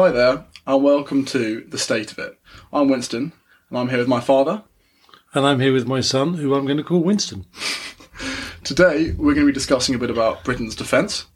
Hi 0.00 0.10
there, 0.10 0.46
and 0.66 0.82
welcome 0.82 1.26
to 1.26 1.62
The 1.68 1.76
State 1.76 2.10
of 2.10 2.18
It. 2.18 2.40
I'm 2.72 2.88
Winston, 2.88 3.34
and 3.68 3.78
I'm 3.78 3.90
here 3.90 3.98
with 3.98 4.08
my 4.08 4.22
father. 4.22 4.62
And 5.34 5.46
I'm 5.46 5.60
here 5.60 5.74
with 5.74 5.86
my 5.86 6.00
son, 6.00 6.32
who 6.32 6.54
I'm 6.54 6.64
going 6.64 6.78
to 6.78 6.82
call 6.82 7.02
Winston. 7.02 7.44
Today, 8.64 9.10
we're 9.10 9.34
going 9.34 9.44
to 9.44 9.52
be 9.52 9.52
discussing 9.52 9.94
a 9.94 9.98
bit 9.98 10.08
about 10.08 10.42
Britain's 10.42 10.74
defence. 10.74 11.26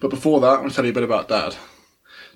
But 0.00 0.08
before 0.08 0.40
that, 0.40 0.48
I'm 0.48 0.56
going 0.60 0.70
to 0.70 0.74
tell 0.74 0.86
you 0.86 0.92
a 0.92 0.94
bit 0.94 1.02
about 1.02 1.28
Dad. 1.28 1.56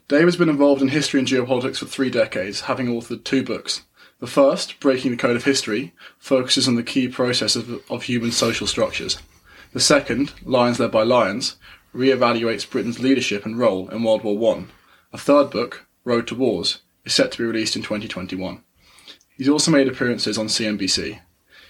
Dave 0.07 0.27
has 0.27 0.37
been 0.37 0.51
involved 0.51 0.83
in 0.83 0.89
history 0.89 1.19
and 1.19 1.27
geopolitics 1.27 1.79
for 1.79 1.87
three 1.87 2.11
decades, 2.11 2.61
having 2.61 2.89
authored 2.89 3.25
two 3.25 3.43
books. 3.43 3.87
The 4.19 4.27
first, 4.27 4.81
Breaking 4.81 5.13
the 5.13 5.17
Code 5.17 5.37
of 5.37 5.45
History, 5.45 5.95
focuses 6.19 6.69
on 6.69 6.77
the 6.77 6.83
key 6.83 7.09
processes 7.09 7.67
of, 7.67 7.91
of 7.91 8.03
human 8.03 8.33
social 8.33 8.67
structures. 8.67 9.17
The 9.73 9.81
second, 9.81 10.35
Lions 10.45 10.79
Led 10.79 10.91
by 10.91 11.05
Lions, 11.05 11.57
re-evaluates 11.95 12.69
Britain's 12.69 13.01
leadership 13.01 13.47
and 13.47 13.59
role 13.59 13.89
in 13.89 14.03
World 14.03 14.25
War 14.25 14.37
One. 14.37 14.69
A 15.13 15.19
third 15.19 15.51
book, 15.51 15.87
Road 16.05 16.29
to 16.29 16.37
Wars, 16.37 16.83
is 17.05 17.13
set 17.13 17.33
to 17.33 17.39
be 17.39 17.45
released 17.45 17.75
in 17.75 17.83
2021. 17.83 18.63
He's 19.37 19.49
also 19.49 19.73
made 19.73 19.89
appearances 19.89 20.39
on 20.39 20.47
CNBC. 20.47 21.19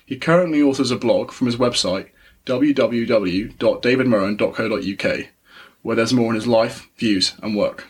He 0.05 0.19
currently 0.19 0.61
authors 0.61 0.91
a 0.91 0.97
blog 0.97 1.33
from 1.33 1.47
his 1.47 1.57
website, 1.57 2.11
www.davidmurrin.co.uk, 2.45 5.27
where 5.83 5.97
there's 5.97 6.13
more 6.13 6.29
on 6.29 6.35
his 6.35 6.47
life, 6.47 6.91
views, 6.97 7.33
and 7.43 7.57
work. 7.57 7.87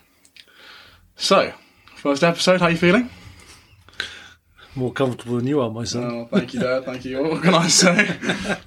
So, 1.16 1.52
first 1.96 2.22
episode, 2.22 2.60
how 2.60 2.66
are 2.66 2.70
you 2.70 2.76
feeling? 2.76 3.10
More 4.76 4.92
comfortable 4.92 5.38
than 5.38 5.48
you 5.48 5.60
are, 5.60 5.70
my 5.70 5.82
son. 5.82 6.04
Oh, 6.04 6.28
thank 6.30 6.54
you, 6.54 6.60
Dad. 6.60 6.84
Thank 6.84 7.04
you. 7.04 7.24
What 7.24 7.42
can 7.42 7.54
I 7.54 7.66
say? 7.66 8.04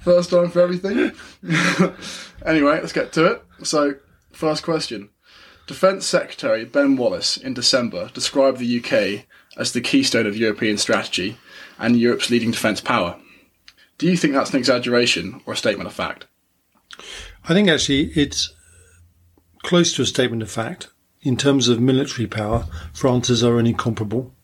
First 0.02 0.28
time 0.30 0.50
for 0.50 0.60
everything. 0.60 1.12
anyway, 2.44 2.80
let's 2.80 2.92
get 2.92 3.10
to 3.12 3.24
it. 3.32 3.42
So, 3.62 3.94
first 4.32 4.62
question. 4.62 5.08
Defence 5.66 6.04
Secretary 6.04 6.64
Ben 6.64 6.96
Wallace 6.96 7.36
in 7.38 7.54
December 7.54 8.10
described 8.12 8.58
the 8.58 8.78
UK 8.78 9.24
as 9.56 9.72
the 9.72 9.80
keystone 9.80 10.26
of 10.26 10.36
European 10.36 10.76
strategy 10.76 11.38
and 11.78 11.98
Europe's 11.98 12.28
leading 12.28 12.50
defence 12.50 12.80
power. 12.80 13.16
Do 13.96 14.06
you 14.06 14.16
think 14.16 14.34
that's 14.34 14.50
an 14.50 14.58
exaggeration 14.58 15.40
or 15.46 15.54
a 15.54 15.56
statement 15.56 15.86
of 15.86 15.94
fact? 15.94 16.26
I 17.48 17.54
think 17.54 17.68
actually 17.68 18.10
it's 18.14 18.54
close 19.62 19.94
to 19.94 20.02
a 20.02 20.06
statement 20.06 20.42
of 20.42 20.50
fact. 20.50 20.88
In 21.22 21.38
terms 21.38 21.68
of 21.68 21.80
military 21.80 22.26
power, 22.26 22.66
France 22.92 23.30
is 23.30 23.42
our 23.42 23.56
only 23.56 23.72
comparable. 23.72 24.34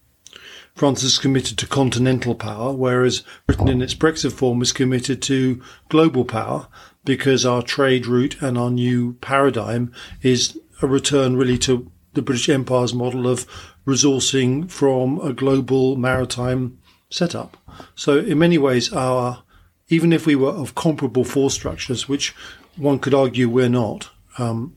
France 0.75 1.03
is 1.03 1.19
committed 1.19 1.59
to 1.59 1.67
continental 1.67 2.35
power, 2.35 2.73
whereas 2.73 3.23
Britain 3.47 3.69
in 3.69 3.83
its 3.83 3.95
Brexit 3.95 4.33
form 4.33 4.63
is 4.63 4.73
committed 4.73 5.21
to 5.23 5.61
global 5.91 6.25
power 6.25 6.69
because 7.05 7.45
our 7.45 7.61
trade 7.61 8.07
route 8.07 8.41
and 8.41 8.57
our 8.57 8.71
new 8.71 9.15
paradigm 9.21 9.93
is 10.23 10.59
a 10.83 10.87
return 10.87 11.37
really 11.37 11.59
to 11.59 11.91
the 12.15 12.23
British 12.23 12.49
Empire's 12.49 12.95
model 12.95 13.29
of 13.29 13.47
resourcing 13.87 14.71
from 14.71 15.21
a 15.21 15.33
global 15.33 15.97
maritime 15.97 16.79
setup. 17.11 17.57
So 17.95 18.19
in 18.19 18.39
many 18.39 18.59
ways, 18.59 18.93
our, 18.93 19.43
even 19.89 20.13
if 20.13 20.27
we 20.27 20.37
were 20.37 20.51
of 20.51 20.75
comparable 20.75 21.25
force 21.25 21.55
structures, 21.55 22.09
which 22.09 22.35
one 22.77 22.99
could 22.99 23.15
argue 23.15 23.49
we're 23.49 23.69
not, 23.69 24.11
um, 24.39 24.77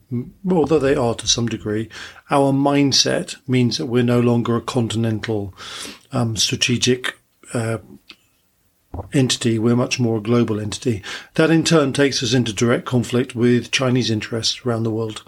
although 0.50 0.80
they 0.80 0.96
are 0.96 1.16
to 1.16 1.28
some 1.28 1.48
degree, 1.48 1.90
our 2.30 2.52
mindset 2.52 3.36
means 3.48 3.78
that 3.78 3.86
we're 3.86 4.04
no 4.04 4.20
longer 4.20 4.56
a 4.56 4.62
continental 4.62 5.54
um, 6.12 6.36
strategic 6.36 7.18
uh, 7.54 7.78
entity. 9.14 9.60
We're 9.60 9.76
much 9.76 10.00
more 10.00 10.18
a 10.18 10.22
global 10.22 10.60
entity. 10.60 11.04
That 11.36 11.52
in 11.52 11.64
turn 11.64 11.94
takes 11.94 12.22
us 12.24 12.34
into 12.34 12.54
direct 12.54 12.86
conflict 12.86 13.36
with 13.36 13.72
Chinese 13.72 14.12
interests 14.12 14.66
around 14.66 14.84
the 14.84 14.92
world. 14.92 15.24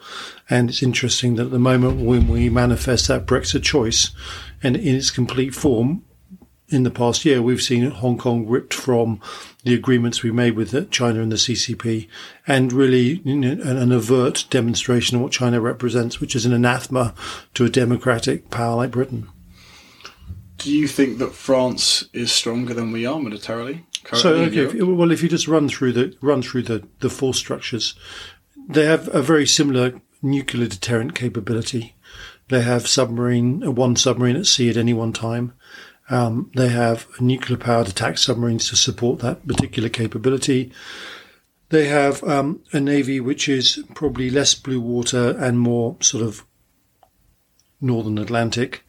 And 0.50 0.70
it's 0.70 0.84
interesting 0.84 1.36
that 1.36 1.46
at 1.46 1.52
the 1.52 1.60
moment 1.60 2.06
when 2.06 2.28
we 2.28 2.50
manifest 2.50 3.08
that 3.08 3.26
Brexit 3.26 3.64
choice 3.64 4.12
and 4.62 4.76
in 4.76 4.96
its 4.96 5.12
complete 5.12 5.56
form, 5.56 6.04
in 6.68 6.84
the 6.84 6.92
past 6.92 7.26
year, 7.26 7.42
we've 7.42 7.62
seen 7.62 7.90
Hong 7.92 8.18
Kong 8.18 8.48
ripped 8.48 8.74
from 8.74 9.22
the 9.64 9.76
agreements 9.76 10.24
we 10.24 10.32
made 10.32 10.56
with 10.56 10.90
China 10.90 11.22
and 11.22 11.32
the 11.32 11.36
CCP, 11.36 12.08
and 12.48 12.74
really 12.74 13.22
you 13.24 13.36
know, 13.36 13.52
an 13.64 13.92
overt 13.92 14.46
demonstration 14.50 15.16
of 15.16 15.22
what 15.22 15.32
China 15.32 15.62
represents, 15.62 16.20
which 16.20 16.36
is 16.36 16.46
an 16.46 16.54
anathema 16.54 17.14
to 17.54 17.66
a 17.66 17.70
democratic 17.70 18.50
power 18.50 18.78
like 18.78 18.92
Britain. 18.92 19.28
Do 20.58 20.72
you 20.72 20.88
think 20.88 21.18
that 21.20 21.34
France 21.34 22.06
is 22.14 22.32
stronger 22.32 22.74
than 22.74 22.92
we 22.92 23.06
are 23.06 23.20
militarily? 23.20 23.86
So, 24.14 24.36
okay, 24.36 24.58
if, 24.60 24.74
well, 24.76 25.12
if 25.12 25.24
you 25.24 25.30
just 25.30 25.48
run 25.48 25.68
through 25.68 25.94
the 25.94 26.16
run 26.22 26.42
through 26.42 26.64
the 26.64 26.88
the 27.00 27.10
force 27.10 27.38
structures, 27.38 27.96
they 28.68 28.86
have 28.86 29.14
a 29.14 29.22
very 29.22 29.48
similar 29.48 30.02
nuclear 30.22 30.68
deterrent 30.68 31.16
capability. 31.16 31.96
They 32.50 32.62
have 32.62 32.88
submarine 32.88 33.76
one 33.76 33.96
submarine 33.96 34.36
at 34.36 34.46
sea 34.46 34.70
at 34.70 34.78
any 34.78 34.94
one 34.94 35.14
time. 35.14 35.54
Um, 36.10 36.52
they 36.56 36.70
have 36.70 37.08
nuclear 37.20 37.58
powered 37.58 37.88
attack 37.88 38.20
submarines 38.20 38.70
to 38.70 38.76
support 38.76 39.20
that 39.20 39.48
particular 39.48 39.90
capability. 39.90 40.72
They 41.70 41.88
have 41.88 42.24
um, 42.24 42.62
a 42.74 42.80
navy 42.80 43.20
which 43.20 43.50
is 43.50 43.84
probably 43.96 44.30
less 44.30 44.54
blue 44.54 44.80
water 44.80 45.36
and 45.40 45.60
more 45.60 45.98
sort 46.00 46.24
of 46.24 46.46
northern 47.82 48.20
Atlantic. 48.20 48.84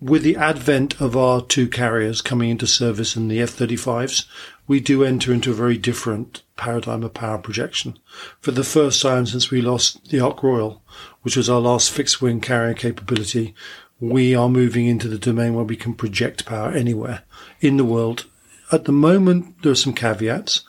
With 0.00 0.22
the 0.22 0.36
advent 0.36 1.00
of 1.00 1.16
our 1.16 1.42
two 1.42 1.66
carriers 1.66 2.20
coming 2.20 2.50
into 2.50 2.68
service 2.68 3.16
in 3.16 3.26
the 3.26 3.40
F 3.40 3.50
35s, 3.50 4.26
we 4.68 4.78
do 4.78 5.02
enter 5.02 5.32
into 5.32 5.50
a 5.50 5.54
very 5.54 5.76
different 5.76 6.42
paradigm 6.56 7.02
of 7.02 7.14
power 7.14 7.38
projection. 7.38 7.98
For 8.40 8.52
the 8.52 8.62
first 8.62 9.02
time 9.02 9.26
since 9.26 9.50
we 9.50 9.60
lost 9.60 10.10
the 10.10 10.20
Ark 10.20 10.44
Royal, 10.44 10.82
which 11.22 11.36
was 11.36 11.50
our 11.50 11.60
last 11.60 11.90
fixed 11.90 12.22
wing 12.22 12.40
carrier 12.40 12.74
capability, 12.74 13.56
we 13.98 14.36
are 14.36 14.48
moving 14.48 14.86
into 14.86 15.08
the 15.08 15.18
domain 15.18 15.54
where 15.54 15.64
we 15.64 15.74
can 15.74 15.94
project 15.94 16.46
power 16.46 16.70
anywhere 16.70 17.22
in 17.60 17.76
the 17.76 17.84
world. 17.84 18.26
At 18.70 18.84
the 18.84 18.92
moment, 18.92 19.62
there 19.62 19.72
are 19.72 19.74
some 19.74 19.94
caveats. 19.94 20.62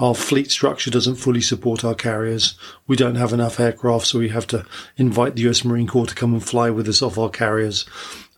Our 0.00 0.16
fleet 0.16 0.50
structure 0.50 0.90
doesn't 0.90 1.16
fully 1.16 1.42
support 1.42 1.84
our 1.84 1.94
carriers. 1.94 2.58
We 2.88 2.96
don't 2.96 3.14
have 3.14 3.32
enough 3.32 3.60
aircraft, 3.60 4.08
so 4.08 4.18
we 4.18 4.30
have 4.30 4.48
to 4.48 4.66
invite 4.96 5.36
the 5.36 5.48
US 5.50 5.64
Marine 5.64 5.86
Corps 5.86 6.06
to 6.06 6.14
come 6.16 6.32
and 6.32 6.42
fly 6.42 6.70
with 6.70 6.88
us 6.88 7.02
off 7.02 7.18
our 7.18 7.30
carriers. 7.30 7.84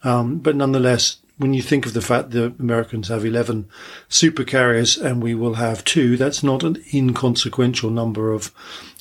Um, 0.05 0.39
but 0.39 0.55
nonetheless, 0.55 1.17
when 1.39 1.55
you 1.55 1.63
think 1.63 1.87
of 1.87 1.95
the 1.95 2.03
fact 2.03 2.31
that 2.31 2.61
Americans 2.61 3.09
have 3.09 3.25
11 3.25 3.69
super 4.09 4.45
carriers 4.45 4.97
and 4.97 5.23
we 5.23 5.35
will 5.35 5.55
have 5.55 5.85
two, 5.85 6.17
that's 6.17 6.43
not 6.43 6.63
an 6.63 6.83
inconsequential 6.93 7.91
number 7.91 8.33
of 8.33 8.53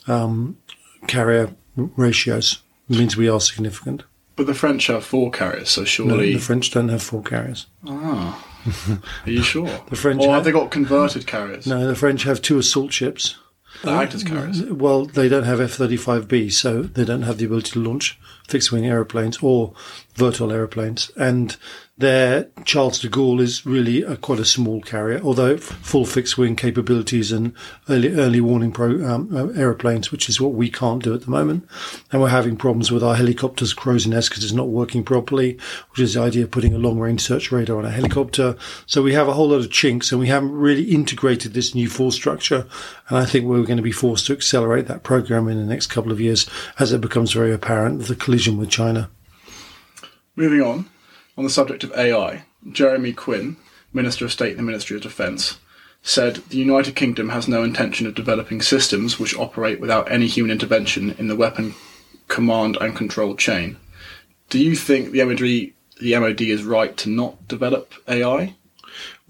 um, 0.08 0.58
carrier 1.08 1.54
ratios. 1.76 2.62
It 2.90 2.98
means 2.98 3.16
we 3.16 3.30
are 3.30 3.40
significant. 3.40 4.04
But 4.36 4.48
the 4.48 4.56
French 4.56 4.88
have 4.88 5.06
four 5.06 5.30
carriers, 5.30 5.70
so 5.70 5.86
surely. 5.86 6.32
No, 6.32 6.34
the 6.34 6.44
French 6.44 6.72
don't 6.72 6.90
have 6.90 7.04
four 7.04 7.22
carriers. 7.22 7.68
Ah. 7.88 8.50
Are 9.26 9.30
you 9.30 9.44
sure? 9.44 9.68
the 9.90 9.96
French 9.96 10.22
or 10.22 10.28
have, 10.28 10.36
have 10.38 10.44
they 10.46 10.52
got 10.52 10.72
converted 10.72 11.28
carriers? 11.28 11.68
No, 11.68 11.86
the 11.86 11.96
French 11.96 12.24
have 12.24 12.42
two 12.42 12.58
assault 12.58 12.94
ships. 12.94 13.36
The 13.84 13.92
act 13.92 14.16
as 14.16 14.24
carriers. 14.24 14.64
Well, 14.64 15.06
they 15.06 15.28
don't 15.28 15.44
have 15.44 15.60
F 15.60 15.78
35B, 15.78 16.52
so 16.52 16.84
they 16.84 17.04
don't 17.04 17.24
have 17.24 17.38
the 17.38 17.46
ability 17.46 17.72
to 17.72 17.80
launch 17.80 18.20
fixed 18.48 18.72
wing 18.72 18.86
aeroplanes 18.86 19.38
or 19.42 19.74
vertical 20.16 20.52
aeroplanes. 20.52 21.12
And 21.16 21.56
their 21.96 22.50
Charles 22.66 23.00
de 23.00 23.08
Gaulle 23.08 23.40
is 23.40 23.68
really 23.68 24.02
a, 24.02 24.18
quite 24.18 24.40
a 24.40 24.46
small 24.46 24.82
carrier, 24.82 25.22
although 25.24 25.58
full 25.58 26.06
fixed 26.06 26.40
wing 26.40 26.56
capabilities 26.56 27.32
and 27.32 27.54
early, 27.88 28.10
early 28.16 28.42
warning 28.42 28.72
pro, 28.72 29.06
um, 29.06 29.30
uh, 29.36 29.48
aeroplanes, 29.50 30.12
which 30.12 30.28
is 30.28 30.42
what 30.42 30.54
we 30.54 30.72
can't 30.72 31.04
do 31.04 31.14
at 31.14 31.22
the 31.22 31.30
moment. 31.30 31.68
And 32.12 32.20
we're 32.20 32.30
having 32.30 32.58
problems 32.58 32.92
with 32.92 33.04
our 33.04 33.16
helicopters, 33.16 33.74
Crow's-Nest, 33.74 34.30
because 34.30 34.44
it's 34.44 34.54
not 34.54 34.70
working 34.70 35.04
properly, 35.04 35.60
which 35.92 36.00
is 36.00 36.16
the 36.16 36.22
idea 36.22 36.46
of 36.46 36.52
putting 36.52 36.74
a 36.74 36.80
long 36.80 36.98
range 36.98 37.22
search 37.22 37.52
radar 37.52 37.78
on 37.78 37.86
a 37.86 37.92
helicopter. 37.92 38.56
So 38.88 39.04
we 39.04 39.14
have 39.14 39.28
a 39.28 39.34
whole 39.34 39.50
lot 39.50 39.60
of 39.60 39.72
chinks 39.72 40.12
and 40.12 40.20
we 40.20 40.28
haven't 40.28 40.52
really 40.52 40.84
integrated 40.84 41.54
this 41.54 41.76
new 41.76 41.88
force 41.88 42.16
structure. 42.16 42.66
And 43.10 43.20
I 43.20 43.26
think 43.26 43.46
we're 43.46 43.64
going 43.64 43.78
to 43.78 43.84
be 43.84 43.92
forced 43.92 44.26
to 44.28 44.34
accelerate 44.34 44.88
that 44.88 45.04
program 45.04 45.48
in 45.48 45.58
the 45.58 45.72
next 45.72 45.88
couple 45.88 46.12
of 46.12 46.20
years 46.20 46.50
as 46.80 46.92
it 46.92 47.02
becomes 47.02 47.34
very 47.34 47.54
apparent 47.54 48.04
the 48.04 48.16
collision 48.34 48.58
with 48.58 48.72
China. 48.72 49.12
Moving 50.36 50.60
on, 50.60 50.90
on 51.38 51.44
the 51.44 51.52
subject 51.52 51.84
of 51.84 51.96
AI, 51.96 52.46
Jeremy 52.72 53.14
Quinn, 53.14 53.58
Minister 53.94 54.26
of 54.26 54.32
State 54.32 54.54
in 54.54 54.58
the 54.58 54.64
Ministry 54.64 54.96
of 54.96 55.04
Defence, 55.04 55.60
said 56.02 56.38
the 56.50 56.58
United 56.58 56.96
Kingdom 56.96 57.30
has 57.30 57.48
no 57.48 57.64
intention 57.64 58.08
of 58.08 58.16
developing 58.16 58.60
systems 58.60 59.20
which 59.20 59.38
operate 59.38 59.80
without 59.80 60.12
any 60.12 60.26
human 60.26 60.50
intervention 60.50 61.12
in 61.20 61.28
the 61.28 61.36
weapon 61.36 61.76
command 62.28 62.76
and 62.82 62.96
control 62.96 63.36
chain. 63.36 63.78
Do 64.50 64.58
you 64.58 64.76
think 64.76 65.12
the 65.12 65.74
the 66.02 66.20
MOD 66.20 66.42
is 66.42 66.64
right 66.64 66.98
to 66.98 67.10
not 67.10 67.48
develop 67.48 67.94
AI? 68.08 68.56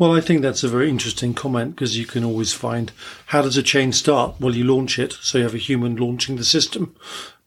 Well, 0.03 0.11
I 0.11 0.19
think 0.19 0.41
that's 0.41 0.65
a 0.65 0.67
very 0.67 0.89
interesting 0.89 1.33
comment 1.33 1.77
because 1.77 1.97
you 1.97 2.05
can 2.05 2.25
always 2.25 2.51
find 2.51 2.91
how 3.27 3.41
does 3.41 3.55
a 3.55 3.63
chain 3.63 3.93
start? 3.93 4.35
Well, 4.37 4.53
you 4.53 4.65
launch 4.65 4.99
it, 4.99 5.13
so 5.21 5.37
you 5.37 5.45
have 5.45 5.53
a 5.53 5.57
human 5.57 5.95
launching 5.95 6.35
the 6.35 6.43
system, 6.43 6.93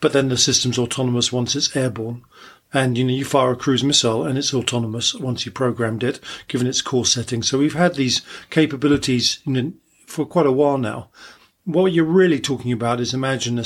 but 0.00 0.14
then 0.14 0.30
the 0.30 0.38
system's 0.38 0.78
autonomous 0.78 1.30
once 1.30 1.54
it's 1.54 1.76
airborne. 1.76 2.24
And 2.72 2.96
you 2.96 3.04
know, 3.04 3.12
you 3.12 3.26
fire 3.26 3.50
a 3.50 3.56
cruise 3.56 3.84
missile 3.84 4.24
and 4.24 4.38
it's 4.38 4.54
autonomous 4.54 5.14
once 5.14 5.44
you 5.44 5.52
programmed 5.52 6.02
it, 6.02 6.18
given 6.48 6.66
its 6.66 6.80
core 6.80 7.04
settings. 7.04 7.46
So 7.46 7.58
we've 7.58 7.74
had 7.74 7.96
these 7.96 8.22
capabilities 8.48 9.40
know, 9.44 9.74
for 10.06 10.24
quite 10.24 10.46
a 10.46 10.50
while 10.50 10.78
now. 10.78 11.10
what 11.66 11.92
you're 11.92 12.04
really 12.04 12.40
talking 12.40 12.72
about 12.72 13.00
is 13.00 13.12
imagine 13.12 13.58
a, 13.58 13.64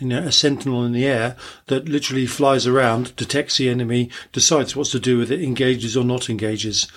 you 0.00 0.08
know, 0.08 0.18
a 0.18 0.32
sentinel 0.32 0.84
in 0.84 0.90
the 0.92 1.06
air 1.06 1.36
that 1.66 1.88
literally 1.88 2.26
flies 2.26 2.66
around, 2.66 3.14
detects 3.14 3.58
the 3.58 3.68
enemy, 3.68 4.10
decides 4.32 4.74
what 4.74 4.88
to 4.88 4.98
do 4.98 5.18
with 5.18 5.30
it, 5.30 5.42
engages 5.42 5.96
or 5.96 6.02
not 6.02 6.28
engages. 6.28 6.88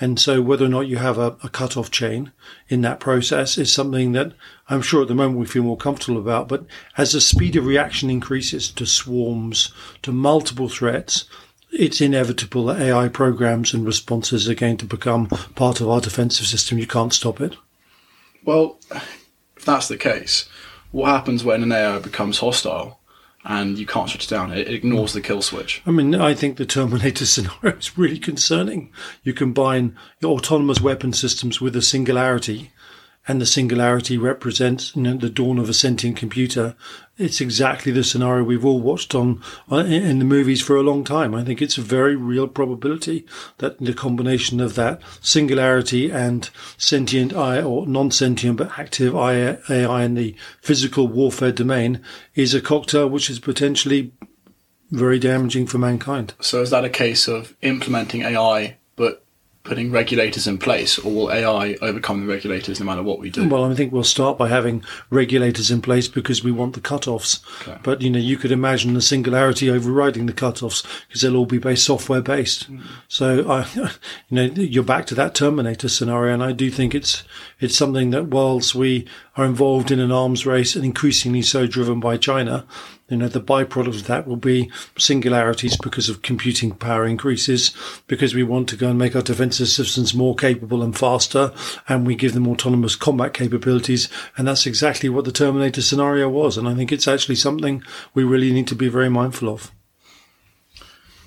And 0.00 0.18
so 0.18 0.42
whether 0.42 0.64
or 0.64 0.68
not 0.68 0.88
you 0.88 0.96
have 0.96 1.18
a, 1.18 1.36
a 1.42 1.48
cut-off 1.48 1.90
chain 1.90 2.32
in 2.68 2.80
that 2.82 3.00
process 3.00 3.56
is 3.56 3.72
something 3.72 4.12
that 4.12 4.32
I'm 4.68 4.82
sure 4.82 5.02
at 5.02 5.08
the 5.08 5.14
moment 5.14 5.38
we 5.38 5.46
feel 5.46 5.62
more 5.62 5.76
comfortable 5.76 6.18
about. 6.18 6.48
But 6.48 6.66
as 6.96 7.12
the 7.12 7.20
speed 7.20 7.56
of 7.56 7.66
reaction 7.66 8.10
increases 8.10 8.70
to 8.72 8.86
swarms, 8.86 9.72
to 10.02 10.10
multiple 10.10 10.68
threats, 10.68 11.24
it's 11.70 12.00
inevitable 12.00 12.66
that 12.66 12.80
AI 12.80 13.08
programs 13.08 13.74
and 13.74 13.86
responses 13.86 14.48
are 14.48 14.54
going 14.54 14.76
to 14.78 14.86
become 14.86 15.26
part 15.54 15.80
of 15.80 15.88
our 15.88 16.00
defensive 16.00 16.46
system. 16.46 16.78
You 16.78 16.86
can't 16.86 17.12
stop 17.12 17.40
it. 17.40 17.56
Well, 18.44 18.78
if 19.56 19.64
that's 19.64 19.88
the 19.88 19.96
case, 19.96 20.48
what 20.90 21.10
happens 21.10 21.44
when 21.44 21.62
an 21.62 21.72
AI 21.72 21.98
becomes 21.98 22.38
hostile 22.38 23.00
and 23.44 23.78
you 23.78 23.86
can't 23.86 24.08
shut 24.08 24.24
it 24.24 24.28
down? 24.28 24.52
It 24.52 24.68
ignores 24.68 25.12
the 25.12 25.20
kill 25.20 25.42
switch. 25.42 25.82
I 25.86 25.90
mean, 25.90 26.14
I 26.14 26.34
think 26.34 26.56
the 26.56 26.66
Terminator 26.66 27.26
scenario 27.26 27.76
is 27.76 27.96
really 27.98 28.18
concerning. 28.18 28.92
You 29.22 29.34
combine 29.34 29.96
your 30.20 30.32
autonomous 30.32 30.80
weapon 30.80 31.12
systems 31.12 31.60
with 31.60 31.76
a 31.76 31.82
singularity 31.82 32.70
and 33.26 33.40
the 33.40 33.46
singularity 33.46 34.18
represents 34.18 34.94
you 34.94 35.02
know, 35.02 35.16
the 35.16 35.30
dawn 35.30 35.58
of 35.58 35.68
a 35.68 35.74
sentient 35.74 36.16
computer. 36.16 36.74
It's 37.16 37.40
exactly 37.40 37.90
the 37.90 38.04
scenario 38.04 38.44
we've 38.44 38.64
all 38.64 38.80
watched 38.80 39.14
on 39.14 39.42
uh, 39.70 39.76
in 39.76 40.18
the 40.18 40.24
movies 40.24 40.60
for 40.60 40.76
a 40.76 40.82
long 40.82 41.04
time. 41.04 41.34
I 41.34 41.44
think 41.44 41.62
it's 41.62 41.78
a 41.78 41.82
very 41.82 42.16
real 42.16 42.48
probability 42.48 43.26
that 43.58 43.78
the 43.78 43.94
combination 43.94 44.60
of 44.60 44.74
that 44.74 45.00
singularity 45.20 46.10
and 46.10 46.50
sentient 46.76 47.32
AI 47.32 47.62
or 47.62 47.86
non-sentient 47.86 48.58
but 48.58 48.78
active 48.78 49.14
AI 49.14 50.02
in 50.04 50.14
the 50.14 50.34
physical 50.60 51.08
warfare 51.08 51.52
domain 51.52 52.00
is 52.34 52.52
a 52.52 52.60
cocktail 52.60 53.08
which 53.08 53.30
is 53.30 53.38
potentially 53.38 54.12
very 54.90 55.18
damaging 55.18 55.66
for 55.66 55.78
mankind. 55.78 56.34
So 56.40 56.60
is 56.60 56.70
that 56.70 56.84
a 56.84 56.90
case 56.90 57.26
of 57.26 57.56
implementing 57.62 58.22
AI 58.22 58.76
but 58.96 59.23
putting 59.64 59.90
regulators 59.90 60.46
in 60.46 60.58
place, 60.58 60.98
or 60.98 61.10
will 61.10 61.32
AI 61.32 61.76
overcome 61.80 62.20
the 62.20 62.30
regulators 62.30 62.78
no 62.78 62.86
matter 62.86 63.02
what 63.02 63.18
we 63.18 63.30
do? 63.30 63.48
Well, 63.48 63.64
I 63.64 63.74
think 63.74 63.92
we'll 63.92 64.04
start 64.04 64.36
by 64.36 64.48
having 64.48 64.84
regulators 65.08 65.70
in 65.70 65.80
place 65.80 66.06
because 66.06 66.44
we 66.44 66.52
want 66.52 66.74
the 66.74 66.82
cut-offs. 66.82 67.40
Okay. 67.62 67.78
But 67.82 68.02
you 68.02 68.10
know, 68.10 68.18
you 68.18 68.36
could 68.36 68.52
imagine 68.52 68.92
the 68.92 69.00
singularity 69.00 69.70
overriding 69.70 70.26
the 70.26 70.34
cut-offs 70.34 70.82
because 71.08 71.22
they'll 71.22 71.36
all 71.36 71.46
be 71.46 71.58
based 71.58 71.86
software 71.86 72.20
based. 72.20 72.70
Mm. 72.70 72.82
So 73.08 73.50
I, 73.50 73.66
you 74.28 74.36
know, 74.36 74.44
you're 74.54 74.84
back 74.84 75.06
to 75.06 75.14
that 75.14 75.34
Terminator 75.34 75.88
scenario, 75.88 76.34
and 76.34 76.44
I 76.44 76.52
do 76.52 76.70
think 76.70 76.94
it's 76.94 77.24
it's 77.58 77.76
something 77.76 78.10
that 78.10 78.28
whilst 78.28 78.74
we 78.74 79.06
are 79.36 79.46
involved 79.46 79.90
in 79.90 79.98
an 79.98 80.12
arms 80.12 80.44
race 80.44 80.76
and 80.76 80.84
increasingly 80.84 81.42
so 81.42 81.66
driven 81.66 82.00
by 82.00 82.18
China, 82.18 82.66
you 83.14 83.18
know, 83.20 83.28
the 83.28 83.40
byproduct 83.40 83.94
of 83.94 84.06
that 84.08 84.26
will 84.26 84.34
be 84.34 84.68
singularities 84.98 85.76
because 85.76 86.08
of 86.08 86.22
computing 86.22 86.72
power 86.72 87.06
increases, 87.06 87.72
because 88.08 88.34
we 88.34 88.42
want 88.42 88.68
to 88.70 88.76
go 88.76 88.88
and 88.88 88.98
make 88.98 89.14
our 89.14 89.22
defensive 89.22 89.68
systems 89.68 90.14
more 90.14 90.34
capable 90.34 90.82
and 90.82 90.98
faster, 90.98 91.52
and 91.88 92.04
we 92.04 92.16
give 92.16 92.34
them 92.34 92.48
autonomous 92.48 92.96
combat 92.96 93.32
capabilities. 93.32 94.08
And 94.36 94.48
that's 94.48 94.66
exactly 94.66 95.08
what 95.08 95.26
the 95.26 95.30
Terminator 95.30 95.80
scenario 95.80 96.28
was. 96.28 96.58
And 96.58 96.68
I 96.68 96.74
think 96.74 96.90
it's 96.90 97.06
actually 97.06 97.36
something 97.36 97.84
we 98.14 98.24
really 98.24 98.52
need 98.52 98.66
to 98.66 98.74
be 98.74 98.88
very 98.88 99.08
mindful 99.08 99.48
of. 99.48 99.70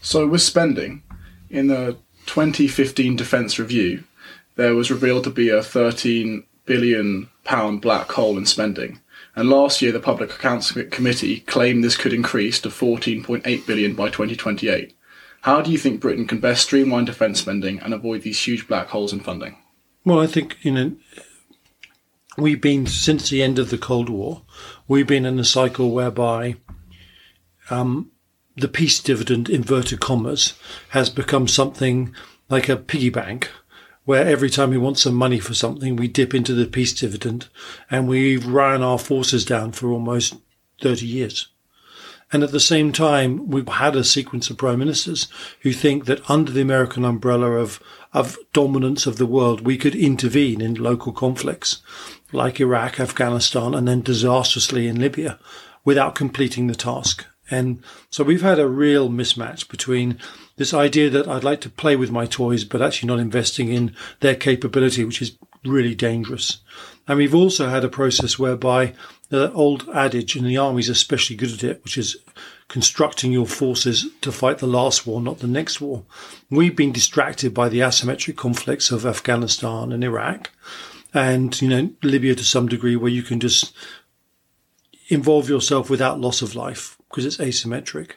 So, 0.02 0.28
with 0.28 0.42
spending, 0.42 1.04
in 1.50 1.68
the 1.68 1.96
2015 2.26 3.16
Defence 3.16 3.58
Review, 3.58 4.04
there 4.58 4.76
was 4.76 4.92
revealed 4.92 5.24
to 5.24 5.30
be 5.30 5.48
a 5.48 5.64
13 5.64 6.44
billion 6.66 7.30
pound 7.46 7.80
black 7.80 8.12
hole 8.12 8.38
in 8.38 8.46
spending 8.46 9.00
and 9.38 9.50
last 9.50 9.84
year 9.84 9.92
the 9.92 10.00
Public 10.00 10.34
Accounts 10.34 10.72
Committee 10.72 11.42
claimed 11.42 11.84
this 11.84 11.96
could 11.96 12.12
increase 12.12 12.60
to 12.60 12.70
14.8 12.70 13.68
billion 13.68 13.94
by 13.94 14.10
2028. 14.10 14.98
How 15.42 15.62
do 15.62 15.72
you 15.72 15.78
think 15.78 16.02
Britain 16.02 16.26
can 16.26 16.40
best 16.40 16.64
streamline 16.64 17.06
defence 17.06 17.40
spending 17.40 17.80
and 17.80 17.94
avoid 17.94 18.24
these 18.24 18.42
huge 18.42 18.68
black 18.68 18.88
holes 18.88 19.14
in 19.14 19.20
funding? 19.20 19.56
Well, 20.04 20.20
I 20.20 20.26
think 20.26 20.58
you 20.64 20.72
know 20.72 20.96
we've 22.36 22.60
been 22.60 22.88
since 22.88 23.30
the 23.30 23.44
end 23.44 23.60
of 23.60 23.70
the 23.70 23.78
Cold 23.78 24.10
War, 24.10 24.42
we've 24.88 25.08
been 25.08 25.26
in 25.26 25.38
a 25.38 25.46
cycle 25.46 25.92
whereby 25.92 26.56
um, 27.70 28.12
the 28.56 28.68
peace 28.68 29.00
dividend, 29.00 29.50
inverted 29.50 30.00
commas, 30.00 30.54
has 30.90 31.12
become 31.12 31.48
something 31.48 32.14
like 32.50 32.70
a 32.70 32.76
piggy 32.76 33.10
bank 33.10 33.52
where 34.08 34.26
every 34.26 34.50
time 34.50 34.70
we 34.70 34.78
want 34.78 34.98
some 34.98 35.14
money 35.14 35.38
for 35.38 35.54
something, 35.54 35.98
we 35.98 36.08
dip 36.08 36.34
into 36.34 36.54
the 36.54 36.66
peace 36.66 36.94
dividend 36.94 37.50
and 37.92 38.08
we've 38.08 38.48
run 38.48 38.82
our 38.82 38.98
forces 38.98 39.44
down 39.44 39.70
for 39.74 39.90
almost 39.90 40.36
30 40.82 41.06
years. 41.06 41.50
And 42.32 42.42
at 42.42 42.54
the 42.54 42.62
same 42.62 42.94
time, 42.94 43.50
we've 43.50 43.68
had 43.68 43.98
a 43.98 44.06
sequence 44.06 44.50
of 44.50 44.58
prime 44.58 44.80
ministers 44.80 45.28
who 45.60 45.74
think 45.74 46.06
that 46.06 46.30
under 46.30 46.54
the 46.54 46.62
American 46.62 47.04
umbrella 47.04 47.52
of, 47.52 47.84
of 48.14 48.38
dominance 48.54 49.08
of 49.08 49.18
the 49.18 49.26
world, 49.26 49.66
we 49.66 49.78
could 49.78 49.94
intervene 49.94 50.62
in 50.62 50.76
local 50.76 51.12
conflicts 51.12 51.82
like 52.32 52.62
Iraq, 52.62 53.02
Afghanistan, 53.02 53.74
and 53.74 53.90
then 53.90 54.00
disastrously 54.00 54.88
in 54.88 55.02
Libya 55.02 55.38
without 55.84 56.16
completing 56.16 56.68
the 56.68 56.76
task. 56.76 57.26
And 57.52 57.84
so 58.10 58.24
we've 58.24 58.42
had 58.42 58.58
a 58.58 58.70
real 58.70 59.10
mismatch 59.10 59.68
between 59.68 60.18
this 60.58 60.74
idea 60.74 61.10
that 61.10 61.28
I'd 61.28 61.44
like 61.44 61.62
to 61.62 61.70
play 61.70 61.96
with 61.96 62.12
my 62.12 62.26
toys, 62.26 62.66
but 62.66 62.82
actually 62.82 63.08
not 63.08 63.20
investing 63.20 63.70
in 63.70 63.96
their 64.20 64.36
capability, 64.36 65.06
which 65.06 65.22
is 65.22 65.38
really 65.64 65.96
dangerous. 65.96 66.60
And 67.08 67.18
we've 67.18 67.36
also 67.36 67.70
had 67.70 67.86
a 67.86 67.90
process 67.90 68.38
whereby 68.38 68.94
the 69.30 69.52
old 69.54 69.88
adage, 69.94 70.36
and 70.36 70.46
the 70.46 70.58
army's 70.58 70.90
especially 70.90 71.36
good 71.36 71.54
at 71.54 71.64
it, 71.64 71.84
which 71.84 71.98
is 71.98 72.18
constructing 72.68 73.32
your 73.32 73.46
forces 73.46 74.08
to 74.22 74.32
fight 74.32 74.58
the 74.58 74.68
last 74.68 75.08
war, 75.08 75.22
not 75.22 75.40
the 75.40 75.48
next 75.48 75.80
war. 75.80 76.04
We've 76.50 76.76
been 76.76 76.92
distracted 76.92 77.54
by 77.54 77.70
the 77.70 77.80
asymmetric 77.80 78.36
conflicts 78.36 78.92
of 78.92 79.06
Afghanistan 79.06 79.92
and 79.92 80.04
Iraq 80.04 80.52
and, 81.14 81.60
you 81.62 81.70
know, 81.70 81.92
Libya 82.04 82.36
to 82.36 82.44
some 82.44 82.68
degree 82.68 82.96
where 82.96 83.12
you 83.12 83.24
can 83.24 83.40
just 83.40 83.74
involve 85.10 85.50
yourself 85.50 85.90
without 85.90 86.20
loss 86.20 86.42
of 86.42 86.56
life 86.56 86.98
because 87.10 87.26
it's 87.26 87.38
asymmetric. 87.38 88.14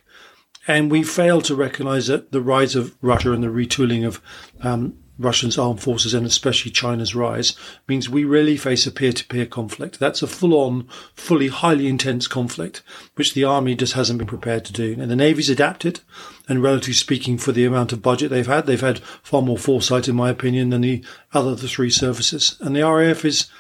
And 0.70 0.88
we 0.88 1.02
fail 1.02 1.40
to 1.42 1.56
recognize 1.56 2.06
that 2.06 2.30
the 2.30 2.40
rise 2.40 2.76
of 2.76 2.96
Russia 3.02 3.32
and 3.32 3.42
the 3.42 3.48
retooling 3.48 4.06
of 4.06 4.22
um, 4.60 4.96
Russia's 5.18 5.58
armed 5.58 5.82
forces 5.82 6.14
and 6.14 6.24
especially 6.24 6.70
China's 6.70 7.12
rise 7.12 7.56
means 7.88 8.08
we 8.08 8.22
really 8.22 8.56
face 8.56 8.86
a 8.86 8.92
peer-to-peer 8.92 9.46
conflict. 9.46 9.98
That's 9.98 10.22
a 10.22 10.28
full-on, 10.28 10.86
fully, 11.14 11.48
highly 11.48 11.88
intense 11.88 12.28
conflict, 12.28 12.84
which 13.16 13.34
the 13.34 13.42
army 13.42 13.74
just 13.74 13.94
hasn't 13.94 14.20
been 14.20 14.28
prepared 14.28 14.64
to 14.66 14.72
do. 14.72 14.96
And 14.96 15.10
the 15.10 15.16
Navy's 15.16 15.50
adapted, 15.50 16.02
and 16.48 16.62
relatively 16.62 16.94
speaking, 16.94 17.36
for 17.36 17.50
the 17.50 17.64
amount 17.64 17.92
of 17.92 18.00
budget 18.00 18.30
they've 18.30 18.46
had, 18.46 18.66
they've 18.66 18.80
had 18.80 19.00
far 19.24 19.42
more 19.42 19.58
foresight, 19.58 20.06
in 20.06 20.14
my 20.14 20.30
opinion, 20.30 20.70
than 20.70 20.82
the 20.82 21.04
other 21.34 21.56
the 21.56 21.66
three 21.66 21.90
services. 21.90 22.56
And 22.60 22.76
the 22.76 22.88
RAF 22.88 23.24
is 23.24 23.50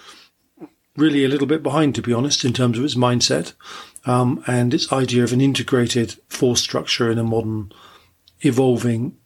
really 0.96 1.24
a 1.24 1.28
little 1.28 1.48
bit 1.48 1.64
behind, 1.64 1.96
to 1.96 2.02
be 2.02 2.12
honest, 2.12 2.44
in 2.44 2.52
terms 2.52 2.78
of 2.78 2.84
its 2.84 2.94
mindset 2.94 3.52
um, 4.06 4.42
and 4.46 4.72
its 4.72 4.92
idea 4.92 5.24
of 5.24 5.32
an 5.32 5.40
integrated 5.40 6.16
force 6.28 6.60
structure 6.60 7.10
in 7.10 7.18
a 7.18 7.24
modern, 7.24 7.72
evolving, 8.40 9.16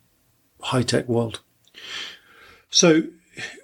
high 0.60 0.82
tech 0.82 1.08
world. 1.08 1.40
So, 2.70 3.04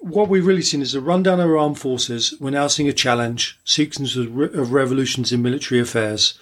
what 0.01 0.29
we've 0.29 0.47
really 0.47 0.63
seen 0.63 0.83
is 0.83 0.95
a 0.95 1.01
rundown 1.01 1.41
of 1.41 1.49
our 1.49 1.57
armed 1.57 1.79
forces. 1.79 2.35
We're 2.41 2.51
now 2.51 2.67
seeing 2.67 2.89
a 2.89 2.93
challenge, 2.93 3.59
sequence 3.65 4.17
of, 4.17 4.35
re- 4.35 4.53
of 4.53 4.73
revolutions 4.73 5.33
in 5.33 5.43
military 5.43 5.81
affairs, 5.81 6.39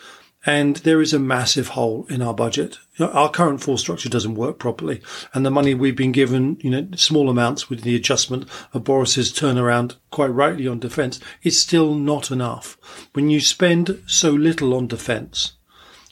and 0.47 0.77
there 0.77 1.01
is 1.01 1.13
a 1.13 1.19
massive 1.19 1.69
hole 1.69 2.07
in 2.09 2.23
our 2.23 2.35
budget. 2.35 2.79
You 2.97 3.07
know, 3.07 3.13
our 3.13 3.31
current 3.31 3.61
force 3.61 3.81
structure 3.81 4.09
doesn't 4.09 4.35
work 4.35 4.59
properly, 4.59 5.01
and 5.35 5.45
the 5.45 5.51
money 5.51 5.75
we've 5.75 5.97
been 5.97 6.13
given, 6.13 6.59
you 6.61 6.71
know, 6.71 6.89
small 6.97 7.29
amounts 7.29 7.69
with 7.69 7.83
the 7.83 7.97
adjustment 7.97 8.49
of 8.73 8.85
Boris's 8.85 9.33
turnaround, 9.33 9.97
quite 10.11 10.29
rightly 10.29 10.67
on 10.67 10.79
defence, 10.79 11.21
is 11.43 11.61
still 11.61 11.95
not 11.95 12.31
enough. 12.31 12.79
When 13.13 13.31
you 13.31 13.41
spend 13.41 14.03
so 14.07 14.31
little 14.31 14.75
on 14.75 14.87
defence, 14.87 15.53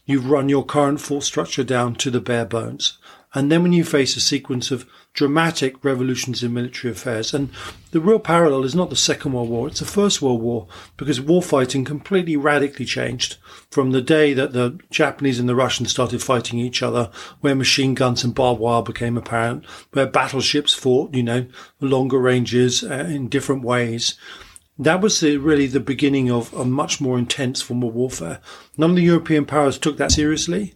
you've 0.04 0.30
run 0.30 0.48
your 0.48 0.64
current 0.64 1.00
force 1.00 1.26
structure 1.26 1.64
down 1.64 1.94
to 1.96 2.10
the 2.10 2.20
bare 2.20 2.46
bones. 2.46 2.98
And 3.34 3.52
then 3.52 3.62
when 3.62 3.72
you 3.72 3.84
face 3.84 4.16
a 4.16 4.20
sequence 4.20 4.70
of 4.70 4.86
dramatic 5.16 5.82
revolutions 5.82 6.42
in 6.42 6.54
military 6.54 6.92
affairs, 6.92 7.34
and 7.34 7.48
the 7.90 8.00
real 8.00 8.18
parallel 8.18 8.64
is 8.64 8.74
not 8.74 8.90
the 8.90 8.96
Second 8.96 9.32
World 9.32 9.48
War, 9.48 9.66
it's 9.66 9.80
the 9.80 9.86
First 9.86 10.20
World 10.20 10.42
War, 10.42 10.68
because 10.96 11.18
warfighting 11.18 11.84
completely 11.86 12.36
radically 12.36 12.84
changed 12.84 13.38
from 13.70 13.90
the 13.90 14.02
day 14.02 14.34
that 14.34 14.52
the 14.52 14.78
Japanese 14.90 15.40
and 15.40 15.48
the 15.48 15.56
Russians 15.56 15.90
started 15.90 16.22
fighting 16.22 16.58
each 16.58 16.82
other, 16.82 17.10
where 17.40 17.54
machine 17.54 17.94
guns 17.94 18.22
and 18.22 18.34
barbed 18.34 18.60
wire 18.60 18.82
became 18.82 19.16
apparent, 19.16 19.64
where 19.92 20.06
battleships 20.06 20.74
fought, 20.74 21.14
you 21.14 21.22
know, 21.22 21.46
longer 21.80 22.18
ranges 22.18 22.84
uh, 22.84 23.08
in 23.08 23.28
different 23.28 23.62
ways. 23.62 24.14
That 24.78 25.00
was 25.00 25.18
the, 25.20 25.38
really 25.38 25.66
the 25.66 25.80
beginning 25.80 26.30
of 26.30 26.52
a 26.52 26.66
much 26.66 27.00
more 27.00 27.18
intense 27.18 27.62
form 27.62 27.82
of 27.82 27.94
warfare. 27.94 28.40
None 28.76 28.90
of 28.90 28.96
the 28.96 29.02
European 29.02 29.46
powers 29.46 29.78
took 29.78 29.96
that 29.96 30.12
seriously. 30.12 30.74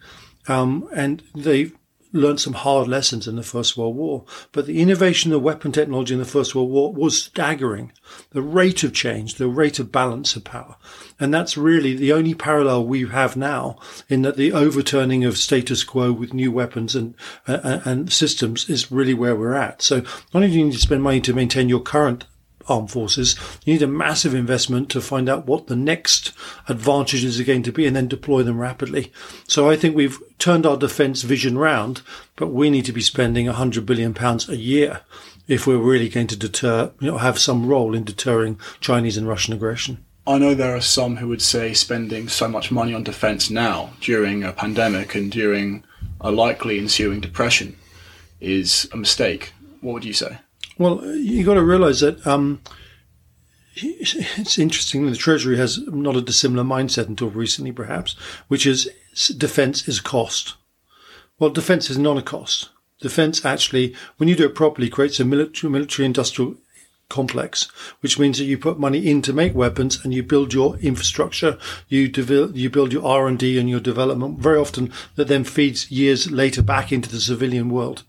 Um, 0.48 0.88
and 0.94 1.22
they 1.34 1.72
learned 2.12 2.40
some 2.40 2.54
hard 2.54 2.88
lessons 2.88 3.28
in 3.28 3.36
the 3.36 3.42
First 3.42 3.76
World 3.76 3.96
War. 3.96 4.24
But 4.52 4.66
the 4.66 4.80
innovation 4.80 5.32
of 5.32 5.42
weapon 5.42 5.72
technology 5.72 6.14
in 6.14 6.20
the 6.20 6.26
First 6.26 6.54
World 6.54 6.70
War 6.70 6.92
was 6.92 7.22
staggering. 7.22 7.92
The 8.30 8.42
rate 8.42 8.82
of 8.82 8.92
change, 8.92 9.36
the 9.36 9.48
rate 9.48 9.78
of 9.78 9.92
balance 9.92 10.34
of 10.36 10.44
power. 10.44 10.76
And 11.18 11.32
that's 11.32 11.56
really 11.56 11.94
the 11.94 12.12
only 12.12 12.34
parallel 12.34 12.86
we 12.86 13.06
have 13.06 13.36
now 13.36 13.78
in 14.08 14.22
that 14.22 14.36
the 14.36 14.52
overturning 14.52 15.24
of 15.24 15.38
status 15.38 15.84
quo 15.84 16.12
with 16.12 16.34
new 16.34 16.50
weapons 16.50 16.96
and, 16.96 17.14
uh, 17.46 17.80
and 17.84 18.12
systems 18.12 18.68
is 18.68 18.90
really 18.90 19.14
where 19.14 19.36
we're 19.36 19.54
at. 19.54 19.82
So 19.82 20.00
not 20.00 20.36
only 20.36 20.48
do 20.48 20.54
you 20.54 20.64
need 20.64 20.72
to 20.72 20.78
spend 20.78 21.02
money 21.02 21.20
to 21.20 21.34
maintain 21.34 21.68
your 21.68 21.80
current 21.80 22.26
armed 22.70 22.90
forces. 22.90 23.36
You 23.64 23.74
need 23.74 23.82
a 23.82 23.86
massive 23.86 24.34
investment 24.34 24.88
to 24.90 25.00
find 25.00 25.28
out 25.28 25.46
what 25.46 25.66
the 25.66 25.76
next 25.76 26.32
advantages 26.68 27.40
are 27.40 27.44
going 27.44 27.64
to 27.64 27.72
be 27.72 27.86
and 27.86 27.94
then 27.94 28.08
deploy 28.08 28.42
them 28.42 28.58
rapidly. 28.58 29.12
So 29.48 29.68
I 29.68 29.76
think 29.76 29.96
we've 29.96 30.18
turned 30.38 30.64
our 30.64 30.76
defence 30.76 31.22
vision 31.22 31.58
round, 31.58 32.02
but 32.36 32.48
we 32.48 32.70
need 32.70 32.84
to 32.86 32.92
be 32.92 33.02
spending 33.02 33.46
hundred 33.46 33.84
billion 33.84 34.14
pounds 34.14 34.48
a 34.48 34.56
year 34.56 35.00
if 35.48 35.66
we're 35.66 35.76
really 35.76 36.08
going 36.08 36.28
to 36.28 36.36
deter, 36.36 36.92
you 37.00 37.10
know, 37.10 37.18
have 37.18 37.38
some 37.38 37.66
role 37.66 37.94
in 37.94 38.04
deterring 38.04 38.58
Chinese 38.80 39.16
and 39.16 39.26
Russian 39.26 39.52
aggression. 39.52 40.04
I 40.26 40.38
know 40.38 40.54
there 40.54 40.76
are 40.76 40.80
some 40.80 41.16
who 41.16 41.26
would 41.28 41.42
say 41.42 41.74
spending 41.74 42.28
so 42.28 42.46
much 42.46 42.70
money 42.70 42.94
on 42.94 43.02
defence 43.02 43.50
now 43.50 43.90
during 44.00 44.44
a 44.44 44.52
pandemic 44.52 45.14
and 45.16 45.32
during 45.32 45.82
a 46.20 46.30
likely 46.30 46.78
ensuing 46.78 47.20
depression 47.20 47.76
is 48.40 48.88
a 48.92 48.96
mistake. 48.96 49.52
What 49.80 49.94
would 49.94 50.04
you 50.04 50.12
say? 50.12 50.38
Well, 50.80 51.04
you 51.04 51.44
got 51.44 51.54
to 51.56 51.62
realise 51.62 52.00
that 52.00 52.26
um, 52.26 52.62
it's 53.76 54.58
interesting. 54.58 55.04
The 55.04 55.14
Treasury 55.14 55.58
has 55.58 55.76
not 55.86 56.16
a 56.16 56.22
dissimilar 56.22 56.64
mindset 56.64 57.06
until 57.06 57.28
recently, 57.28 57.70
perhaps, 57.70 58.14
which 58.48 58.64
is 58.64 58.88
defence 59.36 59.86
is 59.86 59.98
a 59.98 60.02
cost. 60.02 60.54
Well, 61.38 61.50
defence 61.50 61.90
is 61.90 61.98
not 61.98 62.16
a 62.16 62.22
cost. 62.22 62.70
Defence 62.98 63.44
actually, 63.44 63.94
when 64.16 64.30
you 64.30 64.34
do 64.34 64.46
it 64.46 64.54
properly, 64.54 64.88
creates 64.88 65.20
a 65.20 65.24
military, 65.26 65.70
military 65.70 66.06
industrial 66.06 66.54
complex, 67.10 67.64
which 68.00 68.18
means 68.18 68.38
that 68.38 68.44
you 68.44 68.56
put 68.56 68.78
money 68.78 69.06
in 69.06 69.20
to 69.20 69.34
make 69.34 69.54
weapons 69.54 70.02
and 70.02 70.14
you 70.14 70.22
build 70.22 70.54
your 70.54 70.78
infrastructure, 70.78 71.58
you 71.88 72.08
develop, 72.08 72.56
you 72.56 72.70
build 72.70 72.90
your 72.90 73.04
R 73.04 73.28
and 73.28 73.38
D 73.38 73.58
and 73.58 73.68
your 73.68 73.80
development. 73.80 74.38
Very 74.38 74.58
often, 74.58 74.90
that 75.16 75.28
then 75.28 75.44
feeds 75.44 75.90
years 75.90 76.30
later 76.30 76.62
back 76.62 76.90
into 76.90 77.10
the 77.10 77.20
civilian 77.20 77.68
world. 77.68 78.04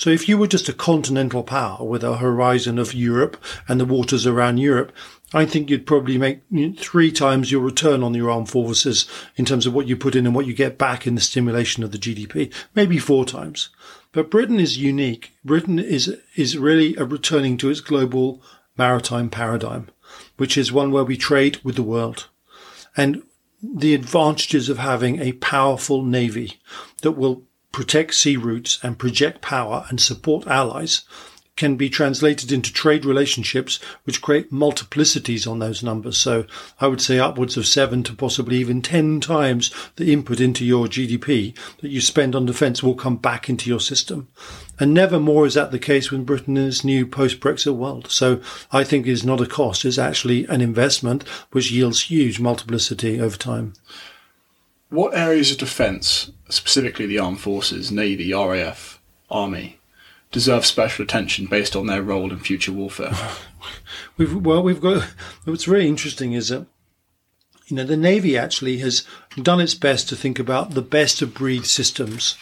So 0.00 0.08
if 0.08 0.30
you 0.30 0.38
were 0.38 0.46
just 0.46 0.66
a 0.66 0.72
continental 0.72 1.42
power 1.42 1.84
with 1.84 2.02
a 2.02 2.16
horizon 2.16 2.78
of 2.78 2.94
Europe 2.94 3.36
and 3.68 3.78
the 3.78 3.84
waters 3.84 4.26
around 4.26 4.56
Europe, 4.56 4.92
I 5.34 5.44
think 5.44 5.68
you'd 5.68 5.86
probably 5.86 6.16
make 6.16 6.40
three 6.78 7.12
times 7.12 7.52
your 7.52 7.60
return 7.60 8.02
on 8.02 8.14
your 8.14 8.30
armed 8.30 8.48
forces 8.48 9.06
in 9.36 9.44
terms 9.44 9.66
of 9.66 9.74
what 9.74 9.86
you 9.86 9.98
put 9.98 10.14
in 10.16 10.24
and 10.24 10.34
what 10.34 10.46
you 10.46 10.54
get 10.54 10.78
back 10.78 11.06
in 11.06 11.16
the 11.16 11.20
stimulation 11.20 11.84
of 11.84 11.92
the 11.92 11.98
GDP, 11.98 12.50
maybe 12.74 12.96
four 12.96 13.26
times. 13.26 13.68
But 14.12 14.30
Britain 14.30 14.58
is 14.58 14.78
unique. 14.78 15.32
Britain 15.44 15.78
is, 15.78 16.16
is 16.34 16.56
really 16.56 16.96
a 16.96 17.04
returning 17.04 17.58
to 17.58 17.68
its 17.68 17.80
global 17.80 18.42
maritime 18.78 19.28
paradigm, 19.28 19.90
which 20.38 20.56
is 20.56 20.72
one 20.72 20.92
where 20.92 21.04
we 21.04 21.18
trade 21.18 21.58
with 21.62 21.76
the 21.76 21.82
world. 21.82 22.28
And 22.96 23.22
the 23.62 23.92
advantages 23.92 24.70
of 24.70 24.78
having 24.78 25.20
a 25.20 25.32
powerful 25.32 26.02
navy 26.02 26.58
that 27.02 27.12
will 27.12 27.42
protect 27.72 28.14
sea 28.14 28.36
routes 28.36 28.78
and 28.82 28.98
project 28.98 29.40
power 29.40 29.84
and 29.88 30.00
support 30.00 30.46
allies 30.46 31.02
can 31.60 31.76
be 31.76 31.90
translated 31.90 32.50
into 32.50 32.72
trade 32.72 33.04
relationships 33.04 33.78
which 34.04 34.22
create 34.22 34.50
multiplicities 34.50 35.46
on 35.46 35.58
those 35.58 35.82
numbers. 35.82 36.16
So 36.16 36.46
I 36.80 36.86
would 36.86 37.02
say 37.02 37.18
upwards 37.18 37.58
of 37.58 37.66
seven 37.66 38.02
to 38.04 38.14
possibly 38.14 38.56
even 38.56 38.80
10 38.80 39.20
times 39.20 39.70
the 39.96 40.10
input 40.10 40.40
into 40.40 40.64
your 40.64 40.86
GDP 40.86 41.54
that 41.82 41.90
you 41.90 42.00
spend 42.00 42.34
on 42.34 42.46
defence 42.46 42.82
will 42.82 42.94
come 42.94 43.16
back 43.16 43.50
into 43.50 43.68
your 43.68 43.78
system. 43.78 44.28
And 44.78 44.94
never 44.94 45.20
more 45.20 45.44
is 45.44 45.52
that 45.52 45.70
the 45.70 45.78
case 45.78 46.10
with 46.10 46.24
Britain 46.24 46.56
in 46.56 46.68
its 46.68 46.82
new 46.82 47.06
post-Brexit 47.06 47.76
world. 47.76 48.10
So 48.10 48.40
I 48.72 48.82
think 48.82 49.06
it 49.06 49.12
is 49.12 49.26
not 49.26 49.42
a 49.42 49.46
cost, 49.46 49.84
it's 49.84 49.98
actually 49.98 50.46
an 50.46 50.62
investment 50.62 51.28
which 51.52 51.70
yields 51.70 52.04
huge 52.04 52.40
multiplicity 52.40 53.20
over 53.20 53.36
time. 53.36 53.74
What 54.88 55.14
areas 55.14 55.52
of 55.52 55.58
defence, 55.58 56.32
specifically 56.52 57.06
the 57.06 57.18
armed 57.18 57.40
forces, 57.40 57.90
Navy, 57.90 58.32
RAF, 58.32 59.00
Army, 59.30 59.78
deserve 60.32 60.66
special 60.66 61.04
attention 61.04 61.46
based 61.46 61.74
on 61.74 61.86
their 61.86 62.02
role 62.02 62.32
in 62.32 62.38
future 62.38 62.72
warfare? 62.72 63.12
we've, 64.16 64.34
well, 64.34 64.62
we've 64.62 64.80
got. 64.80 65.02
What's 65.44 65.68
really 65.68 65.88
interesting 65.88 66.32
is 66.32 66.48
that 66.48 66.66
you 67.66 67.76
know 67.76 67.84
the 67.84 67.96
Navy 67.96 68.36
actually 68.36 68.78
has 68.78 69.04
done 69.40 69.60
its 69.60 69.74
best 69.74 70.08
to 70.08 70.16
think 70.16 70.38
about 70.38 70.72
the 70.72 70.82
best 70.82 71.22
of 71.22 71.34
breed 71.34 71.66
systems. 71.66 72.36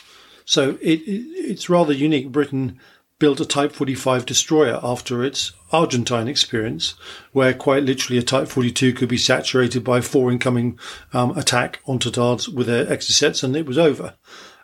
So 0.45 0.79
it, 0.81 1.01
it 1.01 1.27
it's 1.35 1.69
rather 1.69 1.93
unique. 1.93 2.33
Britain 2.33 2.79
built 3.19 3.41
a 3.41 3.45
Type 3.45 3.73
45 3.73 4.27
destroyer 4.27 4.79
after 4.83 5.25
its 5.25 5.53
Argentine 5.73 6.29
experience, 6.29 6.95
where 7.33 7.53
quite 7.53 7.83
literally 7.83 8.19
a 8.19 8.23
Type 8.23 8.49
42 8.49 8.93
could 8.93 9.09
be 9.09 9.19
saturated 9.19 9.83
by 9.83 10.01
four 10.01 10.31
incoming 10.31 10.79
um, 11.13 11.37
attack 11.37 11.81
Étendards 11.87 12.49
with 12.49 12.67
their 12.67 12.87
Exocets, 12.87 13.43
and 13.43 13.57
it 13.57 13.67
was 13.67 13.79
over. 13.79 14.15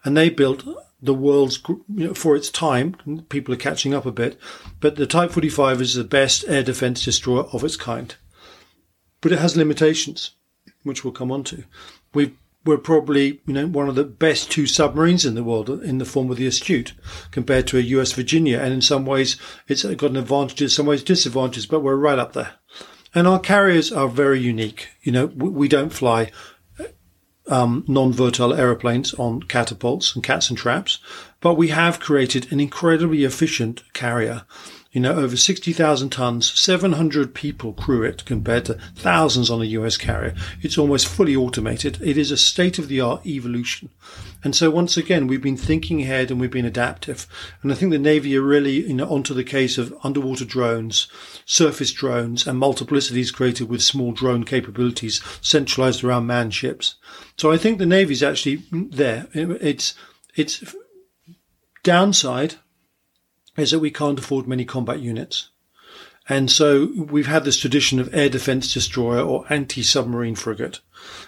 And 0.04 0.16
they 0.16 0.30
built 0.30 0.64
the 1.02 1.14
world's, 1.14 1.60
you 1.68 2.06
know, 2.06 2.14
for 2.14 2.36
its 2.36 2.50
time, 2.50 2.94
people 3.28 3.52
are 3.52 3.58
catching 3.58 3.92
up 3.92 4.06
a 4.06 4.12
bit, 4.12 4.38
but 4.80 4.96
the 4.96 5.06
Type 5.06 5.32
45 5.32 5.80
is 5.80 5.94
the 5.94 6.04
best 6.04 6.44
air 6.48 6.62
defense 6.62 7.04
destroyer 7.04 7.44
of 7.52 7.64
its 7.64 7.76
kind. 7.76 8.14
But 9.20 9.32
it 9.32 9.38
has 9.38 9.56
limitations, 9.56 10.30
which 10.82 11.04
we'll 11.04 11.12
come 11.12 11.32
on 11.32 11.44
to. 11.44 11.64
We've 12.12 12.36
we're 12.64 12.78
probably, 12.78 13.40
you 13.46 13.52
know, 13.52 13.66
one 13.66 13.88
of 13.88 13.94
the 13.94 14.04
best 14.04 14.50
two 14.50 14.66
submarines 14.66 15.24
in 15.24 15.34
the 15.34 15.44
world 15.44 15.68
in 15.68 15.98
the 15.98 16.04
form 16.04 16.30
of 16.30 16.36
the 16.36 16.46
Astute 16.46 16.94
compared 17.30 17.66
to 17.68 17.78
a 17.78 17.82
US 17.82 18.12
Virginia. 18.12 18.58
And 18.58 18.72
in 18.72 18.80
some 18.80 19.04
ways, 19.04 19.36
it's 19.68 19.84
got 19.84 20.10
an 20.10 20.16
advantage, 20.16 20.62
in 20.62 20.68
some 20.68 20.86
ways 20.86 21.02
disadvantages, 21.02 21.66
but 21.66 21.80
we're 21.80 21.96
right 21.96 22.18
up 22.18 22.32
there. 22.32 22.54
And 23.14 23.28
our 23.28 23.38
carriers 23.38 23.92
are 23.92 24.08
very 24.08 24.40
unique. 24.40 24.88
You 25.02 25.12
know, 25.12 25.26
we 25.26 25.68
don't 25.68 25.92
fly 25.92 26.30
um, 27.46 27.84
non-volatile 27.86 28.54
aeroplanes 28.54 29.14
on 29.14 29.42
catapults 29.42 30.14
and 30.14 30.24
cats 30.24 30.48
and 30.48 30.58
traps, 30.58 30.98
but 31.40 31.54
we 31.54 31.68
have 31.68 32.00
created 32.00 32.50
an 32.50 32.60
incredibly 32.60 33.24
efficient 33.24 33.82
carrier 33.92 34.44
you 34.94 35.00
know, 35.00 35.12
over 35.12 35.36
60,000 35.36 36.10
tons, 36.10 36.52
700 36.52 37.34
people 37.34 37.72
crew 37.72 38.04
it 38.04 38.24
compared 38.24 38.66
to 38.66 38.78
thousands 38.94 39.50
on 39.50 39.60
a 39.60 39.64
US 39.64 39.96
carrier. 39.96 40.36
It's 40.62 40.78
almost 40.78 41.08
fully 41.08 41.34
automated. 41.34 41.98
It 42.00 42.16
is 42.16 42.30
a 42.30 42.36
state 42.36 42.78
of 42.78 42.86
the 42.86 43.00
art 43.00 43.26
evolution. 43.26 43.88
And 44.44 44.54
so 44.54 44.70
once 44.70 44.96
again, 44.96 45.26
we've 45.26 45.42
been 45.42 45.56
thinking 45.56 46.00
ahead 46.00 46.30
and 46.30 46.40
we've 46.40 46.48
been 46.48 46.64
adaptive. 46.64 47.26
And 47.60 47.72
I 47.72 47.74
think 47.74 47.90
the 47.90 47.98
Navy 47.98 48.36
are 48.36 48.42
really, 48.42 48.86
you 48.86 48.94
know, 48.94 49.08
onto 49.08 49.34
the 49.34 49.42
case 49.42 49.78
of 49.78 49.92
underwater 50.04 50.44
drones, 50.44 51.08
surface 51.44 51.92
drones 51.92 52.46
and 52.46 52.62
multiplicities 52.62 53.34
created 53.34 53.68
with 53.68 53.82
small 53.82 54.12
drone 54.12 54.44
capabilities 54.44 55.20
centralized 55.40 56.04
around 56.04 56.28
manned 56.28 56.54
ships. 56.54 56.94
So 57.36 57.50
I 57.50 57.56
think 57.56 57.78
the 57.78 57.86
Navy's 57.86 58.22
actually 58.22 58.62
there. 58.70 59.26
It's, 59.34 59.94
it's 60.36 60.72
downside 61.82 62.54
is 63.56 63.70
that 63.70 63.78
we 63.78 63.90
can't 63.90 64.18
afford 64.18 64.46
many 64.46 64.64
combat 64.64 65.00
units. 65.00 65.48
And 66.26 66.50
so 66.50 66.90
we've 66.96 67.26
had 67.26 67.44
this 67.44 67.58
tradition 67.58 68.00
of 68.00 68.14
air 68.14 68.30
defense 68.30 68.72
destroyer 68.72 69.20
or 69.20 69.44
anti-submarine 69.50 70.36
frigate. 70.36 70.80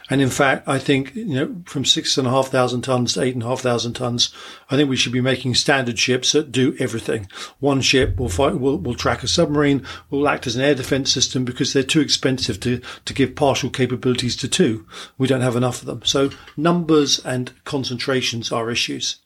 And 0.09 0.23
in 0.23 0.30
fact, 0.30 0.66
I 0.66 0.78
think, 0.78 1.14
you 1.14 1.26
know, 1.26 1.56
from 1.66 1.85
six 1.85 2.16
and 2.16 2.26
a 2.26 2.30
half 2.30 2.49
thousand 2.49 2.80
tons 2.80 3.12
to 3.12 3.23
eight 3.23 3.35
and 3.35 3.42
a 3.42 3.47
half 3.47 3.61
thousand 3.61 3.92
tons, 3.92 4.33
I 4.71 4.76
think 4.76 4.88
we 4.88 4.97
should 4.97 5.12
be 5.12 5.21
making 5.21 5.54
standard 5.54 5.99
ships 5.99 6.33
that 6.33 6.50
do 6.50 6.75
everything. 6.78 7.28
One 7.61 7.83
ship 7.83 8.16
will 8.16 8.30
fight, 8.30 8.59
will, 8.59 8.78
will 8.78 8.95
track 8.95 9.23
a 9.23 9.28
submarine, 9.28 9.85
will 10.09 10.26
act 10.26 10.47
as 10.47 10.56
an 10.56 10.62
air 10.62 10.75
defense 10.75 11.12
system 11.12 11.45
because 11.45 11.75
they're 11.75 11.83
too 11.83 12.00
expensive 12.00 12.59
to, 12.61 12.80
to 13.04 13.12
give 13.12 13.37
partial 13.37 13.68
capabilities 13.68 14.37
to 14.37 14.49
two. 14.49 14.87
We 15.18 15.28
don't 15.28 15.42
have 15.42 15.56
enough 15.56 15.80
of 15.80 15.87
them. 15.87 16.02
So 16.04 16.30
numbers 16.56 17.18
and 17.18 17.52
concentrations 17.64 18.50
are 18.50 18.71
issues 18.71 19.16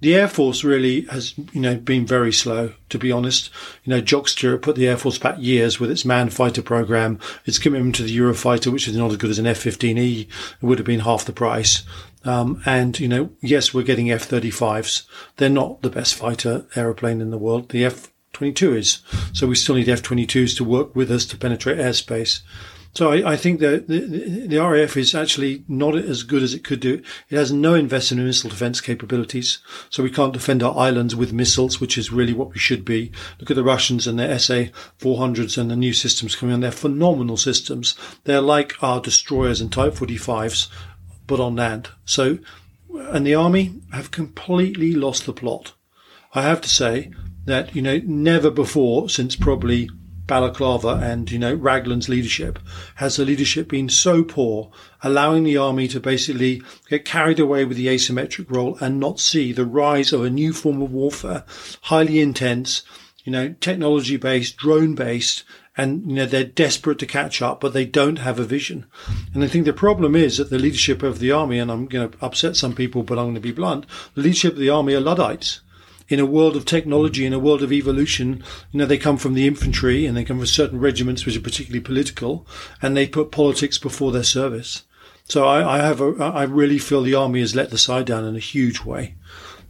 the 0.00 0.14
Air 0.14 0.28
Force 0.28 0.62
really 0.62 1.02
has, 1.06 1.36
you 1.52 1.60
know, 1.60 1.76
been 1.76 2.06
very 2.06 2.32
slow, 2.32 2.72
to 2.88 2.98
be 2.98 3.10
honest. 3.10 3.50
You 3.84 3.90
know, 3.90 4.00
Jock 4.00 4.28
Stirrup 4.28 4.62
put 4.62 4.76
the 4.76 4.86
Air 4.86 4.96
Force 4.96 5.18
back 5.18 5.36
years 5.38 5.80
with 5.80 5.90
its 5.90 6.04
manned 6.04 6.32
fighter 6.32 6.62
program, 6.62 7.18
its 7.44 7.58
commitment 7.58 7.96
to 7.96 8.04
the 8.04 8.16
Eurofighter, 8.16 8.72
which 8.72 8.86
is 8.86 8.96
not 8.96 9.10
as 9.10 9.16
good 9.16 9.30
as 9.30 9.38
an 9.38 9.46
F-15E. 9.46 10.20
It 10.22 10.28
would 10.62 10.78
have 10.78 10.86
been 10.86 11.00
half 11.00 11.24
the 11.24 11.32
price. 11.32 11.82
Um, 12.24 12.62
and, 12.64 12.98
you 13.00 13.08
know, 13.08 13.30
yes, 13.40 13.74
we're 13.74 13.82
getting 13.82 14.10
F-35s. 14.10 15.04
They're 15.36 15.48
not 15.48 15.82
the 15.82 15.90
best 15.90 16.14
fighter 16.14 16.66
aeroplane 16.76 17.20
in 17.20 17.30
the 17.30 17.38
world. 17.38 17.70
The 17.70 17.84
F-22 17.84 18.76
is. 18.76 18.98
So 19.32 19.48
we 19.48 19.56
still 19.56 19.74
need 19.74 19.88
F-22s 19.88 20.56
to 20.58 20.64
work 20.64 20.94
with 20.94 21.10
us 21.10 21.26
to 21.26 21.36
penetrate 21.36 21.78
airspace. 21.78 22.40
So 22.98 23.12
I, 23.12 23.34
I 23.34 23.36
think 23.36 23.60
that 23.60 23.86
the, 23.86 24.00
the, 24.48 24.58
RAF 24.58 24.96
is 24.96 25.14
actually 25.14 25.62
not 25.68 25.94
as 25.94 26.24
good 26.24 26.42
as 26.42 26.52
it 26.52 26.64
could 26.64 26.80
do. 26.80 27.00
It 27.28 27.36
has 27.36 27.52
no 27.52 27.74
investment 27.74 28.18
in 28.18 28.26
missile 28.26 28.50
defense 28.50 28.80
capabilities. 28.80 29.58
So 29.88 30.02
we 30.02 30.10
can't 30.10 30.32
defend 30.32 30.64
our 30.64 30.76
islands 30.76 31.14
with 31.14 31.32
missiles, 31.32 31.80
which 31.80 31.96
is 31.96 32.10
really 32.10 32.32
what 32.32 32.52
we 32.52 32.58
should 32.58 32.84
be. 32.84 33.12
Look 33.38 33.52
at 33.52 33.54
the 33.54 33.62
Russians 33.62 34.08
and 34.08 34.18
their 34.18 34.36
SA-400s 34.36 35.56
and 35.56 35.70
the 35.70 35.76
new 35.76 35.92
systems 35.92 36.34
coming 36.34 36.52
on. 36.52 36.58
They're 36.58 36.72
phenomenal 36.72 37.36
systems. 37.36 37.94
They're 38.24 38.40
like 38.40 38.74
our 38.82 39.00
destroyers 39.00 39.60
and 39.60 39.72
Type 39.72 39.92
45s, 39.92 40.66
but 41.28 41.38
on 41.38 41.54
land. 41.54 41.90
So 42.04 42.40
and 42.92 43.24
the 43.24 43.36
army 43.36 43.80
have 43.92 44.10
completely 44.10 44.92
lost 44.92 45.24
the 45.24 45.32
plot. 45.32 45.72
I 46.34 46.42
have 46.42 46.60
to 46.62 46.68
say 46.68 47.12
that, 47.44 47.76
you 47.76 47.80
know, 47.80 48.00
never 48.04 48.50
before 48.50 49.08
since 49.08 49.36
probably 49.36 49.88
Balaclava 50.28 51.00
and, 51.02 51.28
you 51.28 51.38
know, 51.38 51.54
Raglan's 51.54 52.08
leadership 52.08 52.60
has 52.96 53.16
the 53.16 53.24
leadership 53.24 53.68
been 53.68 53.88
so 53.88 54.22
poor, 54.22 54.70
allowing 55.02 55.42
the 55.42 55.56
army 55.56 55.88
to 55.88 55.98
basically 55.98 56.62
get 56.88 57.04
carried 57.04 57.40
away 57.40 57.64
with 57.64 57.76
the 57.76 57.88
asymmetric 57.88 58.48
role 58.48 58.78
and 58.80 59.00
not 59.00 59.18
see 59.18 59.52
the 59.52 59.66
rise 59.66 60.12
of 60.12 60.22
a 60.22 60.30
new 60.30 60.52
form 60.52 60.80
of 60.80 60.92
warfare, 60.92 61.44
highly 61.82 62.20
intense, 62.20 62.82
you 63.24 63.32
know, 63.32 63.54
technology 63.60 64.16
based, 64.16 64.56
drone 64.56 64.94
based, 64.94 65.42
and 65.78 66.10
you 66.10 66.16
know 66.16 66.26
they're 66.26 66.44
desperate 66.44 66.98
to 66.98 67.06
catch 67.06 67.40
up, 67.40 67.60
but 67.60 67.72
they 67.72 67.86
don't 67.86 68.18
have 68.18 68.38
a 68.38 68.44
vision. 68.44 68.84
And 69.32 69.44
I 69.44 69.46
think 69.46 69.64
the 69.64 69.72
problem 69.72 70.16
is 70.16 70.36
that 70.36 70.50
the 70.50 70.58
leadership 70.58 71.02
of 71.02 71.20
the 71.20 71.30
army, 71.30 71.58
and 71.58 71.70
I'm 71.70 71.86
going 71.86 72.10
to 72.10 72.24
upset 72.24 72.56
some 72.56 72.74
people, 72.74 73.04
but 73.04 73.16
I'm 73.16 73.26
going 73.26 73.34
to 73.36 73.40
be 73.40 73.52
blunt. 73.52 73.86
The 74.14 74.22
leadership 74.22 74.54
of 74.54 74.58
the 74.58 74.70
army 74.70 74.94
are 74.94 75.00
luddites. 75.00 75.60
In 76.08 76.20
a 76.20 76.26
world 76.26 76.56
of 76.56 76.64
technology, 76.64 77.26
in 77.26 77.32
a 77.32 77.38
world 77.38 77.62
of 77.62 77.72
evolution, 77.72 78.42
you 78.72 78.78
know 78.78 78.86
they 78.86 78.98
come 78.98 79.18
from 79.18 79.34
the 79.34 79.46
infantry 79.46 80.06
and 80.06 80.16
they 80.16 80.24
come 80.24 80.38
from 80.38 80.46
certain 80.46 80.80
regiments 80.80 81.26
which 81.26 81.36
are 81.36 81.40
particularly 81.40 81.82
political, 81.82 82.46
and 82.80 82.96
they 82.96 83.06
put 83.06 83.30
politics 83.30 83.78
before 83.78 84.12
their 84.12 84.22
service. 84.22 84.84
So 85.24 85.44
I, 85.44 85.76
I 85.76 85.78
have 85.78 86.00
a, 86.00 86.14
I 86.22 86.44
really 86.44 86.78
feel 86.78 87.02
the 87.02 87.14
army 87.14 87.40
has 87.40 87.54
let 87.54 87.70
the 87.70 87.78
side 87.78 88.06
down 88.06 88.24
in 88.24 88.34
a 88.34 88.40
huge 88.40 88.84
way. 88.84 89.14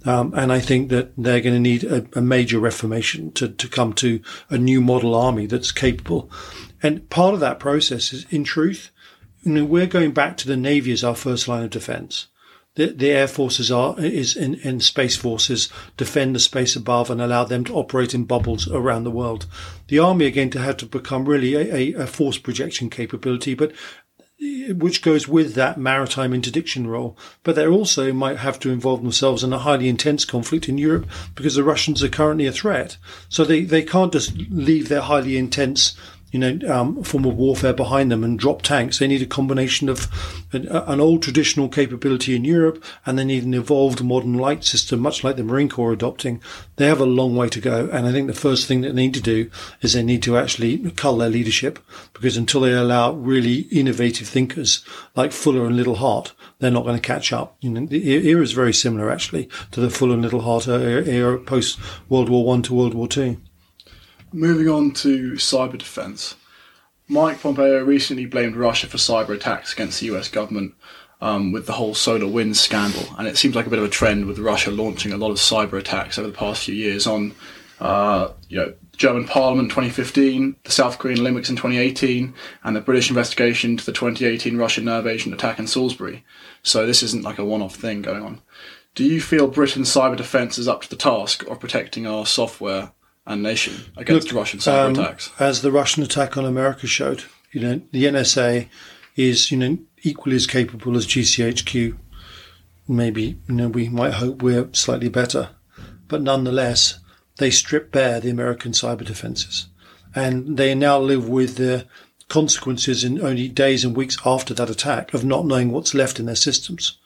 Um, 0.04 0.32
and 0.36 0.52
I 0.52 0.60
think 0.60 0.90
that 0.90 1.12
they're 1.16 1.40
going 1.40 1.56
to 1.56 1.60
need 1.60 1.82
a, 1.82 2.06
a, 2.12 2.22
major 2.22 2.60
reformation 2.60 3.32
to, 3.32 3.48
to 3.48 3.68
come 3.68 3.92
to 3.94 4.20
a 4.48 4.56
new 4.56 4.80
model 4.80 5.14
army 5.14 5.46
that's 5.46 5.72
capable. 5.72 6.30
And 6.80 7.10
part 7.10 7.34
of 7.34 7.40
that 7.40 7.58
process 7.58 8.12
is, 8.12 8.24
in 8.30 8.44
truth, 8.44 8.90
you 9.42 9.52
know, 9.52 9.64
we're 9.64 9.86
going 9.86 10.12
back 10.12 10.36
to 10.36 10.46
the 10.46 10.56
Navy 10.56 10.92
as 10.92 11.02
our 11.02 11.16
first 11.16 11.48
line 11.48 11.64
of 11.64 11.70
defense. 11.70 12.28
The, 12.78 12.92
the 12.92 13.10
Air 13.10 13.26
Forces 13.26 13.72
are, 13.72 13.98
is 13.98 14.36
in, 14.36 14.54
in 14.54 14.78
Space 14.78 15.16
Forces 15.16 15.68
defend 15.96 16.36
the 16.36 16.38
space 16.38 16.76
above 16.76 17.10
and 17.10 17.20
allow 17.20 17.42
them 17.42 17.64
to 17.64 17.74
operate 17.74 18.14
in 18.14 18.22
bubbles 18.22 18.70
around 18.70 19.02
the 19.02 19.10
world. 19.10 19.46
The 19.88 19.98
Army 19.98 20.26
are 20.26 20.30
going 20.30 20.50
to 20.50 20.60
have 20.60 20.76
to 20.76 20.86
become 20.86 21.24
really 21.24 21.56
a, 21.56 21.74
a, 21.74 22.02
a 22.04 22.06
force 22.06 22.38
projection 22.38 22.88
capability, 22.88 23.54
but 23.54 23.72
which 24.68 25.02
goes 25.02 25.26
with 25.26 25.54
that 25.54 25.76
maritime 25.76 26.32
interdiction 26.32 26.86
role. 26.86 27.18
But 27.42 27.56
they 27.56 27.66
also 27.66 28.12
might 28.12 28.36
have 28.36 28.60
to 28.60 28.70
involve 28.70 29.02
themselves 29.02 29.42
in 29.42 29.52
a 29.52 29.58
highly 29.58 29.88
intense 29.88 30.24
conflict 30.24 30.68
in 30.68 30.78
Europe 30.78 31.08
because 31.34 31.56
the 31.56 31.64
Russians 31.64 32.04
are 32.04 32.08
currently 32.08 32.46
a 32.46 32.52
threat. 32.52 32.96
So 33.28 33.44
they, 33.44 33.64
they 33.64 33.82
can't 33.82 34.12
just 34.12 34.36
leave 34.50 34.88
their 34.88 35.00
highly 35.00 35.36
intense 35.36 35.96
you 36.30 36.38
know, 36.38 36.58
um, 36.68 37.02
form 37.02 37.24
of 37.24 37.36
warfare 37.36 37.72
behind 37.72 38.10
them 38.10 38.22
and 38.22 38.38
drop 38.38 38.62
tanks. 38.62 38.98
They 38.98 39.06
need 39.06 39.22
a 39.22 39.26
combination 39.26 39.88
of 39.88 40.08
an, 40.52 40.68
an, 40.68 41.00
old 41.00 41.22
traditional 41.22 41.68
capability 41.68 42.36
in 42.36 42.44
Europe 42.44 42.84
and 43.06 43.18
they 43.18 43.24
need 43.24 43.44
an 43.44 43.54
evolved 43.54 44.04
modern 44.04 44.34
light 44.34 44.64
system, 44.64 45.00
much 45.00 45.24
like 45.24 45.36
the 45.36 45.44
Marine 45.44 45.68
Corps 45.68 45.92
adopting. 45.92 46.42
They 46.76 46.86
have 46.86 47.00
a 47.00 47.06
long 47.06 47.34
way 47.34 47.48
to 47.48 47.60
go. 47.60 47.88
And 47.90 48.06
I 48.06 48.12
think 48.12 48.26
the 48.26 48.34
first 48.34 48.66
thing 48.66 48.82
that 48.82 48.94
they 48.94 49.02
need 49.02 49.14
to 49.14 49.22
do 49.22 49.50
is 49.80 49.94
they 49.94 50.02
need 50.02 50.22
to 50.24 50.36
actually 50.36 50.90
cull 50.92 51.16
their 51.16 51.30
leadership 51.30 51.78
because 52.12 52.36
until 52.36 52.60
they 52.60 52.72
allow 52.72 53.12
really 53.12 53.60
innovative 53.70 54.28
thinkers 54.28 54.84
like 55.16 55.32
Fuller 55.32 55.66
and 55.66 55.76
Liddell 55.76 55.96
Hart, 55.96 56.34
they're 56.58 56.70
not 56.70 56.84
going 56.84 56.96
to 56.96 57.02
catch 57.02 57.32
up. 57.32 57.56
You 57.60 57.70
know, 57.70 57.86
the 57.86 58.28
era 58.28 58.42
is 58.42 58.52
very 58.52 58.74
similar 58.74 59.10
actually 59.10 59.48
to 59.70 59.80
the 59.80 59.90
Fuller 59.90 60.14
and 60.14 60.22
Liddell 60.22 60.42
Hart 60.42 60.68
era 60.68 61.38
post 61.38 61.78
World 62.08 62.28
War 62.28 62.44
One 62.44 62.62
to 62.62 62.74
World 62.74 62.94
War 62.94 63.08
Two. 63.08 63.38
Moving 64.32 64.68
on 64.68 64.90
to 64.92 65.32
cyber 65.32 65.78
defense. 65.78 66.34
Mike 67.08 67.40
Pompeo 67.40 67.82
recently 67.82 68.26
blamed 68.26 68.56
Russia 68.56 68.86
for 68.86 68.98
cyber 68.98 69.30
attacks 69.30 69.72
against 69.72 70.00
the 70.00 70.06
US 70.14 70.28
government 70.28 70.74
um, 71.20 71.52
with 71.52 71.66
the 71.66 71.72
whole 71.72 71.94
solar 71.94 72.26
wind 72.26 72.56
scandal. 72.56 73.04
And 73.16 73.26
it 73.26 73.38
seems 73.38 73.54
like 73.54 73.66
a 73.66 73.70
bit 73.70 73.78
of 73.78 73.84
a 73.84 73.90
trend 73.90 74.26
with 74.26 74.38
Russia 74.38 74.70
launching 74.70 75.12
a 75.12 75.16
lot 75.16 75.30
of 75.30 75.38
cyber 75.38 75.78
attacks 75.78 76.18
over 76.18 76.28
the 76.28 76.36
past 76.36 76.64
few 76.64 76.74
years 76.74 77.06
on, 77.06 77.34
uh, 77.80 78.32
you 78.48 78.58
know, 78.58 78.74
German 78.98 79.26
Parliament 79.26 79.70
2015, 79.70 80.56
the 80.64 80.72
South 80.72 80.98
Korean 80.98 81.20
Olympics 81.20 81.48
in 81.48 81.56
2018, 81.56 82.34
and 82.64 82.76
the 82.76 82.80
British 82.80 83.08
investigation 83.08 83.70
into 83.70 83.86
the 83.86 83.92
2018 83.92 84.56
Russian 84.56 84.84
nerve 84.84 85.06
agent 85.06 85.34
attack 85.34 85.58
in 85.58 85.68
Salisbury. 85.68 86.24
So 86.62 86.84
this 86.84 87.02
isn't 87.04 87.22
like 87.22 87.38
a 87.38 87.44
one-off 87.44 87.76
thing 87.76 88.02
going 88.02 88.22
on. 88.22 88.42
Do 88.96 89.04
you 89.04 89.20
feel 89.20 89.46
Britain's 89.46 89.94
cyber 89.94 90.16
defence 90.16 90.58
is 90.58 90.66
up 90.66 90.82
to 90.82 90.90
the 90.90 90.96
task 90.96 91.46
of 91.46 91.60
protecting 91.60 92.06
our 92.06 92.26
software 92.26 92.90
and 93.28 93.42
nation 93.42 93.74
against 93.96 94.28
Look, 94.28 94.36
Russian 94.36 94.58
cyber 94.58 94.86
um, 94.86 94.92
attacks. 94.92 95.30
As 95.38 95.62
the 95.62 95.70
Russian 95.70 96.02
attack 96.02 96.36
on 96.36 96.44
America 96.44 96.86
showed, 96.86 97.24
you 97.52 97.60
know, 97.60 97.80
the 97.92 98.06
NSA 98.06 98.68
is, 99.16 99.52
you 99.52 99.58
know, 99.58 99.78
equally 100.02 100.34
as 100.34 100.46
capable 100.46 100.96
as 100.96 101.06
GCHQ. 101.06 101.96
Maybe, 102.88 103.38
you 103.46 103.54
know, 103.54 103.68
we 103.68 103.90
might 103.90 104.14
hope 104.14 104.42
we're 104.42 104.72
slightly 104.72 105.10
better, 105.10 105.50
but 106.08 106.22
nonetheless, 106.22 106.98
they 107.36 107.50
strip 107.50 107.92
bare 107.92 108.18
the 108.18 108.30
American 108.30 108.72
cyber 108.72 109.04
defenses. 109.04 109.68
And 110.14 110.56
they 110.56 110.74
now 110.74 110.98
live 110.98 111.28
with 111.28 111.56
the 111.56 111.86
consequences 112.28 113.04
in 113.04 113.20
only 113.20 113.48
days 113.48 113.84
and 113.84 113.94
weeks 113.94 114.16
after 114.24 114.54
that 114.54 114.70
attack 114.70 115.12
of 115.12 115.22
not 115.22 115.44
knowing 115.44 115.70
what's 115.70 115.94
left 115.94 116.18
in 116.18 116.26
their 116.26 116.34
systems. 116.34 116.98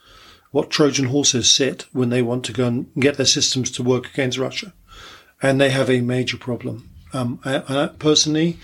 What 0.52 0.70
Trojan 0.70 1.06
horses 1.06 1.50
sit 1.50 1.86
when 1.92 2.10
they 2.10 2.22
want 2.22 2.44
to 2.44 2.52
go 2.52 2.68
and 2.68 2.86
get 2.98 3.16
their 3.16 3.26
systems 3.26 3.70
to 3.72 3.82
work 3.82 4.06
against 4.06 4.38
Russia 4.38 4.72
and 5.42 5.60
they 5.60 5.70
have 5.70 5.90
a 5.90 6.00
major 6.00 6.36
problem. 6.36 6.88
Um, 7.12 7.40
I, 7.44 7.62
I 7.68 7.86
personally, 7.98 8.58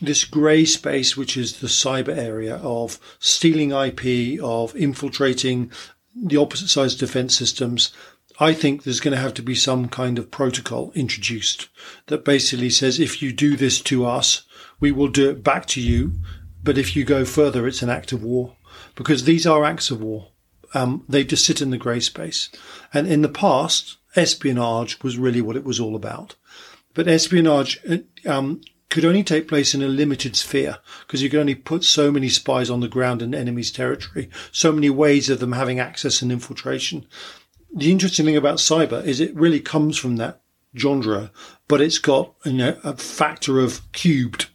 this 0.00 0.24
grey 0.24 0.64
space, 0.64 1.16
which 1.16 1.36
is 1.36 1.58
the 1.58 1.66
cyber 1.66 2.16
area 2.16 2.56
of 2.56 2.98
stealing 3.18 3.72
IP, 3.72 4.40
of 4.42 4.76
infiltrating 4.76 5.72
the 6.14 6.36
opposite 6.36 6.68
side's 6.68 6.94
defense 6.94 7.36
systems, 7.36 7.92
I 8.38 8.54
think 8.54 8.82
there's 8.82 9.00
going 9.00 9.14
to 9.14 9.20
have 9.20 9.34
to 9.34 9.42
be 9.42 9.54
some 9.54 9.88
kind 9.88 10.18
of 10.18 10.30
protocol 10.30 10.92
introduced 10.94 11.68
that 12.06 12.24
basically 12.24 12.70
says 12.70 12.98
if 12.98 13.20
you 13.20 13.32
do 13.32 13.56
this 13.56 13.80
to 13.82 14.06
us, 14.06 14.42
we 14.80 14.92
will 14.92 15.08
do 15.08 15.28
it 15.28 15.44
back 15.44 15.66
to 15.66 15.80
you. 15.80 16.12
But 16.62 16.78
if 16.78 16.96
you 16.96 17.04
go 17.04 17.24
further, 17.24 17.66
it's 17.66 17.82
an 17.82 17.90
act 17.90 18.12
of 18.12 18.22
war 18.22 18.56
because 18.94 19.24
these 19.24 19.46
are 19.46 19.64
acts 19.64 19.90
of 19.90 20.00
war. 20.00 20.28
Um, 20.72 21.04
they 21.08 21.24
just 21.24 21.44
sit 21.44 21.60
in 21.60 21.70
the 21.70 21.78
grey 21.78 22.00
space. 22.00 22.48
And 22.94 23.06
in 23.06 23.22
the 23.22 23.28
past, 23.28 23.96
espionage 24.16 25.02
was 25.02 25.18
really 25.18 25.40
what 25.40 25.56
it 25.56 25.64
was 25.64 25.80
all 25.80 25.96
about. 25.96 26.36
But 26.94 27.08
espionage 27.08 27.78
um, 28.26 28.60
could 28.90 29.04
only 29.04 29.22
take 29.22 29.48
place 29.48 29.74
in 29.74 29.82
a 29.82 29.88
limited 29.88 30.36
sphere 30.36 30.78
because 31.06 31.22
you 31.22 31.30
could 31.30 31.40
only 31.40 31.54
put 31.54 31.84
so 31.84 32.10
many 32.10 32.28
spies 32.28 32.68
on 32.68 32.80
the 32.80 32.88
ground 32.88 33.22
in 33.22 33.34
enemy's 33.34 33.70
territory, 33.70 34.28
so 34.52 34.72
many 34.72 34.90
ways 34.90 35.30
of 35.30 35.38
them 35.38 35.52
having 35.52 35.78
access 35.78 36.20
and 36.20 36.32
infiltration. 36.32 37.06
The 37.72 37.92
interesting 37.92 38.26
thing 38.26 38.36
about 38.36 38.58
cyber 38.58 39.02
is 39.04 39.20
it 39.20 39.34
really 39.34 39.60
comes 39.60 39.96
from 39.96 40.16
that 40.16 40.42
genre, 40.76 41.30
but 41.68 41.80
it's 41.80 41.98
got 41.98 42.34
you 42.44 42.52
know 42.52 42.78
a 42.82 42.96
factor 42.96 43.60
of 43.60 43.80
cubed 43.92 44.46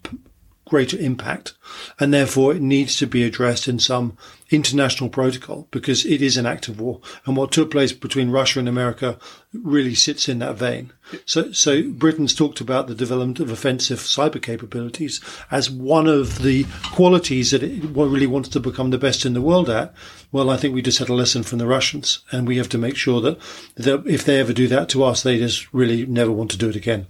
greater 0.65 0.97
impact, 0.97 1.53
and 1.99 2.13
therefore 2.13 2.53
it 2.53 2.61
needs 2.61 2.95
to 2.97 3.07
be 3.07 3.23
addressed 3.23 3.67
in 3.67 3.79
some 3.79 4.17
international 4.49 5.09
protocol 5.09 5.67
because 5.71 6.05
it 6.05 6.21
is 6.21 6.37
an 6.37 6.45
act 6.45 6.67
of 6.67 6.79
war. 6.79 7.01
And 7.25 7.35
what 7.35 7.51
took 7.51 7.71
place 7.71 7.93
between 7.93 8.31
Russia 8.31 8.59
and 8.59 8.67
America 8.67 9.17
really 9.53 9.95
sits 9.95 10.27
in 10.27 10.39
that 10.39 10.55
vein. 10.55 10.91
So, 11.25 11.51
so 11.51 11.89
Britain's 11.89 12.33
talked 12.33 12.61
about 12.61 12.87
the 12.87 12.95
development 12.95 13.39
of 13.39 13.51
offensive 13.51 13.99
cyber 13.99 14.41
capabilities 14.41 15.21
as 15.51 15.69
one 15.69 16.07
of 16.07 16.41
the 16.41 16.65
qualities 16.93 17.51
that 17.51 17.63
it 17.63 17.83
really 17.83 18.27
wants 18.27 18.49
to 18.49 18.59
become 18.59 18.89
the 18.89 18.97
best 18.97 19.25
in 19.25 19.33
the 19.33 19.41
world 19.41 19.69
at. 19.69 19.93
Well, 20.31 20.49
I 20.49 20.57
think 20.57 20.73
we 20.73 20.81
just 20.81 20.99
had 20.99 21.09
a 21.09 21.13
lesson 21.13 21.43
from 21.43 21.59
the 21.59 21.67
Russians, 21.67 22.19
and 22.31 22.47
we 22.47 22.57
have 22.57 22.69
to 22.69 22.77
make 22.77 22.95
sure 22.95 23.21
that, 23.21 23.39
that 23.75 24.05
if 24.05 24.25
they 24.25 24.39
ever 24.39 24.53
do 24.53 24.67
that 24.67 24.89
to 24.89 25.03
us, 25.03 25.23
they 25.23 25.37
just 25.37 25.71
really 25.73 26.05
never 26.05 26.31
want 26.31 26.51
to 26.51 26.57
do 26.57 26.69
it 26.69 26.75
again. 26.75 27.07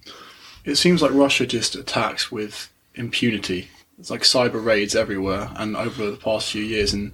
It 0.66 0.76
seems 0.76 1.02
like 1.02 1.12
Russia 1.14 1.46
just 1.46 1.76
attacks 1.76 2.32
with 2.32 2.70
impunity. 2.96 3.70
It's 3.98 4.10
like 4.10 4.22
cyber 4.22 4.64
raids 4.64 4.96
everywhere, 4.96 5.50
and 5.56 5.78
over 5.78 6.10
the 6.12 6.18
past 6.18 6.52
few 6.52 6.64
years, 6.64 6.94
and 6.94 7.14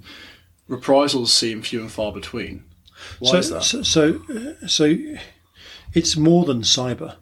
reprisals 0.67 1.31
seem 1.31 1.61
few 1.61 1.81
and 1.81 1.91
far 1.91 2.11
between. 2.11 2.63
Why 3.19 3.31
so, 3.31 3.37
is 3.37 3.49
that? 3.49 3.63
So, 3.63 3.83
so, 3.83 4.55
so, 4.67 4.97
it's 5.93 6.17
more 6.17 6.45
than 6.45 6.61
cyber. 6.61 7.15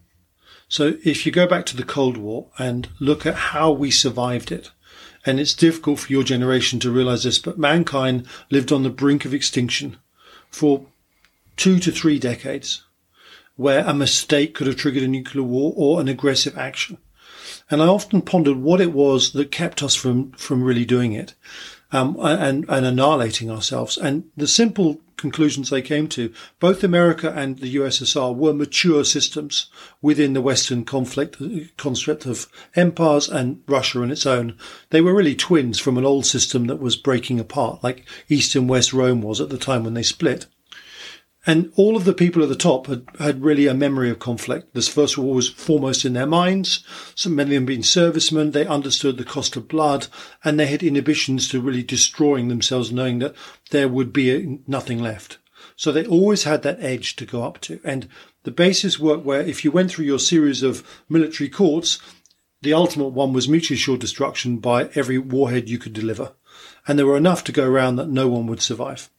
So, 0.67 0.97
if 1.03 1.25
you 1.25 1.31
go 1.31 1.47
back 1.47 1.65
to 1.67 1.77
the 1.77 1.83
Cold 1.83 2.17
War 2.17 2.47
and 2.57 2.89
look 2.99 3.25
at 3.25 3.35
how 3.35 3.71
we 3.71 3.91
survived 3.91 4.51
it, 4.51 4.71
and 5.25 5.39
it's 5.39 5.53
difficult 5.53 5.99
for 5.99 6.11
your 6.11 6.23
generation 6.23 6.79
to 6.79 6.91
realize 6.91 7.23
this, 7.23 7.39
but 7.39 7.57
mankind 7.57 8.25
lived 8.49 8.71
on 8.71 8.83
the 8.83 8.89
brink 8.89 9.25
of 9.25 9.33
extinction 9.33 9.97
for 10.49 10.85
two 11.57 11.79
to 11.79 11.91
three 11.91 12.19
decades, 12.19 12.83
where 13.55 13.85
a 13.85 13.93
mistake 13.93 14.55
could 14.55 14.67
have 14.67 14.77
triggered 14.77 15.03
a 15.03 15.07
nuclear 15.07 15.43
war 15.43 15.73
or 15.75 15.99
an 15.99 16.07
aggressive 16.07 16.57
action. 16.57 16.97
And 17.69 17.81
I 17.81 17.87
often 17.87 18.21
pondered 18.21 18.57
what 18.57 18.81
it 18.81 18.93
was 18.93 19.33
that 19.33 19.51
kept 19.51 19.83
us 19.83 19.95
from, 19.95 20.31
from 20.33 20.63
really 20.63 20.85
doing 20.85 21.13
it. 21.13 21.35
Um, 21.91 22.17
and, 22.19 22.65
and 22.69 22.85
annihilating 22.85 23.49
ourselves. 23.49 23.97
And 23.97 24.29
the 24.37 24.45
simple 24.45 25.01
conclusions 25.19 25.69
they 25.69 25.81
came 25.81 26.07
to, 26.07 26.33
both 26.59 26.83
America 26.83 27.31
and 27.35 27.59
the 27.59 27.75
USSR 27.75 28.35
were 28.35 28.53
mature 28.53 29.03
systems 29.03 29.67
within 30.01 30.33
the 30.33 30.41
Western 30.41 30.85
conflict 30.85 31.37
construct 31.77 32.25
of 32.25 32.47
empires 32.75 33.27
and 33.27 33.61
Russia 33.67 34.01
in 34.01 34.11
its 34.11 34.25
own. 34.25 34.57
They 34.89 35.01
were 35.01 35.13
really 35.13 35.35
twins 35.35 35.77
from 35.79 35.97
an 35.97 36.05
old 36.05 36.25
system 36.25 36.67
that 36.67 36.79
was 36.79 36.95
breaking 36.95 37.39
apart, 37.39 37.83
like 37.83 38.05
East 38.29 38.55
and 38.55 38.69
West 38.69 38.93
Rome 38.93 39.21
was 39.21 39.41
at 39.41 39.49
the 39.49 39.57
time 39.57 39.83
when 39.83 39.93
they 39.93 40.03
split. 40.03 40.47
And 41.49 41.73
all 41.75 41.97
of 41.97 42.05
the 42.05 42.13
people 42.13 42.43
at 42.43 42.49
the 42.49 42.55
top 42.55 42.85
had, 42.85 43.07
had 43.17 43.41
really 43.41 43.65
a 43.65 43.73
memory 43.73 44.11
of 44.11 44.19
conflict. 44.19 44.75
This 44.75 44.87
First 44.87 45.17
World 45.17 45.25
War 45.25 45.35
was 45.37 45.49
foremost 45.49 46.05
in 46.05 46.13
their 46.13 46.27
minds. 46.27 46.83
So 47.15 47.31
many 47.31 47.55
of 47.55 47.61
them 47.61 47.65
being 47.65 47.81
servicemen, 47.81 48.51
they 48.51 48.67
understood 48.67 49.17
the 49.17 49.23
cost 49.23 49.55
of 49.55 49.67
blood 49.67 50.05
and 50.43 50.59
they 50.59 50.67
had 50.67 50.83
inhibitions 50.83 51.49
to 51.49 51.59
really 51.59 51.81
destroying 51.81 52.49
themselves, 52.49 52.91
knowing 52.91 53.17
that 53.17 53.33
there 53.71 53.87
would 53.87 54.13
be 54.13 54.59
nothing 54.67 54.99
left. 54.99 55.39
So 55.75 55.91
they 55.91 56.05
always 56.05 56.43
had 56.43 56.61
that 56.61 56.83
edge 56.83 57.15
to 57.15 57.25
go 57.25 57.43
up 57.43 57.59
to. 57.61 57.79
And 57.83 58.07
the 58.43 58.51
basis 58.51 58.99
worked 58.99 59.25
where 59.25 59.41
if 59.41 59.65
you 59.65 59.71
went 59.71 59.89
through 59.89 60.05
your 60.05 60.19
series 60.19 60.61
of 60.61 60.87
military 61.09 61.49
courts, 61.49 61.97
the 62.61 62.73
ultimate 62.73 63.07
one 63.07 63.33
was 63.33 63.49
mutually 63.49 63.77
assured 63.77 64.01
destruction 64.01 64.57
by 64.57 64.91
every 64.93 65.17
warhead 65.17 65.67
you 65.67 65.79
could 65.79 65.93
deliver. 65.93 66.33
And 66.87 66.99
there 66.99 67.07
were 67.07 67.17
enough 67.17 67.43
to 67.45 67.51
go 67.51 67.67
around 67.67 67.95
that 67.95 68.07
no 68.07 68.27
one 68.27 68.45
would 68.45 68.61
survive. 68.61 69.09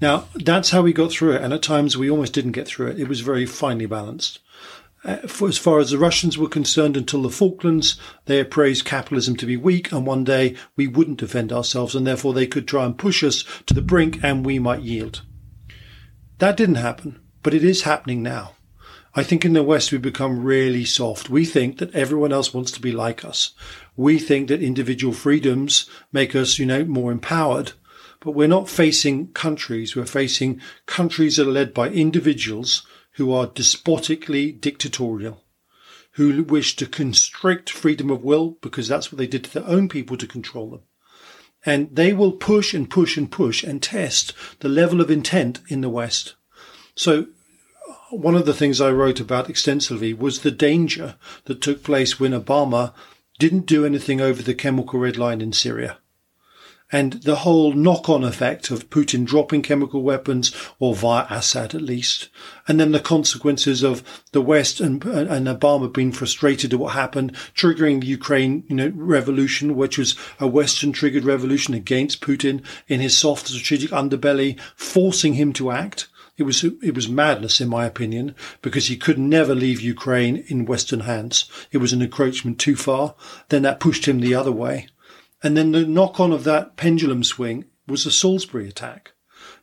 Now, 0.00 0.28
that's 0.34 0.70
how 0.70 0.82
we 0.82 0.92
got 0.92 1.12
through 1.12 1.36
it. 1.36 1.42
And 1.42 1.52
at 1.52 1.62
times 1.62 1.96
we 1.96 2.10
almost 2.10 2.32
didn't 2.32 2.52
get 2.52 2.66
through 2.66 2.88
it. 2.88 3.00
It 3.00 3.08
was 3.08 3.20
very 3.20 3.46
finely 3.46 3.86
balanced. 3.86 4.40
Uh, 5.04 5.18
as 5.46 5.58
far 5.58 5.78
as 5.78 5.90
the 5.90 5.98
Russians 5.98 6.38
were 6.38 6.48
concerned, 6.48 6.96
until 6.96 7.22
the 7.22 7.28
Falklands, 7.28 8.00
they 8.24 8.40
appraised 8.40 8.86
capitalism 8.86 9.36
to 9.36 9.46
be 9.46 9.56
weak, 9.56 9.92
and 9.92 10.06
one 10.06 10.24
day 10.24 10.56
we 10.76 10.88
wouldn't 10.88 11.18
defend 11.18 11.52
ourselves, 11.52 11.94
and 11.94 12.06
therefore 12.06 12.32
they 12.32 12.46
could 12.46 12.66
try 12.66 12.86
and 12.86 12.96
push 12.96 13.22
us 13.22 13.44
to 13.66 13.74
the 13.74 13.82
brink, 13.82 14.18
and 14.22 14.46
we 14.46 14.58
might 14.58 14.80
yield. 14.80 15.22
That 16.38 16.56
didn't 16.56 16.76
happen, 16.76 17.20
but 17.42 17.52
it 17.52 17.62
is 17.62 17.82
happening 17.82 18.22
now. 18.22 18.52
I 19.14 19.22
think 19.22 19.44
in 19.44 19.52
the 19.52 19.62
West 19.62 19.92
we 19.92 19.98
become 19.98 20.42
really 20.42 20.84
soft. 20.84 21.30
We 21.30 21.44
think 21.44 21.78
that 21.78 21.94
everyone 21.94 22.32
else 22.32 22.52
wants 22.52 22.72
to 22.72 22.80
be 22.80 22.90
like 22.90 23.24
us. 23.24 23.52
We 23.96 24.18
think 24.18 24.48
that 24.48 24.62
individual 24.62 25.12
freedoms 25.12 25.88
make 26.12 26.34
us, 26.34 26.58
you 26.58 26.66
know, 26.66 26.84
more 26.84 27.12
empowered. 27.12 27.72
But 28.24 28.32
we're 28.32 28.48
not 28.48 28.70
facing 28.70 29.28
countries. 29.32 29.94
We're 29.94 30.06
facing 30.06 30.60
countries 30.86 31.36
that 31.36 31.46
are 31.46 31.50
led 31.50 31.74
by 31.74 31.90
individuals 31.90 32.86
who 33.12 33.32
are 33.32 33.46
despotically 33.46 34.50
dictatorial, 34.50 35.44
who 36.12 36.42
wish 36.42 36.74
to 36.76 36.86
constrict 36.86 37.68
freedom 37.68 38.10
of 38.10 38.24
will 38.24 38.56
because 38.62 38.88
that's 38.88 39.12
what 39.12 39.18
they 39.18 39.26
did 39.26 39.44
to 39.44 39.52
their 39.52 39.68
own 39.68 39.90
people 39.90 40.16
to 40.16 40.26
control 40.26 40.70
them. 40.70 40.82
And 41.66 41.94
they 41.94 42.12
will 42.14 42.32
push 42.32 42.72
and 42.72 42.88
push 42.88 43.16
and 43.18 43.30
push 43.30 43.62
and 43.62 43.82
test 43.82 44.32
the 44.60 44.68
level 44.68 45.02
of 45.02 45.10
intent 45.10 45.60
in 45.68 45.82
the 45.82 45.88
West. 45.90 46.34
So 46.96 47.26
one 48.10 48.34
of 48.34 48.46
the 48.46 48.54
things 48.54 48.80
I 48.80 48.90
wrote 48.90 49.20
about 49.20 49.50
extensively 49.50 50.14
was 50.14 50.40
the 50.40 50.50
danger 50.50 51.16
that 51.44 51.60
took 51.60 51.82
place 51.82 52.18
when 52.18 52.32
Obama 52.32 52.94
didn't 53.38 53.66
do 53.66 53.84
anything 53.84 54.20
over 54.20 54.42
the 54.42 54.54
chemical 54.54 54.98
red 54.98 55.18
line 55.18 55.40
in 55.40 55.52
Syria. 55.52 55.98
And 56.94 57.14
the 57.14 57.42
whole 57.42 57.72
knock 57.72 58.08
on 58.08 58.22
effect 58.22 58.70
of 58.70 58.88
Putin 58.88 59.24
dropping 59.24 59.62
chemical 59.62 60.00
weapons, 60.00 60.54
or 60.78 60.94
via 60.94 61.26
Assad 61.28 61.74
at 61.74 61.82
least, 61.82 62.28
and 62.68 62.78
then 62.78 62.92
the 62.92 63.00
consequences 63.00 63.82
of 63.82 64.04
the 64.30 64.40
West 64.40 64.80
and, 64.80 65.04
and 65.04 65.48
Obama 65.48 65.92
being 65.92 66.12
frustrated 66.12 66.72
at 66.72 66.78
what 66.78 66.92
happened, 66.92 67.32
triggering 67.52 68.00
the 68.00 68.06
Ukraine 68.06 68.62
you 68.68 68.76
know, 68.76 68.92
revolution, 68.94 69.74
which 69.74 69.98
was 69.98 70.14
a 70.38 70.46
Western 70.46 70.92
triggered 70.92 71.24
revolution 71.24 71.74
against 71.74 72.20
Putin 72.20 72.64
in 72.86 73.00
his 73.00 73.18
soft 73.18 73.48
strategic 73.48 73.90
underbelly, 73.90 74.56
forcing 74.76 75.34
him 75.34 75.52
to 75.54 75.72
act 75.72 76.06
it 76.36 76.44
was 76.44 76.62
it 76.62 76.94
was 76.94 77.08
madness, 77.08 77.60
in 77.60 77.68
my 77.68 77.86
opinion, 77.86 78.36
because 78.62 78.86
he 78.86 78.96
could 78.96 79.18
never 79.18 79.54
leave 79.54 79.80
Ukraine 79.80 80.44
in 80.48 80.64
Western 80.64 81.00
hands. 81.00 81.50
It 81.70 81.78
was 81.78 81.92
an 81.92 82.02
encroachment 82.02 82.58
too 82.58 82.76
far. 82.76 83.14
Then 83.50 83.62
that 83.62 83.78
pushed 83.78 84.06
him 84.06 84.20
the 84.20 84.34
other 84.34 84.50
way, 84.50 84.88
and 85.44 85.58
then 85.58 85.72
the 85.72 85.84
knock 85.84 86.18
on 86.18 86.32
of 86.32 86.44
that 86.44 86.76
pendulum 86.76 87.22
swing 87.22 87.66
was 87.86 88.04
the 88.04 88.10
Salisbury 88.10 88.66
attack. 88.66 89.12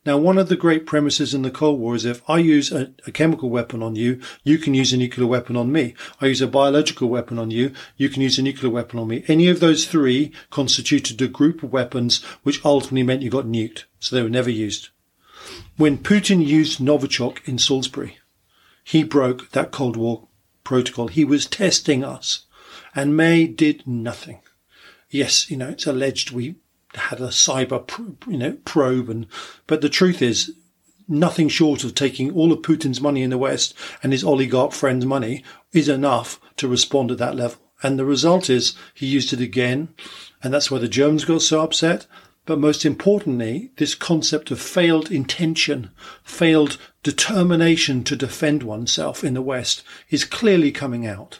Now, 0.06 0.15
one 0.17 0.38
of 0.38 0.48
the 0.48 0.56
great 0.56 0.86
premises 0.86 1.34
in 1.34 1.41
the 1.41 1.50
Cold 1.50 1.80
War 1.80 1.96
is 1.96 2.06
if 2.06 2.22
I 2.30 2.38
use 2.38 2.72
a, 2.72 2.94
a, 3.08 3.12
chemical 3.12 3.50
weapon 3.50 3.82
on 3.82 3.96
you, 3.96 4.22
you 4.44 4.60
can 4.60 4.76
use 4.76 4.94
a 4.94 4.98
nuclear 4.98 5.26
weapon 5.26 5.56
on 5.56 5.72
me. 5.72 5.96
I 6.20 6.28
use 6.28 6.39
a 6.39 6.48
biological 6.48 7.10
weapon 7.10 7.39
on 7.39 7.50
you, 7.50 7.74
you 7.98 8.10
can 8.10 8.22
use 8.22 8.38
a 8.38 8.44
nuclear 8.44 8.72
weapon 8.72 9.00
on 9.00 9.08
me. 9.08 9.24
Any 9.28 9.48
of 9.48 9.60
those 9.60 9.86
three 9.86 10.32
constituted 10.52 11.20
a 11.20 11.28
group 11.28 11.63
of 11.63 11.74
weapons 11.74 12.24
which 12.44 12.63
ultimately 12.63 13.02
meant 13.02 13.24
you 13.24 13.32
got 13.32 13.46
nuked. 13.46 13.86
So 14.00 14.15
they 14.15 14.22
were 14.22 14.30
never 14.30 14.52
used. 14.52 14.89
When 15.78 15.98
Putin 15.98 16.46
used 16.46 16.80
Novichok 16.80 17.48
in 17.48 17.58
Salisbury, 17.58 18.20
he 18.84 19.04
broke 19.04 19.50
that 19.52 19.72
Cold 19.72 19.98
War 19.98 20.28
protocol. 20.63 21.08
He 21.08 21.26
was 21.26 21.48
testing 21.48 22.04
us, 22.04 22.46
and 22.94 23.17
May 23.17 23.48
did 23.48 23.88
nothing. 23.88 24.40
Yes, 25.12 25.52
you 25.52 25.58
know, 25.58 25.69
it's 25.69 25.86
alleged 25.86 26.32
we 26.32 26.56
had 26.93 27.19
a 27.19 27.28
cyber, 27.28 27.88
you 28.28 28.38
know, 28.38 28.54
probe, 28.65 29.10
and 29.10 29.28
but 29.67 29.82
the 29.82 29.89
truth 29.89 30.21
is, 30.21 30.56
nothing 31.08 31.50
short 31.50 31.84
of 31.84 31.93
taking 31.93 32.32
all 32.32 32.54
of 32.54 32.62
Putin's 32.62 33.02
money 33.02 33.21
in 33.21 33.30
the 33.30 33.38
West 33.38 33.74
and 34.02 34.13
his 34.13 34.24
oligarch 34.24 34.71
friends' 34.71 35.06
money 35.06 35.43
is 35.74 35.89
enough 35.89 36.39
to 36.56 36.67
respond 36.67 37.12
at 37.12 37.17
that 37.17 37.36
level. 37.36 37.60
And 37.84 38.00
the 38.00 38.06
result 38.06 38.50
is 38.50 38.76
he 38.93 39.06
used 39.06 39.34
it 39.34 39.41
again, 39.41 39.89
and 40.41 40.54
that's 40.54 40.71
why 40.71 40.78
the 40.78 40.88
Germans 40.88 41.26
got 41.26 41.41
so 41.41 41.62
upset. 41.62 42.08
But 42.45 42.60
most 42.60 42.86
importantly, 42.86 43.71
this 43.78 43.93
concept 43.93 44.50
of 44.50 44.60
failed 44.60 45.12
intention, 45.12 45.91
failed 46.24 46.78
determination 47.04 48.04
to 48.06 48.15
defend 48.15 48.63
oneself 48.63 49.24
in 49.24 49.34
the 49.34 49.41
West 49.41 49.84
is 50.10 50.26
clearly 50.26 50.71
coming 50.71 51.06
out. 51.06 51.39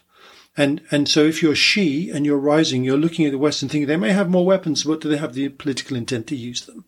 And, 0.58 0.82
and 0.92 1.08
so 1.08 1.24
if 1.24 1.42
you're 1.42 1.56
Xi 1.56 2.10
and 2.10 2.26
you're 2.26 2.38
rising, 2.38 2.84
you're 2.84 2.98
looking 2.98 3.26
at 3.26 3.32
the 3.32 3.38
West 3.38 3.62
and 3.62 3.72
thinking 3.72 3.88
they 3.88 3.98
may 3.98 4.12
have 4.12 4.30
more 4.30 4.46
weapons, 4.46 4.84
but 4.84 5.02
do 5.02 5.10
they 5.10 5.18
have 5.18 5.34
the 5.34 5.50
political 5.50 5.96
intent 5.96 6.28
to 6.28 6.36
use 6.36 6.66
them? 6.66 6.86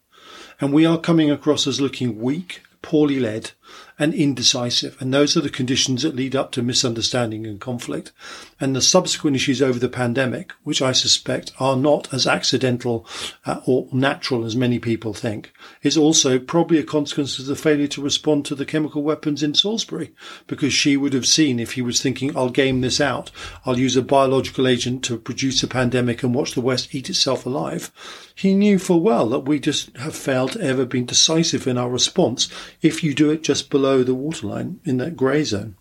And 0.59 0.73
we 0.73 0.85
are 0.85 0.97
coming 0.97 1.31
across 1.31 1.65
as 1.65 1.81
looking 1.81 2.19
weak, 2.21 2.61
poorly 2.81 3.19
led, 3.19 3.51
and 3.99 4.13
indecisive. 4.13 4.97
And 4.99 5.13
those 5.13 5.37
are 5.37 5.41
the 5.41 5.49
conditions 5.49 6.03
that 6.03 6.15
lead 6.15 6.35
up 6.35 6.51
to 6.53 6.63
misunderstanding 6.63 7.45
and 7.45 7.59
conflict. 7.59 8.11
And 8.59 8.75
the 8.75 8.81
subsequent 8.81 9.35
issues 9.35 9.61
over 9.61 9.79
the 9.79 9.89
pandemic, 9.89 10.51
which 10.63 10.81
I 10.81 10.91
suspect 10.91 11.51
are 11.59 11.75
not 11.75 12.13
as 12.13 12.25
accidental 12.25 13.07
uh, 13.45 13.61
or 13.65 13.87
natural 13.91 14.45
as 14.45 14.55
many 14.55 14.79
people 14.79 15.13
think, 15.13 15.53
is 15.81 15.97
also 15.97 16.39
probably 16.39 16.79
a 16.79 16.83
consequence 16.83 17.37
of 17.39 17.45
the 17.45 17.55
failure 17.55 17.87
to 17.87 18.01
respond 18.01 18.45
to 18.45 18.55
the 18.55 18.65
chemical 18.65 19.03
weapons 19.03 19.43
in 19.43 19.53
Salisbury, 19.53 20.13
because 20.47 20.73
Xi 20.73 20.97
would 20.97 21.13
have 21.13 21.27
seen 21.27 21.59
if 21.59 21.73
he 21.73 21.81
was 21.81 22.01
thinking, 22.01 22.35
I'll 22.35 22.49
game 22.49 22.81
this 22.81 22.99
out, 22.99 23.31
I'll 23.65 23.77
use 23.77 23.95
a 23.95 24.01
biological 24.01 24.67
agent 24.67 25.03
to 25.05 25.17
produce 25.17 25.61
a 25.61 25.67
pandemic 25.67 26.23
and 26.23 26.33
watch 26.33 26.53
the 26.53 26.61
West 26.61 26.95
eat 26.95 27.09
itself 27.09 27.45
alive. 27.45 27.91
He 28.35 28.55
knew 28.55 28.79
full 28.79 29.01
well 29.01 29.29
that 29.29 29.41
we 29.41 29.59
just 29.59 29.95
have 29.97 30.15
failed 30.15 30.53
to 30.53 30.61
ever 30.61 30.85
be 30.85 31.01
decisive 31.01 31.67
in 31.67 31.77
our 31.77 31.89
response 31.89 32.49
if 32.81 33.03
you 33.03 33.13
do 33.13 33.29
it 33.29 33.43
just 33.43 33.69
below 33.69 33.82
below 33.83 34.01
the 34.01 34.15
waterline 34.15 34.79
in 34.85 34.95
that 34.95 35.17
grey 35.17 35.43
zone. 35.43 35.75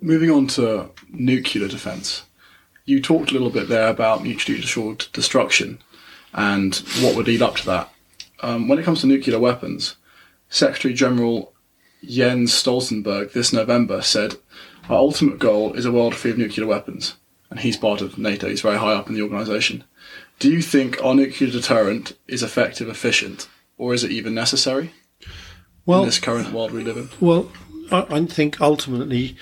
Moving 0.00 0.30
on 0.30 0.46
to 0.48 0.90
nuclear 1.08 1.66
defence, 1.66 2.22
you 2.84 3.02
talked 3.02 3.30
a 3.30 3.32
little 3.32 3.50
bit 3.50 3.68
there 3.68 3.88
about 3.88 4.22
mutually 4.22 4.60
assured 4.60 5.06
destruction 5.12 5.80
and 6.32 6.76
what 7.00 7.16
would 7.16 7.26
lead 7.26 7.42
up 7.42 7.56
to 7.56 7.66
that. 7.66 7.92
Um, 8.38 8.68
when 8.68 8.78
it 8.78 8.84
comes 8.84 9.00
to 9.00 9.08
nuclear 9.08 9.40
weapons, 9.40 9.96
Secretary 10.48 10.94
General 10.94 11.52
Jens 12.04 12.52
Stoltenberg 12.52 13.32
this 13.32 13.52
November 13.52 14.00
said, 14.00 14.36
Our 14.88 14.98
ultimate 14.98 15.40
goal 15.40 15.72
is 15.72 15.86
a 15.86 15.92
world 15.92 16.14
free 16.14 16.30
of 16.30 16.38
nuclear 16.38 16.68
weapons. 16.68 17.16
And 17.50 17.58
he's 17.58 17.76
part 17.76 18.00
of 18.00 18.16
NATO, 18.16 18.48
he's 18.48 18.60
very 18.60 18.78
high 18.78 18.94
up 18.94 19.08
in 19.08 19.14
the 19.14 19.22
organisation. 19.22 19.82
Do 20.38 20.52
you 20.52 20.62
think 20.62 21.02
our 21.02 21.16
nuclear 21.16 21.50
deterrent 21.50 22.16
is 22.28 22.44
effective, 22.44 22.88
efficient, 22.88 23.48
or 23.76 23.92
is 23.92 24.04
it 24.04 24.12
even 24.12 24.34
necessary? 24.34 24.92
Well, 25.86 26.00
in 26.00 26.06
this 26.06 26.18
current 26.18 26.52
world 26.52 26.72
we 26.72 26.82
live 26.82 26.96
in? 26.96 27.08
Well, 27.20 27.50
I, 27.90 28.06
I 28.10 28.24
think 28.26 28.60
ultimately 28.60 29.36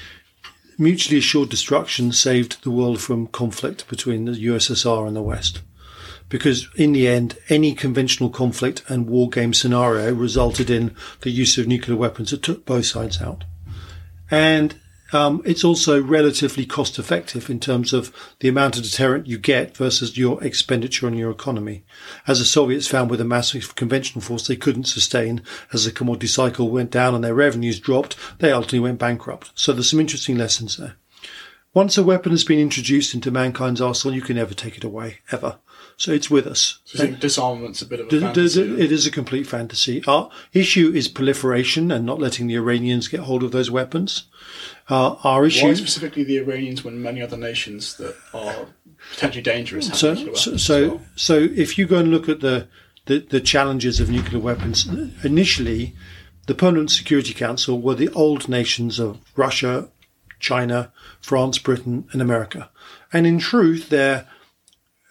mutually 0.79 1.19
assured 1.19 1.51
destruction 1.51 2.11
saved 2.11 2.63
the 2.63 2.71
world 2.71 3.01
from 3.01 3.27
conflict 3.29 3.87
between 3.89 4.25
the 4.25 4.33
USSR 4.33 5.07
and 5.07 5.15
the 5.15 5.23
West. 5.23 5.61
Because 6.29 6.69
in 6.77 6.93
the 6.93 7.09
end, 7.09 7.37
any 7.49 7.75
conventional 7.75 8.31
conflict 8.31 8.83
and 8.89 9.09
war 9.09 9.29
game 9.29 9.53
scenario 9.53 10.15
resulted 10.15 10.71
in 10.71 10.95
the 11.21 11.31
use 11.31 11.59
of 11.59 11.67
nuclear 11.67 11.97
weapons 11.97 12.31
that 12.31 12.43
took 12.43 12.65
both 12.65 12.87
sides 12.87 13.21
out. 13.21 13.45
And 14.31 14.77
um, 15.13 15.43
it's 15.45 15.65
also 15.65 16.01
relatively 16.03 16.65
cost 16.65 16.99
effective 16.99 17.51
in 17.51 17.61
terms 17.61 17.93
of 17.93 18.15
the 18.41 18.49
amount 18.49 18.77
of 18.77 18.83
deterrent 18.83 19.27
you 19.27 19.39
get 19.39 19.77
versus 19.77 20.17
your 20.17 20.43
expenditure 20.43 21.07
on 21.07 21.17
your 21.17 21.31
economy. 21.31 21.85
As 22.27 22.39
the 22.39 22.45
Soviets 22.45 22.87
found 22.87 23.11
with 23.11 23.21
a 23.21 23.25
massive 23.25 23.75
conventional 23.75 24.23
force 24.23 24.47
they 24.47 24.57
couldn't 24.57 24.85
sustain 24.85 25.43
as 25.73 25.85
the 25.85 25.93
commodity 25.93 26.29
cycle 26.29 26.71
went 26.71 26.91
down 26.91 27.15
and 27.15 27.25
their 27.25 27.35
revenues 27.35 27.81
dropped, 27.81 28.17
they 28.39 28.53
ultimately 28.53 28.81
went 28.81 28.99
bankrupt. 28.99 29.51
So 29.55 29.73
there's 29.73 29.91
some 29.91 30.01
interesting 30.01 30.37
lessons 30.37 30.77
there. 30.77 30.97
Once 31.73 31.97
a 31.97 32.03
weapon 32.03 32.33
has 32.33 32.43
been 32.43 32.59
introduced 32.59 33.15
into 33.15 33.31
mankind's 33.31 33.81
arsenal, 33.81 34.15
you 34.15 34.23
can 34.23 34.35
never 34.35 34.55
take 34.55 34.77
it 34.77 34.83
away, 34.83 35.19
ever. 35.31 35.59
So 36.01 36.13
it's 36.13 36.31
with 36.31 36.47
us. 36.47 36.79
So 36.87 37.03
you 37.03 37.11
think 37.11 37.21
disarmament's 37.21 37.83
a 37.83 37.87
bit 37.87 38.01
of 38.01 38.07
a 38.07 38.21
fantasy? 38.21 38.63
It 38.63 38.91
is 38.91 39.07
a 39.07 39.11
complete 39.11 39.47
fantasy. 39.47 40.03
Our 40.07 40.31
issue 40.55 40.91
is 40.95 41.09
proliferation 41.09 41.91
and 41.91 42.07
not 42.07 42.19
letting 42.19 42.47
the 42.47 42.55
Iranians 42.55 43.07
get 43.07 43.21
hold 43.21 43.43
of 43.43 43.53
those 43.53 43.71
weapons. 43.71 44.25
Uh, 44.89 45.17
our 45.25 45.45
issue. 45.45 45.67
Why 45.67 45.75
specifically 45.75 46.25
the 46.25 46.39
Iranians 46.39 46.83
when 46.83 47.03
many 47.03 47.21
other 47.21 47.37
nations 47.37 47.99
that 47.99 48.17
are 48.33 48.69
potentially 49.13 49.43
dangerous 49.43 49.89
so, 49.89 50.15
so, 50.33 50.57
so, 50.57 50.89
well? 50.89 51.03
so 51.17 51.35
if 51.35 51.77
you 51.77 51.87
go 51.87 51.99
and 51.99 52.11
look 52.11 52.31
at 52.31 52.41
the, 52.41 52.67
the, 53.05 53.19
the 53.19 53.41
challenges 53.43 54.01
of 54.01 54.09
nuclear 54.09 54.41
weapons, 54.41 54.89
initially 55.23 55.95
the 56.47 56.55
Permanent 56.55 56.91
Security 56.91 57.35
Council 57.35 57.79
were 57.79 57.95
the 57.95 58.09
old 58.15 58.49
nations 58.49 58.99
of 58.99 59.21
Russia, 59.37 59.91
China, 60.39 60.95
France, 61.21 61.59
Britain, 61.59 62.09
and 62.13 62.23
America. 62.23 62.71
And 63.13 63.27
in 63.27 63.39
truth, 63.39 63.91
they're, 63.91 64.27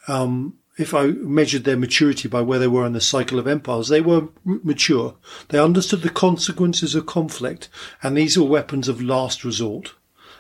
um, 0.08 0.56
if 0.79 0.93
I 0.93 1.07
measured 1.07 1.65
their 1.65 1.77
maturity 1.77 2.29
by 2.29 2.41
where 2.41 2.57
they 2.57 2.67
were 2.67 2.85
in 2.85 2.93
the 2.93 3.01
cycle 3.01 3.37
of 3.37 3.47
empires, 3.47 3.89
they 3.89 3.99
were 3.99 4.29
mature. 4.45 5.13
They 5.49 5.59
understood 5.59 6.03
the 6.03 6.09
consequences 6.09 6.95
of 6.95 7.05
conflict, 7.05 7.67
and 8.01 8.15
these 8.15 8.39
were 8.39 8.45
weapons 8.45 8.87
of 8.87 9.01
last 9.01 9.43
resort. 9.43 9.93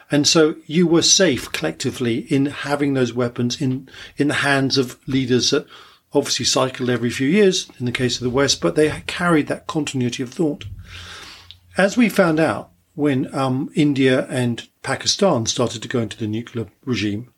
And 0.09 0.25
so 0.25 0.55
you 0.65 0.87
were 0.87 1.01
safe 1.01 1.51
collectively 1.51 2.19
in 2.33 2.45
having 2.47 2.93
those 2.93 3.13
weapons 3.13 3.61
in, 3.61 3.89
in 4.15 4.29
the 4.29 4.35
hands 4.35 4.77
of 4.77 4.97
leaders 5.07 5.49
that 5.49 5.67
obviously 6.13 6.45
cycled 6.45 6.89
every 6.89 7.09
few 7.09 7.27
years 7.27 7.69
in 7.77 7.85
the 7.85 7.91
case 7.91 8.15
of 8.15 8.23
the 8.23 8.29
West, 8.29 8.61
but 8.61 8.75
they 8.75 9.03
carried 9.07 9.47
that 9.47 9.67
continuity 9.67 10.23
of 10.23 10.33
thought. 10.33 10.63
As 11.77 11.97
we 11.97 12.07
found 12.07 12.39
out 12.39 12.71
when 12.95 13.33
um, 13.35 13.69
India 13.75 14.25
and 14.27 14.67
Pakistan 14.83 15.45
started 15.47 15.81
to 15.81 15.89
go 15.89 15.99
into 15.99 16.17
the 16.17 16.27
nuclear 16.27 16.67
regime, 16.85 17.31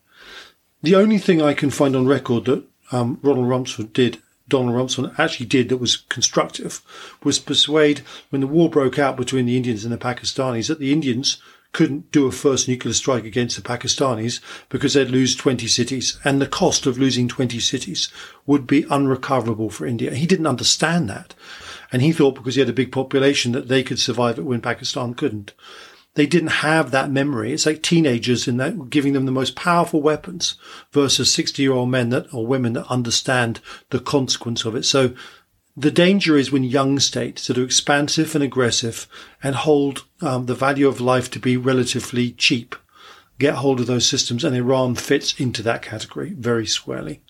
the 0.84 0.96
only 0.96 1.18
thing 1.18 1.42
I 1.42 1.56
can 1.56 1.72
find 1.72 1.96
on 1.96 2.06
record 2.06 2.46
that 2.46 2.64
um, 2.92 3.20
Ronald 3.22 3.48
Rumsfeld 3.48 3.94
did, 3.94 4.22
Donald 4.48 4.76
Rumsfeld 4.76 5.18
actually 5.18 5.46
did 5.46 5.70
that 5.70 5.78
was 5.78 5.98
constructive, 5.98 6.82
was 7.24 7.40
persuade 7.40 8.00
when 8.30 8.42
the 8.42 8.48
war 8.48 8.70
broke 8.70 9.00
out 9.00 9.18
between 9.18 9.46
the 9.46 9.58
Indians 9.58 9.84
and 9.84 9.94
the 9.94 9.98
Pakistanis 9.98 10.68
that 10.68 10.80
the 10.80 10.92
Indians 10.92 11.38
couldn't 11.74 12.12
do 12.12 12.28
a 12.28 12.32
first 12.32 12.68
nuclear 12.68 12.94
strike 12.94 13.24
against 13.24 13.56
the 13.56 13.62
Pakistanis 13.62 14.42
because 14.70 14.94
they'd 14.94 15.10
lose 15.10 15.36
20 15.36 15.68
cities 15.68 16.20
and 16.26 16.42
the 16.42 16.48
cost 16.48 16.86
of 16.86 16.98
losing 16.98 17.28
20 17.28 17.60
cities 17.60 18.10
would 18.46 18.68
be 18.68 18.86
unrecoverable 18.90 19.70
for 19.70 19.86
India. 19.86 20.14
He 20.14 20.26
didn't 20.26 20.48
understand 20.48 21.10
that. 21.10 21.34
And 21.92 22.02
he 22.02 22.12
thought 22.12 22.36
because 22.36 22.56
he 22.56 22.62
had 22.62 22.70
a 22.70 22.74
big 22.74 22.92
population 22.92 23.52
that 23.54 23.68
they 23.68 23.84
could 23.84 24.00
survive 24.00 24.38
it 24.38 24.44
when 24.44 24.62
Pakistan 24.62 25.14
couldn't. 25.14 25.54
They 26.16 26.26
didn't 26.26 26.50
have 26.50 26.92
that 26.92 27.10
memory. 27.10 27.54
It's 27.54 27.66
like 27.66 27.82
teenagers 27.82 28.48
in 28.48 28.58
that 28.58 28.90
giving 28.90 29.14
them 29.14 29.26
the 29.26 29.32
most 29.32 29.56
powerful 29.56 30.02
weapons 30.02 30.56
versus 30.92 31.34
60 31.34 31.62
year 31.62 31.72
old 31.72 31.90
men 31.90 32.10
that 32.10 32.34
or 32.34 32.46
women 32.46 32.74
that 32.74 32.88
understand 32.88 33.62
the 33.92 34.00
consequence 34.00 34.66
of 34.66 34.76
it. 34.76 34.84
So 34.84 35.14
the 35.78 35.92
danger 35.92 36.38
is 36.38 36.52
when 36.52 36.64
young 36.64 37.00
states 37.00 37.48
that 37.48 37.58
are 37.58 37.64
expansive 37.64 38.36
and 38.36 38.44
aggressive 38.44 39.08
and 39.42 39.56
hold 39.56 40.04
um, 40.22 40.48
the 40.48 40.56
value 40.56 40.88
of 40.88 41.00
life 41.00 41.32
to 41.32 41.40
be 41.40 41.56
relatively 41.56 42.32
cheap 42.32 42.76
get 43.42 43.56
hold 43.56 43.80
of 43.80 43.88
those 43.88 44.08
systems, 44.08 44.44
and 44.44 44.56
Iran 44.56 44.94
fits 44.94 45.40
into 45.40 45.64
that 45.64 45.82
category 45.82 46.30
very 46.38 46.68
squarely. 46.68 47.22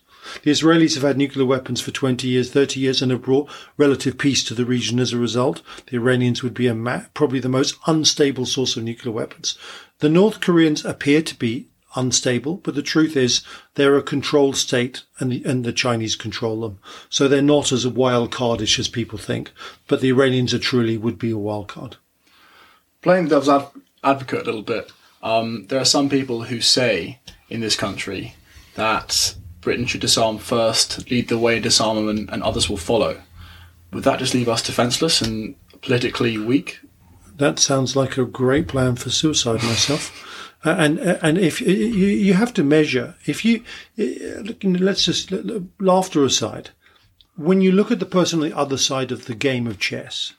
The 0.44 0.52
Israelis 0.52 0.96
have 0.96 1.04
had 1.04 1.18
nuclear 1.18 1.46
weapons 1.46 1.82
for 1.82 1.92
20 1.92 2.28
years, 2.28 2.52
30 2.52 2.80
years, 2.80 3.02
and 3.02 3.12
have 3.12 3.22
brought 3.22 3.50
relative 3.78 4.18
peace 4.18 4.44
to 4.46 4.54
the 4.54 4.66
region 4.66 5.00
as 5.00 5.14
a 5.14 5.18
result. 5.18 5.62
The 5.90 5.98
Iranians 5.98 6.44
would 6.44 6.54
be 6.54 6.72
ma- 6.72 7.04
probably 7.14 7.40
the 7.40 7.50
most 7.50 7.76
unstable 7.88 8.46
source 8.46 8.78
of 8.78 8.84
nuclear 8.84 9.14
weapons. 9.14 9.58
The 10.00 10.10
North 10.10 10.42
Koreans 10.42 10.86
appear 10.86 11.22
to 11.22 11.36
be 11.36 11.68
unstable, 11.96 12.58
but 12.58 12.76
the 12.76 12.82
truth 12.82 13.18
is 13.18 13.42
they're 13.76 13.98
a 13.98 14.04
controlled 14.04 14.56
state 14.56 15.04
and 15.20 15.32
the, 15.32 15.44
and 15.46 15.64
the 15.64 15.74
Chinese 15.74 16.16
control 16.16 16.62
them. 16.62 16.80
So 17.10 17.28
they're 17.28 17.42
not 17.42 17.72
as 17.72 17.86
wild 17.88 18.32
cardish 18.32 18.80
as 18.80 18.88
people 18.88 19.18
think, 19.18 19.52
but 19.88 20.02
the 20.02 20.10
Iranians 20.10 20.54
are 20.54 20.60
truly 20.60 20.98
would 20.98 21.20
be 21.20 21.32
a 21.32 21.38
wild 21.38 21.68
card. 21.68 21.98
Playing 23.02 23.28
devil's 23.28 23.72
advocate 24.04 24.44
a 24.44 24.46
little 24.46 24.62
bit, 24.62 24.92
um, 25.24 25.66
there 25.68 25.80
are 25.80 25.86
some 25.86 26.10
people 26.10 26.44
who 26.44 26.62
say 26.62 27.20
in 27.50 27.60
this 27.60 27.76
country 27.76 28.36
that 28.76 29.36
Britain 29.62 29.86
should 29.86 30.02
disarm 30.02 30.38
first, 30.38 31.10
lead 31.10 31.30
the 31.30 31.38
way 31.38 31.58
in 31.58 31.64
disarmament, 31.64 32.30
and 32.32 32.44
others 32.44 32.70
will 32.70 32.78
follow. 32.78 33.22
Would 33.94 34.04
that 34.04 34.20
just 34.20 34.34
leave 34.34 34.50
us 34.50 34.64
defenceless 34.64 35.22
and 35.22 35.56
politically 35.82 36.38
weak? 36.38 36.80
That 37.38 37.60
sounds 37.60 37.96
like 37.96 38.18
a 38.18 38.26
great 38.26 38.68
plan 38.68 38.96
for 38.96 39.10
suicide 39.10 39.64
myself. 39.64 40.12
Uh, 40.64 40.76
and 40.78 41.00
uh, 41.00 41.18
and 41.24 41.40
if 41.40 41.60
you 41.60 41.74
you 41.74 42.36
have 42.36 42.54
to 42.54 42.64
measure 42.64 43.16
if 43.26 43.44
you 43.44 43.64
uh, 43.98 44.44
let's 44.64 45.06
just 45.06 45.32
laughter 45.80 46.24
aside 46.24 46.70
when 47.36 47.62
you 47.62 47.72
look 47.72 47.90
at 47.90 48.00
the 48.00 48.06
person 48.06 48.42
on 48.42 48.48
the 48.48 48.56
other 48.56 48.78
side 48.78 49.12
of 49.12 49.26
the 49.26 49.34
game 49.34 49.66
of 49.66 49.80
chess 49.80 50.34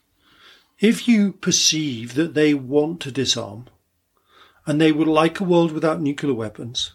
if 0.79 1.09
you 1.09 1.33
perceive 1.33 2.15
that 2.15 2.35
they 2.35 2.55
want 2.55 3.01
to 3.01 3.11
disarm 3.11 3.67
and 4.65 4.81
they 4.81 4.93
would 4.93 5.09
like 5.09 5.41
a 5.41 5.45
world 5.45 5.73
without 5.73 6.01
nuclear 6.01 6.35
weapons 6.35 6.93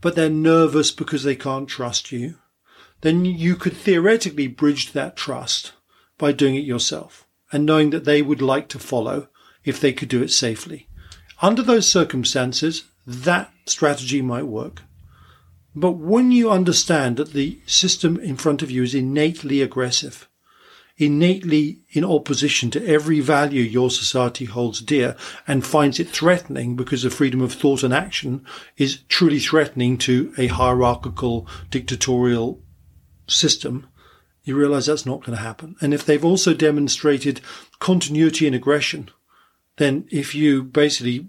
but 0.00 0.14
they're 0.14 0.30
nervous 0.30 0.90
because 0.90 1.22
they 1.22 1.36
can't 1.36 1.68
trust 1.68 2.12
you 2.12 2.36
then 3.02 3.24
you 3.24 3.56
could 3.56 3.76
theoretically 3.76 4.46
bridge 4.46 4.92
that 4.92 5.16
trust 5.16 5.72
by 6.18 6.32
doing 6.32 6.54
it 6.54 6.64
yourself 6.64 7.26
and 7.50 7.64
knowing 7.64 7.90
that 7.90 8.04
they 8.04 8.20
would 8.20 8.42
like 8.42 8.68
to 8.68 8.78
follow 8.78 9.28
if 9.64 9.80
they 9.80 9.92
could 9.92 10.08
do 10.08 10.22
it 10.22 10.30
safely 10.30 10.86
under 11.42 11.62
those 11.62 11.88
circumstances, 11.88 12.84
that 13.06 13.50
strategy 13.66 14.20
might 14.20 14.46
work. 14.46 14.82
But 15.74 15.92
when 15.92 16.32
you 16.32 16.50
understand 16.50 17.16
that 17.16 17.32
the 17.32 17.60
system 17.66 18.18
in 18.18 18.36
front 18.36 18.62
of 18.62 18.70
you 18.70 18.82
is 18.82 18.94
innately 18.94 19.62
aggressive, 19.62 20.28
innately 21.00 21.80
in 21.92 22.04
opposition 22.04 22.70
to 22.70 22.86
every 22.86 23.20
value 23.20 23.62
your 23.62 23.90
society 23.90 24.44
holds 24.44 24.82
dear 24.82 25.16
and 25.46 25.66
finds 25.66 25.98
it 25.98 26.08
threatening 26.10 26.76
because 26.76 27.02
the 27.02 27.10
freedom 27.10 27.40
of 27.40 27.54
thought 27.54 27.82
and 27.82 27.94
action 27.94 28.44
is 28.76 29.00
truly 29.08 29.38
threatening 29.38 29.96
to 29.96 30.32
a 30.36 30.48
hierarchical 30.48 31.48
dictatorial 31.70 32.62
system, 33.26 33.88
you 34.44 34.54
realize 34.54 34.86
that's 34.86 35.06
not 35.06 35.24
going 35.24 35.36
to 35.36 35.42
happen. 35.42 35.74
And 35.80 35.94
if 35.94 36.04
they've 36.04 36.24
also 36.24 36.52
demonstrated 36.52 37.40
continuity 37.78 38.46
and 38.46 38.54
aggression, 38.54 39.10
then 39.78 40.06
if 40.10 40.34
you 40.34 40.62
basically 40.62 41.28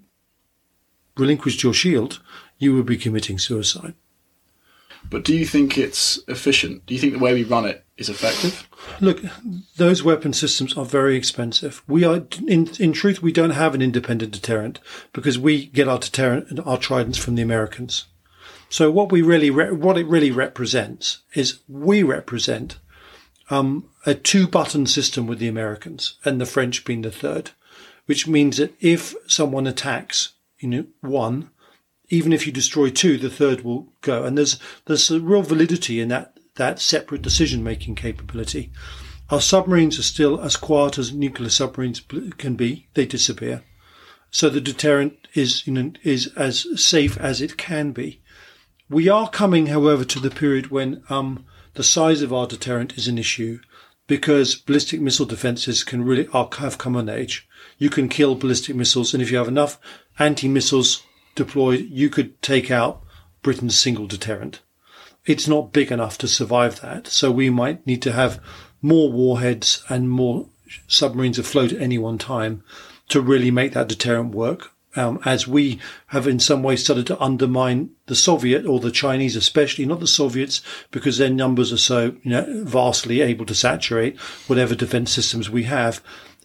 relinquished 1.15 1.63
your 1.63 1.73
shield, 1.73 2.21
you 2.57 2.75
would 2.75 2.85
be 2.85 2.97
committing 2.97 3.39
suicide. 3.39 3.93
But 5.09 5.23
do 5.23 5.33
you 5.33 5.45
think 5.45 5.77
it's 5.77 6.19
efficient? 6.27 6.85
Do 6.85 6.93
you 6.93 6.99
think 6.99 7.13
the 7.13 7.19
way 7.19 7.33
we 7.33 7.43
run 7.43 7.65
it 7.65 7.85
is 7.97 8.09
effective? 8.09 8.67
Look, 8.99 9.21
those 9.77 10.03
weapon 10.03 10.33
systems 10.33 10.77
are 10.77 10.85
very 10.85 11.15
expensive. 11.15 11.81
We 11.87 12.03
are, 12.03 12.23
in, 12.47 12.69
in 12.79 12.93
truth, 12.93 13.21
we 13.21 13.31
don't 13.31 13.51
have 13.51 13.73
an 13.73 13.81
independent 13.81 14.31
deterrent 14.31 14.79
because 15.13 15.39
we 15.39 15.65
get 15.67 15.87
our 15.87 15.99
deterrent, 15.99 16.59
our 16.65 16.77
tridents 16.77 17.17
from 17.17 17.35
the 17.35 17.41
Americans. 17.41 18.05
So 18.69 18.89
what 18.89 19.11
we 19.11 19.21
really, 19.21 19.49
re- 19.49 19.71
what 19.71 19.97
it 19.97 20.07
really 20.07 20.31
represents 20.31 21.19
is 21.33 21.59
we 21.67 22.03
represent 22.03 22.77
um, 23.49 23.89
a 24.05 24.13
two-button 24.13 24.87
system 24.87 25.27
with 25.27 25.39
the 25.39 25.47
Americans 25.47 26.15
and 26.23 26.39
the 26.39 26.45
French 26.45 26.85
being 26.85 27.01
the 27.01 27.11
third 27.11 27.51
which 28.05 28.27
means 28.27 28.57
that 28.57 28.73
if 28.81 29.15
someone 29.25 29.67
attacks, 29.67 30.33
you 30.59 30.67
know, 30.67 30.85
one, 31.01 31.49
even 32.09 32.33
if 32.33 32.45
you 32.45 32.51
destroy 32.51 32.89
two, 32.89 33.17
the 33.17 33.29
third 33.29 33.61
will 33.61 33.87
go. 34.01 34.25
And 34.25 34.37
there's 34.37 34.59
there's 34.85 35.09
a 35.09 35.19
real 35.19 35.41
validity 35.43 36.01
in 36.01 36.09
that 36.09 36.30
that 36.55 36.79
separate 36.79 37.21
decision 37.21 37.63
making 37.63 37.95
capability. 37.95 38.71
Our 39.29 39.41
submarines 39.41 39.97
are 39.97 40.03
still 40.03 40.41
as 40.41 40.57
quiet 40.57 40.97
as 40.97 41.13
nuclear 41.13 41.49
submarines 41.49 42.01
can 42.37 42.55
be; 42.55 42.87
they 42.93 43.05
disappear. 43.05 43.63
So 44.29 44.49
the 44.49 44.61
deterrent 44.61 45.27
is 45.33 45.65
you 45.65 45.73
know 45.73 45.91
is 46.03 46.27
as 46.35 46.67
safe 46.81 47.17
as 47.17 47.41
it 47.41 47.57
can 47.57 47.91
be. 47.91 48.21
We 48.89 49.07
are 49.07 49.29
coming, 49.29 49.67
however, 49.67 50.03
to 50.05 50.19
the 50.19 50.31
period 50.31 50.71
when 50.71 51.03
um, 51.09 51.45
the 51.75 51.83
size 51.83 52.21
of 52.21 52.33
our 52.33 52.47
deterrent 52.47 52.97
is 52.97 53.07
an 53.07 53.17
issue 53.17 53.59
because 54.07 54.55
ballistic 54.55 54.99
missile 54.99 55.25
defenses 55.25 55.83
can 55.85 56.03
really 56.03 56.27
are, 56.33 56.49
have 56.57 56.77
come 56.77 56.97
on 56.97 57.07
age 57.07 57.47
you 57.81 57.89
can 57.89 58.09
kill 58.09 58.35
ballistic 58.35 58.75
missiles. 58.75 59.11
And 59.11 59.23
if 59.23 59.31
you 59.31 59.37
have 59.39 59.47
enough 59.47 59.79
anti 60.19 60.47
missiles 60.47 61.01
deployed, 61.33 61.87
you 61.89 62.11
could 62.11 62.39
take 62.43 62.69
out 62.69 63.01
Britain's 63.41 63.75
single 63.75 64.05
deterrent. 64.05 64.61
It's 65.25 65.47
not 65.47 65.73
big 65.73 65.91
enough 65.91 66.17
to 66.19 66.27
survive 66.27 66.81
that. 66.81 67.07
So 67.07 67.31
we 67.31 67.49
might 67.49 67.85
need 67.85 68.01
to 68.03 68.11
have 68.11 68.39
more 68.81 69.11
warheads 69.11 69.83
and 69.89 70.09
more 70.09 70.47
submarines 70.87 71.37
afloat 71.37 71.73
at 71.73 71.81
any 71.81 71.97
one 71.97 72.17
time 72.17 72.63
to 73.09 73.21
really 73.21 73.51
make 73.51 73.73
that 73.73 73.87
deterrent 73.87 74.33
work. 74.33 74.71
Um, 74.93 75.21
as 75.23 75.47
we 75.47 75.79
have 76.07 76.27
in 76.27 76.39
some 76.39 76.63
ways 76.63 76.83
started 76.83 77.07
to 77.07 77.21
undermine 77.21 77.91
the 78.07 78.15
Soviet 78.15 78.65
or 78.65 78.81
the 78.81 78.91
Chinese, 78.91 79.37
especially 79.37 79.85
not 79.85 80.01
the 80.01 80.07
Soviets, 80.07 80.61
because 80.91 81.17
their 81.17 81.29
numbers 81.29 81.71
are 81.71 81.77
so 81.77 82.15
you 82.23 82.31
know 82.31 82.45
vastly 82.65 83.21
able 83.21 83.45
to 83.45 83.55
saturate 83.55 84.19
whatever 84.47 84.75
defense 84.75 85.11
systems 85.13 85.49
we 85.49 85.63
have 85.63 86.03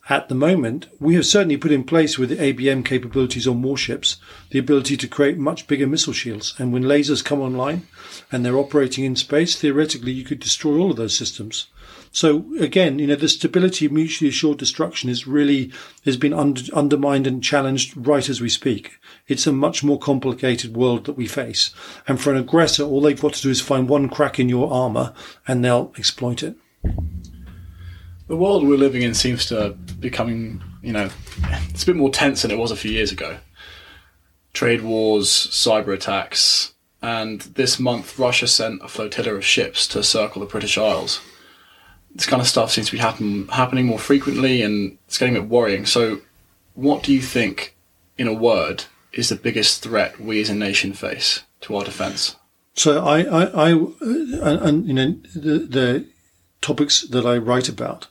at 0.08 0.28
the 0.28 0.36
moment, 0.36 0.86
we 1.00 1.16
have 1.16 1.26
certainly 1.26 1.56
put 1.56 1.72
in 1.72 1.82
place 1.82 2.16
with 2.16 2.28
the 2.28 2.36
ABM 2.36 2.84
capabilities 2.84 3.48
on 3.48 3.62
warships 3.62 4.18
the 4.50 4.58
ability 4.58 4.96
to 4.96 5.08
create 5.08 5.36
much 5.36 5.66
bigger 5.66 5.86
missile 5.86 6.12
shields. 6.12 6.54
And 6.58 6.72
when 6.72 6.84
lasers 6.84 7.24
come 7.24 7.40
online 7.40 7.88
and 8.30 8.44
they're 8.44 8.56
operating 8.56 9.04
in 9.04 9.16
space, 9.16 9.56
theoretically, 9.56 10.12
you 10.12 10.22
could 10.22 10.38
destroy 10.38 10.78
all 10.78 10.92
of 10.92 10.96
those 10.96 11.16
systems. 11.16 11.66
So 12.12 12.46
again, 12.60 13.00
you 13.00 13.08
know, 13.08 13.16
the 13.16 13.28
stability 13.28 13.86
of 13.86 13.92
mutually 13.92 14.30
assured 14.30 14.58
destruction 14.58 15.10
is 15.10 15.26
really 15.26 15.72
has 16.04 16.16
been 16.16 16.32
under, 16.32 16.62
undermined 16.72 17.26
and 17.26 17.42
challenged 17.42 17.96
right 17.96 18.28
as 18.28 18.40
we 18.40 18.48
speak. 18.48 18.98
It's 19.26 19.46
a 19.46 19.52
much 19.52 19.82
more 19.82 19.98
complicated 19.98 20.76
world 20.76 21.04
that 21.06 21.16
we 21.16 21.26
face. 21.26 21.74
And 22.06 22.20
for 22.20 22.32
an 22.32 22.38
aggressor, 22.38 22.84
all 22.84 23.00
they've 23.00 23.20
got 23.20 23.34
to 23.34 23.42
do 23.42 23.50
is 23.50 23.60
find 23.60 23.88
one 23.88 24.08
crack 24.08 24.38
in 24.38 24.48
your 24.48 24.72
armor 24.72 25.12
and 25.48 25.64
they'll 25.64 25.92
exploit 25.98 26.44
it. 26.44 26.56
The 28.28 28.36
world 28.36 28.66
we're 28.66 28.76
living 28.76 29.02
in 29.02 29.14
seems 29.14 29.46
to 29.46 29.70
be 29.70 29.94
becoming, 30.08 30.62
you 30.82 30.92
know, 30.92 31.10
it's 31.68 31.84
a 31.84 31.86
bit 31.86 31.96
more 31.96 32.10
tense 32.10 32.42
than 32.42 32.50
it 32.50 32.58
was 32.58 32.72
a 32.72 32.76
few 32.76 32.90
years 32.90 33.12
ago. 33.12 33.38
Trade 34.52 34.82
wars, 34.82 35.28
cyber 35.28 35.94
attacks, 35.94 36.74
and 37.00 37.42
this 37.42 37.78
month 37.78 38.18
Russia 38.18 38.48
sent 38.48 38.82
a 38.82 38.88
flotilla 38.88 39.34
of 39.34 39.44
ships 39.44 39.86
to 39.88 40.02
circle 40.02 40.40
the 40.40 40.46
British 40.46 40.76
Isles. 40.76 41.20
This 42.14 42.26
kind 42.26 42.40
of 42.40 42.48
stuff 42.48 42.72
seems 42.72 42.86
to 42.86 42.92
be 42.92 42.98
happen, 42.98 43.46
happening 43.48 43.86
more 43.86 43.98
frequently, 43.98 44.62
and 44.62 44.98
it's 45.06 45.18
getting 45.18 45.36
a 45.36 45.40
bit 45.40 45.50
worrying. 45.50 45.86
So, 45.86 46.22
what 46.74 47.04
do 47.04 47.12
you 47.12 47.20
think, 47.20 47.76
in 48.18 48.26
a 48.26 48.32
word, 48.32 48.84
is 49.12 49.28
the 49.28 49.36
biggest 49.36 49.82
threat 49.82 50.18
we 50.18 50.40
as 50.40 50.50
a 50.50 50.54
nation 50.54 50.94
face 50.94 51.42
to 51.60 51.76
our 51.76 51.84
defence? 51.84 52.36
So 52.74 53.04
I, 53.04 53.20
I, 53.20 53.44
I 53.44 53.70
and, 53.70 54.42
and, 54.42 54.86
you 54.86 54.94
know, 54.94 55.10
the, 55.34 55.58
the 55.58 56.06
topics 56.60 57.02
that 57.02 57.24
I 57.24 57.38
write 57.38 57.68
about 57.68 58.08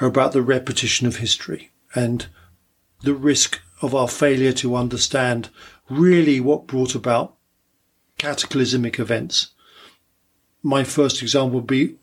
are 0.00 0.08
about 0.08 0.32
the 0.32 0.42
repetition 0.42 1.06
of 1.06 1.16
history 1.16 1.70
and 1.94 2.26
the 3.02 3.14
risk 3.14 3.60
of 3.82 3.94
our 3.94 4.08
failure 4.08 4.52
to 4.52 4.74
understand 4.74 5.48
really 5.88 6.40
what 6.40 6.66
brought 6.66 6.94
about 6.94 7.34
cataclysmic 8.18 8.98
events. 8.98 9.48
My 10.62 10.84
first 10.84 11.22
example 11.22 11.60
would 11.60 11.66
be 11.66 11.96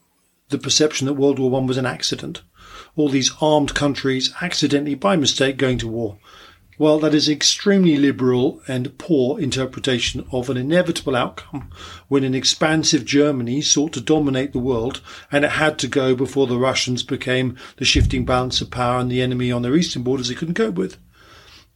the 0.50 0.58
perception 0.58 1.06
that 1.08 1.14
World 1.14 1.40
War 1.40 1.50
One 1.50 1.68
was 1.68 1.78
an 1.78 1.86
accident. 1.86 2.42
All 2.96 3.10
these 3.10 3.32
armed 3.42 3.76
countries 3.76 4.34
accidentally, 4.42 4.96
by 4.96 5.16
mistake, 5.16 5.58
going 5.58 5.78
to 5.80 5.88
war. 5.88 6.18
Well, 6.80 7.00
that 7.00 7.16
is 7.16 7.28
an 7.28 7.34
extremely 7.34 7.98
liberal 7.98 8.62
and 8.68 8.96
poor 9.00 9.40
interpretation 9.40 10.28
of 10.32 10.48
an 10.48 10.58
inevitable 10.58 11.16
outcome 11.16 11.72
when 12.08 12.24
an 12.24 12.36
expansive 12.36 13.04
Germany 13.04 13.62
sought 13.62 13.94
to 13.94 14.02
dominate 14.02 14.54
the 14.54 14.60
world 14.60 15.02
and 15.32 15.44
it 15.44 15.52
had 15.52 15.80
to 15.80 15.88
go 15.88 16.16
before 16.16 16.46
the 16.46 16.60
Russians 16.60 17.02
became 17.02 17.58
the 17.78 17.86
shifting 17.86 18.26
balance 18.26 18.62
of 18.62 18.70
power 18.70 19.00
and 19.00 19.10
the 19.10 19.24
enemy 19.24 19.52
on 19.52 19.64
their 19.64 19.76
eastern 19.76 20.04
borders 20.04 20.28
they 20.28 20.36
couldn't 20.36 20.54
cope 20.54 20.76
with. 20.76 20.98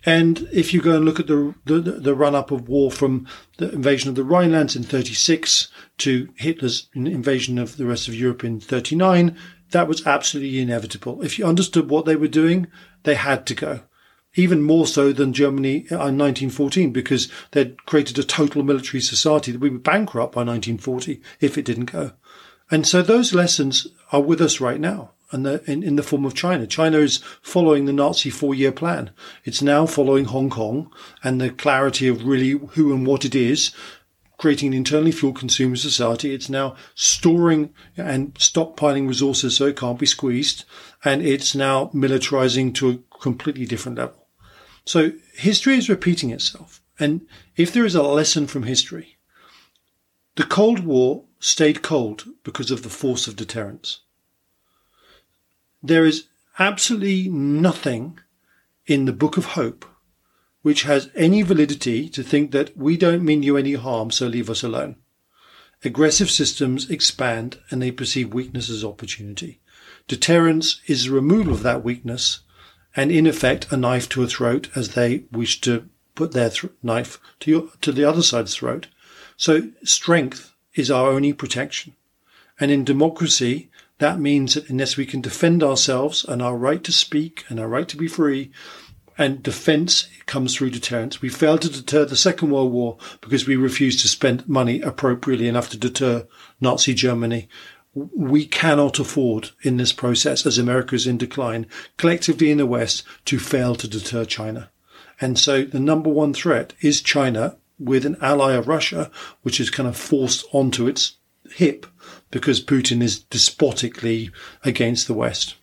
And 0.05 0.47
if 0.51 0.71
you 0.71 0.81
go 0.81 0.97
and 0.97 1.05
look 1.05 1.19
at 1.19 1.27
the, 1.27 1.55
the, 1.65 1.79
the 1.79 2.15
run 2.15 2.35
up 2.35 2.51
of 2.51 2.69
war 2.69 2.91
from 2.91 3.27
the 3.57 3.71
invasion 3.71 4.09
of 4.09 4.15
the 4.15 4.23
Rhinelands 4.23 4.75
in 4.75 4.83
36 4.83 5.67
to 5.99 6.29
Hitler's 6.35 6.89
invasion 6.93 7.57
of 7.57 7.77
the 7.77 7.85
rest 7.85 8.07
of 8.07 8.13
Europe 8.13 8.43
in 8.43 8.59
39, 8.59 9.35
that 9.71 9.87
was 9.87 10.05
absolutely 10.05 10.59
inevitable. 10.59 11.23
If 11.23 11.39
you 11.39 11.45
understood 11.45 11.89
what 11.89 12.05
they 12.05 12.15
were 12.15 12.27
doing, 12.27 12.67
they 13.03 13.15
had 13.15 13.47
to 13.47 13.55
go 13.55 13.81
even 14.35 14.61
more 14.61 14.87
so 14.87 15.11
than 15.11 15.33
Germany 15.33 15.85
uh, 15.91 16.07
in 16.07 16.17
1914 16.17 16.91
because 16.91 17.29
they'd 17.51 17.85
created 17.85 18.17
a 18.17 18.23
total 18.23 18.63
military 18.63 19.01
society 19.01 19.51
that 19.51 19.61
we 19.61 19.69
would 19.69 19.83
bankrupt 19.83 20.33
by 20.33 20.41
1940 20.41 21.21
if 21.39 21.57
it 21.57 21.65
didn't 21.65 21.91
go. 21.91 22.11
And 22.69 22.87
so 22.87 23.01
those 23.01 23.33
lessons 23.33 23.87
are 24.11 24.21
with 24.21 24.39
us 24.39 24.61
right 24.61 24.79
now 24.79 25.11
and 25.31 25.45
in, 25.47 25.83
in 25.83 25.95
the 25.95 26.03
form 26.03 26.25
of 26.25 26.33
China. 26.33 26.67
China 26.67 26.99
is 26.99 27.17
following 27.41 27.85
the 27.85 27.93
Nazi 27.93 28.29
four 28.29 28.55
year 28.55 28.71
plan. 28.71 29.11
It's 29.43 29.61
now 29.61 29.85
following 29.85 30.25
Hong 30.25 30.49
Kong 30.49 30.91
and 31.23 31.39
the 31.39 31.49
clarity 31.49 32.07
of 32.07 32.25
really 32.25 32.51
who 32.51 32.93
and 32.93 33.05
what 33.05 33.25
it 33.25 33.35
is 33.35 33.71
creating 34.41 34.69
an 34.69 34.73
internally 34.73 35.11
fuel 35.11 35.31
consumer 35.31 35.75
society. 35.75 36.33
It's 36.33 36.49
now 36.49 36.75
storing 36.95 37.71
and 37.95 38.33
stockpiling 38.33 39.07
resources 39.07 39.55
so 39.55 39.67
it 39.67 39.77
can't 39.77 39.99
be 39.99 40.07
squeezed. 40.07 40.65
And 41.05 41.21
it's 41.21 41.53
now 41.53 41.91
militarizing 41.93 42.73
to 42.75 42.89
a 42.89 43.19
completely 43.19 43.67
different 43.67 43.99
level. 43.99 44.20
So 44.85 45.11
history 45.33 45.75
is 45.75 45.89
repeating 45.89 46.31
itself. 46.31 46.81
And 46.99 47.27
if 47.55 47.71
there 47.71 47.85
is 47.85 47.95
a 47.95 48.03
lesson 48.03 48.47
from 48.47 48.63
history, 48.63 49.17
the 50.35 50.43
Cold 50.43 50.79
War 50.79 51.25
stayed 51.39 51.81
cold 51.81 52.25
because 52.43 52.71
of 52.71 52.83
the 52.83 52.89
force 52.89 53.27
of 53.27 53.35
deterrence. 53.35 54.01
There 55.81 56.05
is 56.05 56.27
absolutely 56.59 57.27
nothing 57.29 58.19
in 58.85 59.05
the 59.05 59.13
Book 59.13 59.37
of 59.37 59.45
Hope 59.45 59.85
which 60.61 60.83
has 60.83 61.09
any 61.15 61.41
validity 61.41 62.07
to 62.09 62.23
think 62.23 62.51
that 62.51 62.75
we 62.77 62.95
don't 62.95 63.25
mean 63.25 63.43
you 63.43 63.57
any 63.57 63.73
harm, 63.73 64.11
so 64.11 64.27
leave 64.27 64.49
us 64.49 64.63
alone. 64.63 64.95
Aggressive 65.83 66.29
systems 66.29 66.89
expand 66.89 67.57
and 67.71 67.81
they 67.81 67.91
perceive 67.91 68.33
weakness 68.33 68.69
as 68.69 68.83
opportunity. 68.83 69.59
Deterrence 70.07 70.79
is 70.85 71.05
the 71.05 71.11
removal 71.11 71.53
of 71.53 71.63
that 71.63 71.83
weakness 71.83 72.41
and 72.95 73.11
in 73.11 73.27
effect 73.27 73.71
a 73.71 73.77
knife 73.77 74.09
to 74.09 74.23
a 74.23 74.27
throat 74.27 74.69
as 74.75 74.89
they 74.89 75.23
wish 75.31 75.61
to 75.61 75.87
put 76.15 76.31
their 76.31 76.49
th- 76.49 76.73
knife 76.83 77.19
to 77.39 77.51
your, 77.51 77.67
to 77.81 77.91
the 77.91 78.03
other 78.03 78.21
side's 78.21 78.55
throat. 78.55 78.87
So 79.37 79.69
strength 79.83 80.53
is 80.75 80.91
our 80.91 81.09
only 81.09 81.33
protection. 81.33 81.95
And 82.59 82.69
in 82.69 82.83
democracy, 82.83 83.69
that 83.97 84.19
means 84.19 84.55
that 84.55 84.69
unless 84.69 84.97
we 84.97 85.05
can 85.05 85.21
defend 85.21 85.63
ourselves 85.63 86.25
and 86.25 86.41
our 86.41 86.55
right 86.55 86.83
to 86.83 86.91
speak 86.91 87.45
and 87.49 87.59
our 87.59 87.67
right 87.67 87.87
to 87.87 87.97
be 87.97 88.07
free, 88.07 88.51
and 89.17 89.43
defense 89.43 90.07
comes 90.25 90.55
through 90.55 90.71
deterrence. 90.71 91.21
We 91.21 91.29
failed 91.29 91.61
to 91.61 91.69
deter 91.69 92.05
the 92.05 92.15
Second 92.15 92.49
World 92.49 92.71
War 92.71 92.97
because 93.19 93.45
we 93.45 93.55
refused 93.55 93.99
to 94.01 94.07
spend 94.07 94.47
money 94.47 94.81
appropriately 94.81 95.47
enough 95.47 95.69
to 95.69 95.77
deter 95.77 96.25
Nazi 96.59 96.93
Germany 96.93 97.47
we 97.93 98.45
cannot 98.45 98.99
afford 98.99 99.51
in 99.61 99.77
this 99.77 99.91
process, 99.91 100.45
as 100.45 100.57
America 100.57 100.95
is 100.95 101.07
in 101.07 101.17
decline, 101.17 101.65
collectively 101.97 102.51
in 102.51 102.57
the 102.57 102.65
West, 102.65 103.03
to 103.25 103.37
fail 103.37 103.75
to 103.75 103.87
deter 103.87 104.25
China. 104.25 104.69
And 105.19 105.37
so 105.37 105.63
the 105.63 105.79
number 105.79 106.09
one 106.09 106.33
threat 106.33 106.73
is 106.81 107.01
China 107.01 107.57
with 107.79 108.05
an 108.05 108.17
ally 108.21 108.53
of 108.53 108.67
Russia, 108.67 109.11
which 109.41 109.59
is 109.59 109.69
kind 109.69 109.89
of 109.89 109.97
forced 109.97 110.45
onto 110.51 110.87
its 110.87 111.17
hip 111.51 111.85
because 112.29 112.63
Putin 112.63 113.03
is 113.03 113.19
despotically 113.19 114.31
against 114.63 115.07
the 115.07 115.13
West 115.13 115.55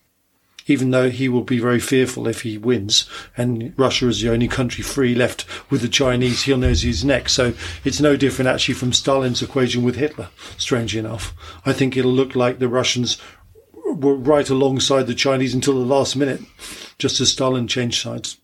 even 0.68 0.90
though 0.90 1.10
he 1.10 1.28
will 1.28 1.42
be 1.42 1.58
very 1.58 1.80
fearful 1.80 2.28
if 2.28 2.42
he 2.42 2.56
wins. 2.56 3.08
And 3.36 3.74
Russia 3.76 4.06
is 4.08 4.20
the 4.20 4.30
only 4.30 4.46
country 4.46 4.84
free 4.84 5.14
left 5.14 5.44
with 5.70 5.80
the 5.80 5.88
Chinese. 5.88 6.42
He'll 6.42 6.58
know 6.58 6.68
who's 6.68 7.04
next. 7.04 7.32
So 7.32 7.54
it's 7.84 8.00
no 8.00 8.16
different 8.16 8.48
actually 8.48 8.74
from 8.74 8.92
Stalin's 8.92 9.42
equation 9.42 9.82
with 9.82 9.96
Hitler, 9.96 10.28
strangely 10.58 11.00
enough. 11.00 11.34
I 11.66 11.72
think 11.72 11.96
it'll 11.96 12.12
look 12.12 12.36
like 12.36 12.58
the 12.58 12.68
Russians 12.68 13.18
were 13.86 14.14
right 14.14 14.48
alongside 14.48 15.06
the 15.06 15.14
Chinese 15.14 15.54
until 15.54 15.74
the 15.74 15.80
last 15.80 16.14
minute, 16.14 16.42
just 16.98 17.20
as 17.20 17.32
Stalin 17.32 17.66
changed 17.66 18.00
sides. 18.00 18.36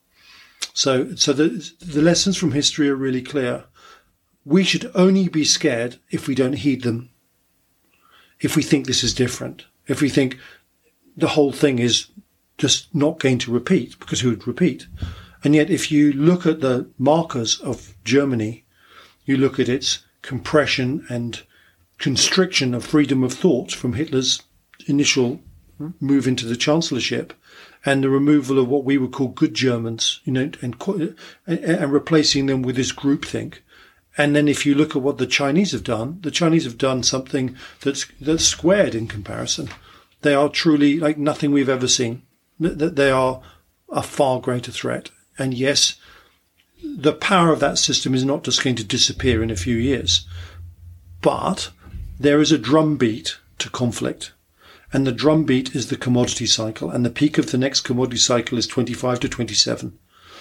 So, 0.73 1.15
so 1.15 1.33
the, 1.33 1.73
the 1.81 2.03
lessons 2.03 2.37
from 2.37 2.53
history 2.53 2.89
are 2.89 2.97
really 2.97 3.23
clear. 3.23 3.65
We 4.45 4.65
should 4.65 4.91
only 4.95 5.29
be 5.29 5.45
scared 5.45 5.97
if 6.11 6.27
we 6.27 6.35
don't 6.35 6.55
heed 6.55 6.83
them. 6.83 7.11
If 8.41 8.57
we 8.57 8.63
think 8.63 8.87
this 8.87 9.05
is 9.05 9.15
different. 9.15 9.67
If 9.87 10.01
we 10.01 10.09
think 10.09 10.39
the 11.17 11.29
whole 11.29 11.53
thing 11.53 11.79
is 11.79 12.09
just 12.59 12.95
not 12.95 13.19
going 13.19 13.39
to 13.39 13.53
repeat 13.53 13.99
because 13.99 14.21
who 14.21 14.31
would 14.31 14.47
repeat? 14.47 14.87
And 15.43 15.55
yet, 15.55 15.71
if 15.71 15.93
you 15.93 16.13
look 16.13 16.47
at 16.47 16.61
the 16.61 16.89
markers 16.99 17.61
of 17.61 17.95
Germany, 18.05 18.65
you 19.25 19.37
look 19.37 19.59
at 19.59 19.69
its 19.69 20.05
compression 20.23 21.05
and 21.09 21.43
constriction 21.99 22.75
of 22.75 22.85
freedom 22.85 23.23
of 23.23 23.33
thought 23.33 23.73
from 23.73 23.93
Hitler's 23.93 24.43
initial 24.87 25.41
move 26.01 26.27
into 26.27 26.47
the 26.47 26.57
chancellorship 26.57 27.35
and 27.85 28.03
the 28.03 28.09
removal 28.09 28.59
of 28.59 28.69
what 28.69 28.85
we 28.85 28.97
would 28.97 29.13
call 29.13 29.29
good 29.29 29.55
Germans, 29.55 30.21
you 30.25 30.33
know, 30.33 30.51
and, 30.63 30.77
and 31.47 31.93
replacing 31.93 32.47
them 32.47 32.63
with 32.63 32.77
this 32.77 32.93
groupthink. 32.93 33.59
And 34.17 34.35
then 34.35 34.49
if 34.49 34.65
you 34.65 34.75
look 34.75 34.95
at 34.95 35.03
what 35.03 35.19
the 35.19 35.27
Chinese 35.27 35.73
have 35.73 35.85
done, 35.85 36.19
the 36.23 36.31
Chinese 36.31 36.65
have 36.65 36.79
done 36.79 37.03
something 37.03 37.57
that's, 37.81 38.07
that's 38.21 38.45
squared 38.45 38.95
in 38.95 39.09
comparison. 39.09 39.69
They 40.25 40.35
are 40.35 40.49
truly 40.49 40.99
like 40.99 41.19
nothing 41.19 41.53
we've 41.53 41.69
ever 41.69 41.87
seen. 41.87 42.23
That 42.59 42.97
they 42.97 43.11
are 43.11 43.43
a 43.91 44.03
far 44.03 44.41
greater 44.41 44.73
threat. 44.73 45.11
And 45.39 45.53
yes, 45.53 45.97
the 46.83 47.13
power 47.13 47.53
of 47.53 47.61
that 47.61 47.77
system 47.77 48.15
is 48.15 48.25
not 48.25 48.43
just 48.43 48.65
going 48.65 48.77
to 48.77 48.85
disappear 48.85 49.43
in 49.43 49.51
a 49.51 49.57
few 49.57 49.77
years, 49.77 50.27
but 51.21 51.71
there 52.19 52.41
is 52.41 52.53
a 52.53 52.59
drumbeat 52.59 53.37
to 53.59 53.69
conflict. 53.69 54.33
And 54.95 55.07
the 55.07 55.13
drumbeat 55.13 55.77
is 55.77 55.89
the 55.89 55.97
commodity 55.97 56.47
cycle. 56.47 56.89
And 56.89 57.05
the 57.05 57.11
peak 57.11 57.37
of 57.37 57.51
the 57.51 57.59
next 57.59 57.83
commodity 57.83 58.17
cycle 58.17 58.57
is 58.57 58.67
25 58.67 59.21
to 59.21 59.29
27. 59.29 59.99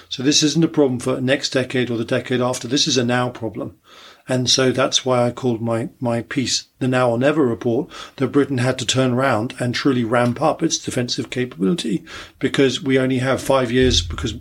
So 0.08 0.24
this 0.24 0.44
isn't 0.44 0.64
a 0.64 0.70
problem 0.70 1.02
for 1.02 1.20
next 1.20 1.50
decade 1.50 1.90
or 1.90 1.98
the 1.98 2.06
decade 2.06 2.40
after. 2.40 2.70
This 2.70 2.88
is 2.88 2.98
a 2.98 3.04
now 3.04 3.30
problem. 3.30 3.80
And 4.28 4.50
so 4.50 4.72
that's 4.72 5.06
why 5.06 5.26
I 5.26 5.32
called 5.32 5.62
my, 5.62 5.90
my 6.00 6.22
piece 6.22 6.68
the 6.80 6.88
Now 6.88 7.12
or 7.12 7.18
Never 7.18 7.46
report 7.46 7.90
that 8.16 8.28
Britain 8.28 8.60
had 8.60 8.80
to 8.80 8.86
turn 8.86 9.12
around 9.14 9.54
and 9.60 9.76
truly 9.76 10.04
ramp 10.04 10.42
up 10.42 10.64
its 10.64 10.78
defensive 10.78 11.30
capability 11.30 12.06
because 12.40 12.82
we 12.82 12.98
only 12.98 13.20
have 13.20 13.42
five 13.42 13.72
years 13.72 14.02
because 14.02 14.36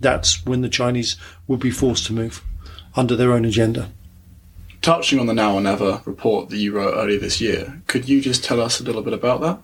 that's 0.00 0.44
when 0.44 0.62
the 0.62 0.68
Chinese 0.68 1.16
would 1.46 1.60
be 1.60 1.70
forced 1.70 2.06
to 2.06 2.12
move 2.12 2.42
under 2.96 3.14
their 3.14 3.32
own 3.32 3.44
agenda. 3.44 3.92
Touching 4.82 5.20
on 5.20 5.26
the 5.26 5.34
Now 5.34 5.54
or 5.54 5.60
Never 5.60 6.02
report 6.04 6.48
that 6.48 6.56
you 6.56 6.72
wrote 6.72 6.94
earlier 6.96 7.18
this 7.18 7.40
year, 7.40 7.82
could 7.86 8.08
you 8.08 8.20
just 8.20 8.42
tell 8.42 8.60
us 8.60 8.80
a 8.80 8.84
little 8.84 9.02
bit 9.02 9.12
about 9.12 9.40
that? 9.42 9.60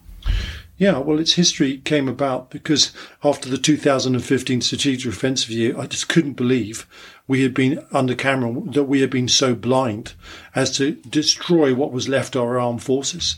Yeah, 0.78 0.98
well, 0.98 1.18
its 1.18 1.32
history 1.32 1.78
came 1.78 2.06
about 2.06 2.50
because 2.50 2.92
after 3.24 3.48
the 3.48 3.56
2015 3.56 4.60
Strategic 4.60 5.10
offensive 5.10 5.48
Review, 5.48 5.78
I 5.78 5.86
just 5.86 6.08
couldn't 6.08 6.34
believe 6.34 6.86
we 7.28 7.42
had 7.42 7.54
been 7.54 7.84
under 7.92 8.14
Cameron, 8.14 8.70
that 8.72 8.84
we 8.84 9.00
had 9.00 9.10
been 9.10 9.28
so 9.28 9.54
blind 9.54 10.14
as 10.54 10.76
to 10.76 10.92
destroy 10.92 11.74
what 11.74 11.92
was 11.92 12.08
left 12.08 12.36
of 12.36 12.42
our 12.42 12.58
armed 12.58 12.82
forces. 12.82 13.36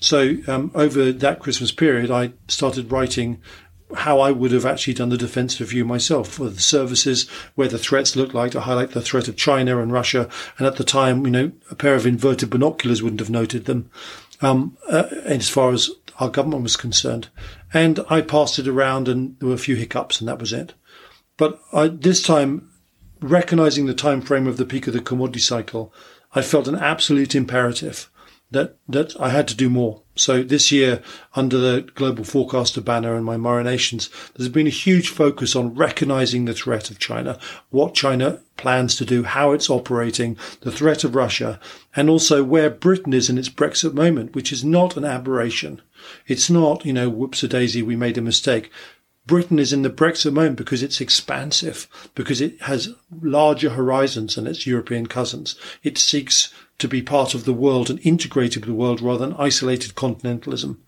So 0.00 0.36
um, 0.46 0.70
over 0.74 1.12
that 1.12 1.40
Christmas 1.40 1.72
period, 1.72 2.10
I 2.10 2.32
started 2.48 2.90
writing 2.90 3.40
how 3.96 4.20
I 4.20 4.30
would 4.30 4.52
have 4.52 4.66
actually 4.66 4.94
done 4.94 5.08
the 5.08 5.16
defense 5.16 5.60
review 5.60 5.84
myself 5.84 6.28
for 6.28 6.50
the 6.50 6.60
services, 6.60 7.28
where 7.54 7.68
the 7.68 7.78
threats 7.78 8.16
looked 8.16 8.34
like 8.34 8.52
to 8.52 8.60
highlight 8.60 8.90
the 8.90 9.00
threat 9.00 9.28
of 9.28 9.36
China 9.36 9.80
and 9.80 9.90
Russia. 9.90 10.28
And 10.58 10.66
at 10.66 10.76
the 10.76 10.84
time, 10.84 11.24
you 11.24 11.30
know, 11.30 11.52
a 11.70 11.74
pair 11.74 11.94
of 11.94 12.06
inverted 12.06 12.50
binoculars 12.50 13.02
wouldn't 13.02 13.20
have 13.20 13.30
noted 13.30 13.64
them, 13.64 13.90
um, 14.42 14.76
uh, 14.90 15.04
as 15.24 15.48
far 15.48 15.72
as 15.72 15.90
our 16.18 16.28
government 16.28 16.62
was 16.62 16.76
concerned. 16.76 17.28
And 17.72 18.00
I 18.10 18.20
passed 18.20 18.58
it 18.58 18.68
around 18.68 19.08
and 19.08 19.38
there 19.38 19.48
were 19.48 19.54
a 19.54 19.58
few 19.58 19.76
hiccups 19.76 20.20
and 20.20 20.28
that 20.28 20.40
was 20.40 20.52
it. 20.52 20.74
But 21.36 21.60
I, 21.72 21.88
this 21.88 22.22
time, 22.22 22.70
recognizing 23.20 23.86
the 23.86 23.94
time 23.94 24.20
frame 24.20 24.46
of 24.46 24.56
the 24.56 24.64
peak 24.64 24.86
of 24.86 24.92
the 24.92 25.00
commodity 25.00 25.40
cycle, 25.40 25.92
I 26.34 26.42
felt 26.42 26.68
an 26.68 26.76
absolute 26.76 27.34
imperative 27.34 28.10
that 28.50 28.76
that 28.88 29.18
I 29.20 29.28
had 29.30 29.46
to 29.48 29.54
do 29.54 29.68
more. 29.68 30.02
So 30.14 30.42
this 30.42 30.72
year, 30.72 31.02
under 31.36 31.58
the 31.58 31.82
global 31.94 32.24
forecaster 32.24 32.80
banner 32.80 33.14
and 33.14 33.24
my 33.24 33.62
Nations, 33.62 34.10
there's 34.34 34.48
been 34.48 34.66
a 34.66 34.70
huge 34.70 35.10
focus 35.10 35.54
on 35.54 35.74
recognizing 35.74 36.44
the 36.44 36.54
threat 36.54 36.90
of 36.90 36.98
China, 36.98 37.38
what 37.70 37.94
China 37.94 38.40
plans 38.56 38.96
to 38.96 39.04
do, 39.04 39.22
how 39.22 39.52
it's 39.52 39.70
operating, 39.70 40.36
the 40.62 40.72
threat 40.72 41.04
of 41.04 41.14
Russia, 41.14 41.60
and 41.94 42.10
also 42.10 42.42
where 42.42 42.68
Britain 42.68 43.12
is 43.12 43.30
in 43.30 43.38
its 43.38 43.48
Brexit 43.48 43.94
moment, 43.94 44.34
which 44.34 44.50
is 44.50 44.64
not 44.64 44.96
an 44.96 45.04
aberration. 45.04 45.80
It's 46.26 46.50
not, 46.50 46.84
you 46.84 46.92
know, 46.92 47.08
whoops 47.08 47.44
a 47.44 47.48
daisy, 47.48 47.82
we 47.82 47.94
made 47.94 48.18
a 48.18 48.22
mistake. 48.22 48.72
Britain 49.28 49.58
is 49.58 49.72
in 49.72 49.82
the 49.82 49.90
Brexit 49.90 50.32
moment 50.32 50.56
because 50.56 50.82
it's 50.82 51.00
expansive, 51.00 51.86
because 52.16 52.40
it 52.40 52.60
has 52.62 52.94
larger 53.22 53.70
horizons 53.70 54.34
than 54.34 54.46
its 54.46 54.66
European 54.66 55.06
cousins. 55.06 55.54
It 55.84 55.98
seeks 55.98 56.52
to 56.78 56.88
be 56.88 57.02
part 57.02 57.34
of 57.34 57.44
the 57.44 57.52
world 57.52 57.90
and 57.90 58.00
integrated 58.02 58.64
with 58.64 58.74
the 58.74 58.80
world 58.82 59.00
rather 59.00 59.26
than 59.26 59.36
isolated 59.38 59.94
continentalism. 59.94 60.82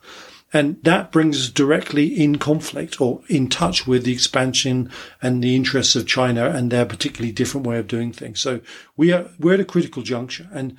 And 0.53 0.83
that 0.83 1.13
brings 1.13 1.39
us 1.39 1.49
directly 1.51 2.07
in 2.07 2.39
conflict 2.39 3.01
or 3.01 3.21
in 3.29 3.49
touch 3.49 3.87
with 3.87 4.05
the 4.05 4.13
expansion 4.13 4.91
and 5.23 5.45
the 5.45 5.55
interests 5.55 5.95
of 5.95 6.07
China 6.07 6.49
and 6.51 6.71
their 6.71 6.87
particularly 6.87 7.33
different 7.33 7.67
way 7.67 7.79
of 7.79 7.87
doing 7.87 8.11
things. 8.11 8.41
So 8.41 8.61
we 8.97 9.13
are, 9.13 9.31
we're 9.39 9.55
at 9.55 9.61
a 9.61 9.65
critical 9.65 10.03
juncture. 10.03 10.49
And 10.53 10.77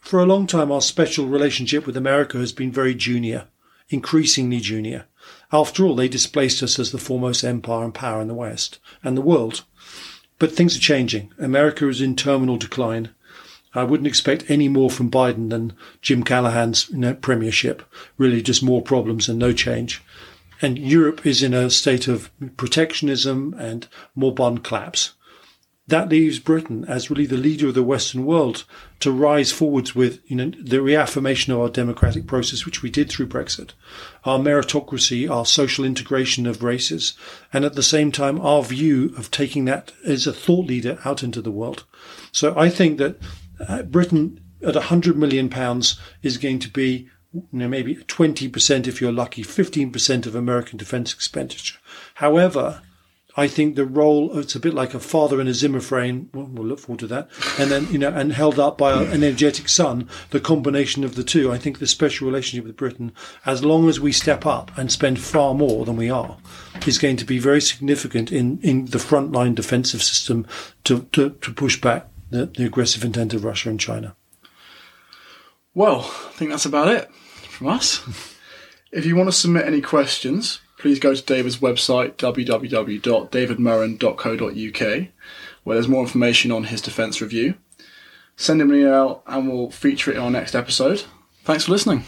for 0.00 0.20
a 0.20 0.26
long 0.26 0.46
time, 0.46 0.72
our 0.72 0.82
special 0.82 1.26
relationship 1.26 1.86
with 1.86 1.96
America 1.96 2.36
has 2.38 2.52
been 2.52 2.72
very 2.72 2.94
junior, 2.94 3.46
increasingly 3.88 4.60
junior. 4.60 5.06
After 5.52 5.84
all, 5.84 5.94
they 5.94 6.08
displaced 6.08 6.62
us 6.62 6.78
as 6.78 6.92
the 6.92 6.98
foremost 6.98 7.44
empire 7.44 7.84
and 7.84 7.92
power 7.92 8.22
in 8.22 8.28
the 8.28 8.34
West 8.34 8.78
and 9.04 9.16
the 9.16 9.22
world. 9.22 9.64
But 10.38 10.52
things 10.52 10.76
are 10.76 10.80
changing. 10.80 11.30
America 11.38 11.88
is 11.88 12.00
in 12.00 12.16
terminal 12.16 12.56
decline. 12.56 13.10
I 13.74 13.84
wouldn't 13.84 14.06
expect 14.06 14.50
any 14.50 14.68
more 14.68 14.90
from 14.90 15.10
Biden 15.10 15.50
than 15.50 15.74
Jim 16.00 16.22
Callaghan's 16.22 16.88
you 16.90 16.98
know, 16.98 17.14
premiership. 17.14 17.82
Really, 18.16 18.42
just 18.42 18.62
more 18.62 18.82
problems 18.82 19.28
and 19.28 19.38
no 19.38 19.52
change. 19.52 20.02
And 20.60 20.78
Europe 20.78 21.26
is 21.26 21.42
in 21.42 21.54
a 21.54 21.70
state 21.70 22.08
of 22.08 22.30
protectionism 22.56 23.54
and 23.58 23.88
more 24.14 24.34
bond 24.34 24.64
collapse 24.64 25.12
that 25.92 26.08
leaves 26.08 26.38
Britain 26.38 26.86
as 26.88 27.10
really 27.10 27.26
the 27.26 27.36
leader 27.36 27.68
of 27.68 27.74
the 27.74 27.82
Western 27.82 28.24
world 28.24 28.64
to 29.00 29.12
rise 29.12 29.52
forwards 29.52 29.94
with 29.94 30.20
you 30.24 30.34
know 30.34 30.50
the 30.58 30.80
reaffirmation 30.80 31.52
of 31.52 31.60
our 31.60 31.68
democratic 31.68 32.26
process, 32.26 32.64
which 32.64 32.82
we 32.82 32.88
did 32.88 33.10
through 33.10 33.26
Brexit, 33.26 33.72
our 34.24 34.38
meritocracy, 34.38 35.30
our 35.30 35.44
social 35.44 35.84
integration 35.84 36.46
of 36.46 36.62
races, 36.62 37.12
and 37.52 37.66
at 37.66 37.74
the 37.74 37.82
same 37.82 38.10
time 38.10 38.40
our 38.40 38.62
view 38.62 39.14
of 39.18 39.30
taking 39.30 39.66
that 39.66 39.92
as 40.06 40.26
a 40.26 40.32
thought 40.32 40.66
leader 40.66 40.98
out 41.04 41.22
into 41.22 41.42
the 41.42 41.50
world. 41.50 41.84
So 42.32 42.58
I 42.58 42.70
think 42.70 42.96
that 42.96 43.18
uh, 43.60 43.82
Britain 43.82 44.40
at 44.62 44.74
100 44.74 45.16
million 45.16 45.50
pounds 45.50 46.00
is 46.22 46.38
going 46.38 46.58
to 46.60 46.70
be 46.70 47.10
you 47.34 47.46
know, 47.52 47.68
maybe 47.68 47.96
20% 47.96 48.86
if 48.86 49.00
you're 49.00 49.12
lucky, 49.12 49.42
15% 49.42 50.26
of 50.26 50.34
American 50.34 50.78
defense 50.78 51.12
expenditure. 51.12 51.78
However, 52.14 52.82
I 53.36 53.48
think 53.48 53.76
the 53.76 53.86
role 53.86 54.38
it's 54.38 54.54
a 54.54 54.60
bit 54.60 54.74
like 54.74 54.94
a 54.94 55.00
father 55.00 55.40
in 55.40 55.48
a 55.48 55.54
Zimmer 55.54 55.80
frame. 55.80 56.28
We'll, 56.32 56.66
look 56.66 56.80
forward 56.80 57.00
to 57.00 57.06
that. 57.08 57.28
And 57.58 57.70
then 57.70 57.88
you 57.90 57.98
know, 57.98 58.10
and 58.10 58.32
held 58.32 58.58
up 58.58 58.78
by 58.78 59.02
an 59.02 59.24
energetic 59.24 59.68
son. 59.68 60.08
The 60.30 60.40
combination 60.40 61.02
of 61.04 61.14
the 61.14 61.24
two, 61.24 61.52
I 61.52 61.58
think, 61.58 61.78
the 61.78 61.86
special 61.86 62.26
relationship 62.26 62.66
with 62.66 62.76
Britain, 62.76 63.12
as 63.46 63.64
long 63.64 63.88
as 63.88 64.00
we 64.00 64.12
step 64.12 64.44
up 64.44 64.76
and 64.76 64.92
spend 64.92 65.18
far 65.18 65.54
more 65.54 65.84
than 65.84 65.96
we 65.96 66.10
are, 66.10 66.36
is 66.86 66.98
going 66.98 67.16
to 67.16 67.24
be 67.24 67.38
very 67.38 67.60
significant 67.60 68.30
in 68.30 68.58
in 68.60 68.86
the 68.86 68.98
frontline 68.98 69.54
defensive 69.54 70.02
system 70.02 70.46
to 70.84 71.04
to, 71.12 71.30
to 71.30 71.52
push 71.52 71.80
back 71.80 72.08
the, 72.30 72.46
the 72.46 72.64
aggressive 72.64 73.04
intent 73.04 73.34
of 73.34 73.44
Russia 73.44 73.70
and 73.70 73.80
China. 73.80 74.16
Well, 75.74 76.00
I 76.00 76.32
think 76.32 76.50
that's 76.50 76.66
about 76.66 76.88
it 76.88 77.10
from 77.48 77.68
us. 77.68 78.02
if 78.92 79.06
you 79.06 79.16
want 79.16 79.28
to 79.28 79.32
submit 79.32 79.66
any 79.66 79.80
questions 79.80 80.60
please 80.82 80.98
go 80.98 81.14
to 81.14 81.22
David's 81.22 81.58
website, 81.58 82.16
www.davidmurrin.co.uk, 82.16 85.08
where 85.62 85.76
there's 85.76 85.86
more 85.86 86.02
information 86.02 86.50
on 86.50 86.64
his 86.64 86.80
defence 86.80 87.20
review. 87.20 87.54
Send 88.34 88.60
him 88.60 88.72
an 88.72 88.80
email 88.80 89.22
and 89.28 89.48
we'll 89.48 89.70
feature 89.70 90.10
it 90.10 90.16
in 90.16 90.22
our 90.22 90.30
next 90.30 90.56
episode. 90.56 91.04
Thanks 91.44 91.66
for 91.66 91.70
listening. 91.70 92.02